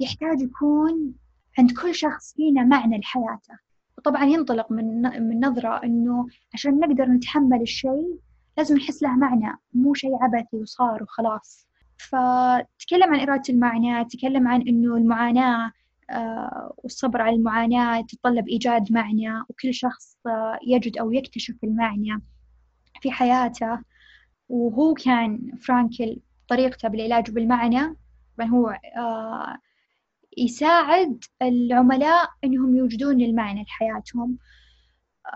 يحتاج 0.01 0.40
يكون 0.40 1.14
عند 1.59 1.72
كل 1.72 1.94
شخص 1.94 2.34
فينا 2.34 2.64
معنى 2.64 2.99
لحياته. 2.99 3.65
وطبعا 4.07 4.24
ينطلق 4.24 4.72
من 4.72 5.02
من 5.02 5.44
نظرة 5.44 5.84
إنه 5.84 6.26
عشان 6.54 6.80
نقدر 6.80 7.04
نتحمل 7.04 7.62
الشيء 7.62 8.18
لازم 8.59 8.76
نحس 8.76 9.02
له 9.02 9.16
معنى 9.16 9.59
مو 9.74 9.94
شيء 9.94 10.22
عبثي 10.22 10.57
وصار 10.57 11.02
وخلاص. 11.02 11.66
فتكلم 11.96 13.14
عن 13.14 13.20
إرادة 13.20 13.42
المعنى 13.48 14.04
تكلم 14.04 14.48
عن 14.48 14.62
إنه 14.62 14.96
المعاناة 14.96 15.72
آه، 16.11 16.74
والصبر 16.76 17.22
على 17.22 17.36
المعاناة 17.36 18.00
تتطلب 18.00 18.48
إيجاد 18.48 18.92
معنى 18.92 19.40
وكل 19.48 19.74
شخص 19.74 20.18
آه، 20.26 20.59
يجد 20.66 20.98
أو 20.98 21.12
يكتشف 21.12 21.54
المعنى 21.64 22.22
في 23.02 23.11
حياته. 23.11 23.78
وهو 24.48 24.94
كان 24.94 25.52
فرانكل 25.61 26.20
طريقته 26.48 26.88
بالعلاج 26.88 27.30
بالمعنى 27.30 27.96
هو 28.40 28.68
آه 28.96 29.59
يساعد 30.37 31.24
العملاء 31.43 32.28
إنهم 32.45 32.76
يوجدون 32.76 33.20
المعنى 33.20 33.62
لحياتهم. 33.62 34.39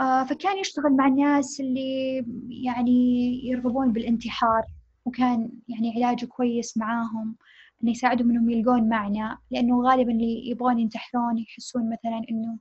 آه، 0.01 0.25
فكان 0.25 0.59
يشتغل 0.59 0.93
مع 0.97 1.07
الناس 1.07 1.61
اللي 1.61 2.25
يعني 2.49 3.41
يرغبون 3.47 3.93
بالانتحار 3.93 4.63
وكان 5.05 5.51
يعني 5.69 5.93
علاجه 5.97 6.27
كويس 6.27 6.77
معاهم 6.79 7.37
إنه 7.83 7.91
يساعدهم 7.91 8.31
إنهم 8.31 8.51
يلقون 8.51 8.89
معنى 8.89 9.39
لأنه 9.51 9.83
غالبا 9.83 10.13
اللي 10.13 10.49
يبغون 10.51 10.79
ينتحرون 10.79 11.39
يحسون 11.39 11.91
مثلا 11.91 12.23
إنه 12.31 12.59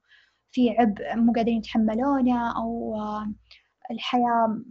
في 0.51 0.69
عبء 0.69 1.15
مو 1.15 1.33
قادرين 1.33 1.57
يتحملونه 1.57 2.57
أو 2.57 2.95
آه، 2.95 3.31
الحياة 3.91 4.61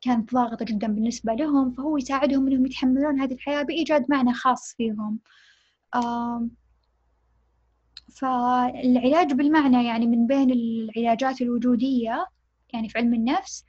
كانت 0.00 0.34
ضاغطة 0.34 0.64
جدا 0.64 0.86
بالنسبة 0.86 1.34
لهم 1.34 1.72
فهو 1.72 1.96
يساعدهم 1.96 2.46
إنهم 2.46 2.66
يتحملون 2.66 3.20
هذه 3.20 3.32
الحياة 3.34 3.62
بإيجاد 3.62 4.06
معنى 4.10 4.32
خاص 4.34 4.74
فيهم. 4.76 5.18
فالعلاج 8.14 9.32
بالمعنى 9.32 9.86
يعني 9.86 10.06
من 10.06 10.26
بين 10.26 10.50
العلاجات 10.50 11.40
الوجودية 11.40 12.26
يعني 12.72 12.88
في 12.88 12.98
علم 12.98 13.14
النفس 13.14 13.64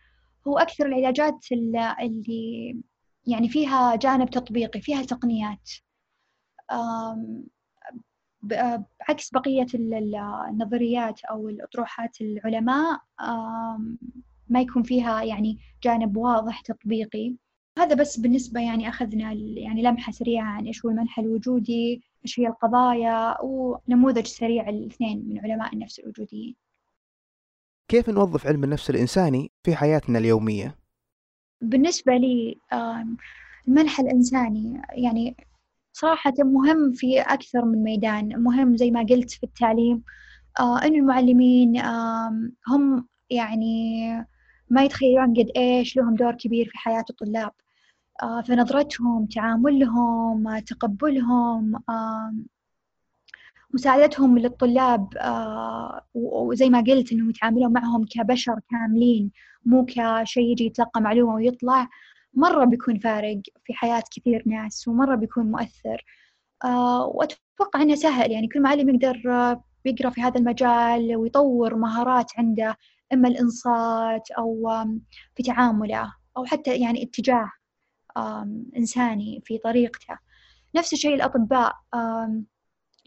هو 0.47 0.57
أكثر 0.57 0.85
العلاجات 0.85 1.45
اللي 1.51 1.95
يعني 3.25 3.49
فيها 3.49 3.95
جانب 3.95 4.29
تطبيقي 4.29 4.81
فيها 4.81 5.03
تقنيات. 5.03 5.69
بعكس 8.41 9.29
بقية 9.31 9.65
النظريات 9.73 11.21
أو 11.25 11.49
الأطروحات 11.49 12.21
العلماء 12.21 13.01
ما 14.49 14.61
يكون 14.61 14.83
فيها 14.83 15.23
يعني 15.23 15.59
جانب 15.83 16.17
واضح 16.17 16.61
تطبيقي. 16.61 17.35
هذا 17.77 17.95
بس 17.95 18.19
بالنسبة 18.19 18.61
يعني 18.61 18.89
أخذنا 18.89 19.33
يعني 19.33 19.81
لمحة 19.81 20.11
سريعة 20.11 20.45
عن 20.45 20.65
إيش 20.65 20.85
هو 20.85 20.91
المنحى 20.91 21.21
الوجودي 21.21 22.01
إيش 22.25 22.39
هي 22.39 22.47
القضايا 22.47 23.41
ونموذج 23.41 24.25
سريع 24.25 24.69
الاثنين 24.69 25.29
من 25.29 25.39
علماء 25.39 25.73
النفس 25.73 25.99
الوجوديين 25.99 26.55
كيف 27.87 28.09
نوظف 28.09 28.47
علم 28.47 28.63
النفس 28.63 28.89
الإنساني 28.89 29.51
في 29.63 29.75
حياتنا 29.75 30.19
اليومية؟ 30.19 30.75
بالنسبة 31.61 32.17
لي 32.17 32.59
المنحى 33.67 34.03
الإنساني 34.03 34.81
يعني 34.91 35.35
صراحة 35.93 36.33
مهم 36.39 36.93
في 36.93 37.21
أكثر 37.21 37.65
من 37.65 37.83
ميدان 37.83 38.43
مهم 38.43 38.77
زي 38.77 38.91
ما 38.91 38.99
قلت 38.99 39.31
في 39.31 39.43
التعليم 39.43 40.03
آه، 40.59 40.81
أن 40.81 40.95
المعلمين 40.95 41.81
هم 42.67 43.07
يعني 43.29 44.07
ما 44.69 44.83
يتخيلون 44.83 45.33
قد 45.33 45.51
إيش 45.57 45.97
لهم 45.97 46.15
دور 46.15 46.35
كبير 46.35 46.65
في 46.65 46.77
حياة 46.77 47.05
الطلاب 47.09 47.51
آه، 48.23 48.41
فنظرتهم 48.41 49.25
تعاملهم 49.25 50.59
تقبلهم 50.59 51.73
مساعدتهم 53.73 54.37
للطلاب 54.37 55.17
آه، 55.17 56.01
وزي 56.13 56.69
ما 56.69 56.81
قلت 56.81 57.11
إنهم 57.11 57.29
يتعاملون 57.29 57.73
معهم 57.73 58.05
كبشر 58.05 58.59
كاملين 58.71 59.31
مو 59.65 59.85
كشيء 59.85 60.51
يجي 60.51 60.65
يتلقى 60.65 61.01
معلومة 61.01 61.35
ويطلع. 61.35 61.89
مرة 62.33 62.65
بيكون 62.65 62.99
فارق 62.99 63.41
في 63.65 63.73
حياة 63.73 64.03
كثير 64.15 64.43
ناس 64.45 64.87
ومرة 64.87 65.15
بيكون 65.15 65.51
مؤثر. 65.51 66.05
آه، 66.65 67.05
وأتوقع 67.05 67.81
أنه 67.81 67.95
سهل 67.95 68.31
يعني 68.31 68.47
كل 68.47 68.61
معلم 68.61 68.89
يقدر 68.89 69.17
بيقرأ 69.85 70.09
في 70.09 70.21
هذا 70.21 70.39
المجال 70.39 71.15
ويطور 71.15 71.75
مهارات 71.75 72.31
عنده 72.37 72.77
إما 73.13 73.27
الإنصات 73.27 74.31
أو 74.31 74.69
في 75.35 75.43
تعامله 75.43 76.13
أو 76.37 76.45
حتى 76.45 76.77
يعني 76.77 77.03
اتجاه. 77.03 77.51
إنساني 78.77 79.41
في 79.45 79.57
طريقته. 79.57 80.17
نفس 80.75 80.93
الشيء 80.93 81.15
الأطباء 81.15 81.73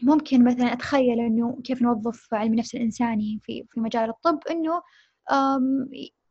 ممكن 0.03 0.43
مثلا 0.43 0.73
أتخيل 0.73 1.19
إنه 1.19 1.61
كيف 1.63 1.81
نوظف 1.81 2.33
علم 2.33 2.51
النفس 2.51 2.75
الإنساني 2.75 3.39
في 3.43 3.65
في 3.69 3.79
مجال 3.79 4.09
الطب 4.09 4.39
إنه 4.51 4.81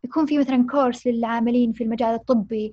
يكون 0.05 0.27
في 0.27 0.39
مثلا 0.39 0.67
كورس 0.71 1.07
للعاملين 1.07 1.73
في 1.73 1.85
المجال 1.85 2.15
الطبي 2.15 2.73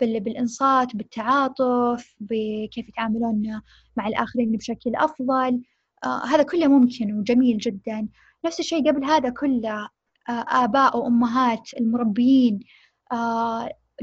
بالإنصات 0.00 0.96
بالتعاطف 0.96 2.14
بكيف 2.20 2.88
يتعاملون 2.88 3.60
مع 3.96 4.08
الآخرين 4.08 4.52
بشكل 4.52 4.96
أفضل. 4.96 5.62
هذا 6.04 6.42
كله 6.42 6.68
ممكن 6.68 7.14
وجميل 7.14 7.58
جدا. 7.58 8.08
نفس 8.44 8.60
الشيء 8.60 8.88
قبل 8.88 9.04
هذا 9.04 9.30
كله 9.30 9.88
آباء 10.28 10.98
وأمهات 10.98 11.70
المربيين 11.80 12.60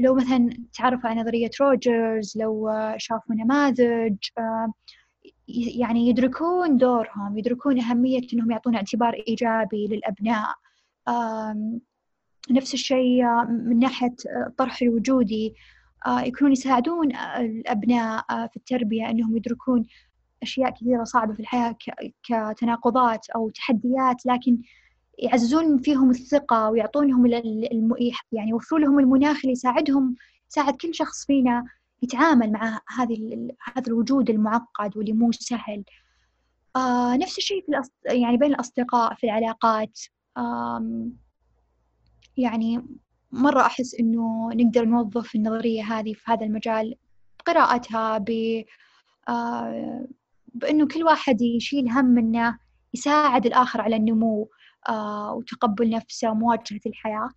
لو 0.00 0.14
مثلا 0.14 0.50
تعرفوا 0.78 1.10
على 1.10 1.20
نظرية 1.20 1.50
روجرز 1.60 2.38
لو 2.38 2.70
شافوا 2.96 3.34
نماذج 3.34 4.16
يعني 5.48 6.08
يدركون 6.08 6.76
دورهم 6.76 7.38
يدركون 7.38 7.80
أهمية 7.80 8.20
أنهم 8.32 8.50
يعطون 8.50 8.74
اعتبار 8.74 9.14
إيجابي 9.28 9.86
للأبناء. 9.86 10.54
نفس 12.50 12.74
الشيء 12.74 13.24
من 13.44 13.78
ناحية 13.78 14.14
الطرح 14.46 14.82
الوجودي 14.82 15.54
يكونون 16.08 16.52
يساعدون 16.52 17.16
الأبناء 17.16 18.24
في 18.46 18.56
التربية 18.56 19.10
أنهم 19.10 19.36
يدركون 19.36 19.86
أشياء 20.42 20.70
كثيرة 20.70 21.04
صعبة 21.04 21.34
في 21.34 21.40
الحياة 21.40 21.76
كتناقضات 22.22 23.30
أو 23.30 23.50
تحديات 23.50 24.26
لكن 24.26 24.58
يعززون 25.18 25.78
فيهم 25.78 26.10
الثقة 26.10 26.70
ويعطونهم 26.70 27.26
يعني 27.26 28.50
يوفروا 28.50 28.80
لهم 28.80 28.98
المناخ 28.98 29.36
اللي 29.36 29.52
يساعدهم 29.52 30.16
يساعد 30.50 30.76
كل 30.76 30.94
شخص 30.94 31.26
فينا 31.26 31.64
يتعامل 32.02 32.52
مع 32.52 32.80
هذه 32.98 33.48
هذا 33.74 33.86
الوجود 33.86 34.30
المعقد 34.30 34.96
واللي 34.96 35.12
مو 35.12 35.32
سهل. 35.32 35.84
آه 36.76 37.16
نفس 37.16 37.38
الشيء 37.38 37.62
في 37.62 37.68
الأص... 37.68 37.90
يعني 38.06 38.36
بين 38.36 38.50
الأصدقاء 38.54 39.14
في 39.14 39.24
العلاقات. 39.24 39.98
آم 40.38 41.12
يعني 42.36 42.82
مرة 43.32 43.60
أحس 43.60 43.94
إنه 43.94 44.48
نقدر 44.54 44.84
نوظف 44.84 45.34
النظرية 45.34 45.82
هذه 45.82 46.12
في 46.12 46.22
هذا 46.26 46.46
المجال 46.46 46.94
بقراءتها 47.38 48.18
ب 48.18 48.30
آه 49.28 50.06
بإنه 50.54 50.86
كل 50.86 51.04
واحد 51.04 51.40
يشيل 51.40 51.88
هم 51.90 52.18
إنه 52.18 52.58
يساعد 52.94 53.46
الآخر 53.46 53.80
على 53.80 53.96
النمو. 53.96 54.50
وتقبل 55.32 55.90
نفسه 55.90 56.30
ومواجهة 56.30 56.80
الحياة. 56.86 57.30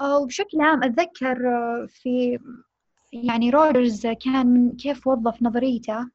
آه 0.00 0.18
وبشكل 0.18 0.60
عام 0.60 0.84
أتذكر 0.84 1.36
في 1.88 2.38
يعني 3.12 3.50
روجرز 3.50 4.06
كان 4.06 4.46
من 4.46 4.76
كيف 4.76 5.06
وظف 5.06 5.42
نظريته 5.42 6.10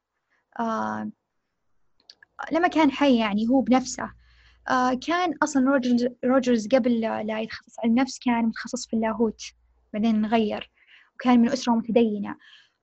آه 0.59 1.11
لما 2.51 2.67
كان 2.67 2.91
حي 2.91 3.17
يعني 3.19 3.47
هو 3.49 3.61
بنفسه. 3.61 4.11
آه 4.69 4.93
كان 4.93 5.33
أصلا 5.43 5.81
روجرز, 6.25 6.67
قبل 6.67 7.01
لا 7.01 7.39
يتخصص 7.41 7.79
علم 7.83 7.91
النفس 7.91 8.19
كان 8.19 8.45
متخصص 8.45 8.87
في 8.87 8.95
اللاهوت 8.95 9.41
بعدين 9.93 10.25
غير 10.25 10.71
وكان 11.15 11.39
من 11.39 11.49
أسرة 11.49 11.73
متدينة. 11.73 12.35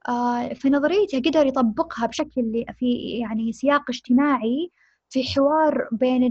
آه 0.09 0.49
فنظريته 0.49 1.19
قدر 1.19 1.47
يطبقها 1.47 2.07
بشكل 2.07 2.65
في 2.79 3.19
يعني 3.21 3.53
سياق 3.53 3.91
اجتماعي 3.91 4.71
في 5.11 5.25
حوار 5.25 5.89
بين 5.93 6.25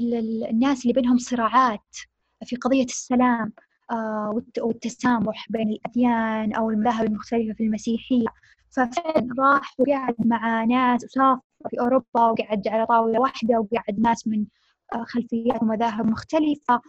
الناس 0.49 0.81
اللي 0.81 0.93
بينهم 0.93 1.17
صراعات 1.17 1.95
في 2.45 2.55
قضية 2.55 2.85
السلام 2.85 3.53
آه، 3.91 4.41
والتسامح 4.61 5.45
بين 5.49 5.69
الأديان 5.69 6.53
أو 6.53 6.69
المذاهب 6.69 7.05
المختلفة 7.05 7.53
في 7.53 7.63
المسيحية. 7.63 8.25
ففعلا 8.71 9.27
راح 9.39 9.73
وقعد 9.79 10.15
مع 10.19 10.63
ناس 10.63 11.03
وسافر 11.03 11.39
في 11.69 11.79
أوروبا 11.79 12.21
وقعد 12.21 12.67
على 12.67 12.85
طاولة 12.85 13.19
واحدة 13.19 13.59
وقعد 13.59 13.99
ناس 13.99 14.27
من 14.27 14.45
آه، 14.93 15.03
خلفيات 15.03 15.63
ومذاهب 15.63 16.05
مختلفة. 16.05 16.81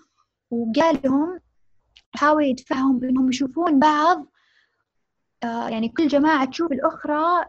وقال 0.51 1.01
لهم 1.05 1.39
حاول 2.15 2.45
يدفعهم 2.45 3.05
إنهم 3.05 3.29
يشوفون 3.29 3.79
بعض 3.79 4.27
آه، 5.45 5.69
يعني 5.69 5.89
كل 5.89 6.09
جماعة 6.09 6.45
تشوف 6.45 6.73
الأخرى 6.73 7.45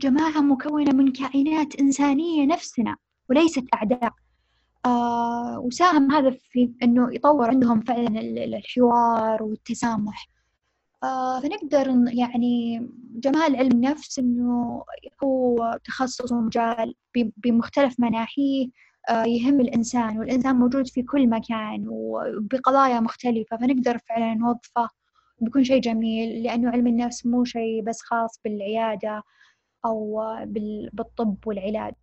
كجماعة 0.00 0.40
مكونة 0.40 0.92
من 0.92 1.12
كائنات 1.12 1.74
إنسانية 1.80 2.46
نفسنا 2.46 2.96
وليست 3.30 3.64
أعداء. 3.74 4.12
آه 4.86 5.58
وساهم 5.58 6.10
هذا 6.12 6.30
في 6.30 6.72
إنه 6.82 7.14
يطور 7.14 7.48
عندهم 7.50 7.80
فعلا 7.80 8.20
الحوار 8.20 9.42
والتسامح. 9.42 10.28
آه 11.04 11.40
فنقدر 11.40 11.86
يعني 12.12 12.86
جمال 13.14 13.56
علم 13.56 13.72
النفس 13.72 14.18
إنه 14.18 14.84
هو 15.24 15.78
تخصص 15.84 16.32
ومجال 16.32 16.94
بمختلف 17.36 18.00
مناحيه 18.00 18.68
آه 19.10 19.24
يهم 19.24 19.60
الإنسان 19.60 20.18
والإنسان 20.18 20.56
موجود 20.56 20.86
في 20.88 21.02
كل 21.02 21.28
مكان 21.28 21.84
وبقضايا 21.88 23.00
مختلفة. 23.00 23.56
فنقدر 23.56 23.98
فعلا 24.08 24.34
نوظفه 24.34 24.88
بيكون 25.40 25.64
شيء 25.64 25.80
جميل 25.80 26.42
لأنه 26.42 26.70
علم 26.70 26.86
النفس 26.86 27.26
مو 27.26 27.44
شيء 27.44 27.82
بس 27.82 28.02
خاص 28.02 28.40
بالعيادة. 28.44 29.22
أو 29.86 30.20
بالطب 30.92 31.46
والعلاج. 31.46 31.94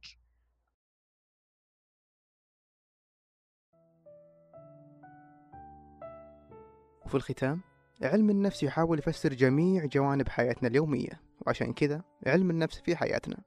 وفي 7.06 7.16
الختام 7.16 7.62
علم 8.02 8.30
النفس 8.30 8.64
يحاول 8.64 9.00
يفسر 9.00 9.34
جميع 9.34 9.86
جوانب 9.86 10.30
حياتنا 10.30 10.70
اليومية 10.70 11.22
وعشان 11.48 11.74
كذا 11.74 12.04
علم 12.28 12.50
النفس 12.50 12.80
في 12.82 12.96
حياتنا. 12.96 13.38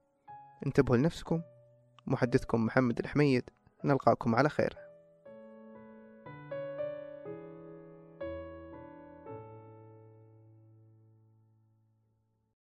انتبهوا 0.66 0.96
لنفسكم. 0.96 1.42
محدثكم 2.06 2.66
محمد 2.66 2.98
الحميد. 2.98 3.50
نلقاكم 3.84 4.34
على 4.34 4.48
خير. 4.48 4.83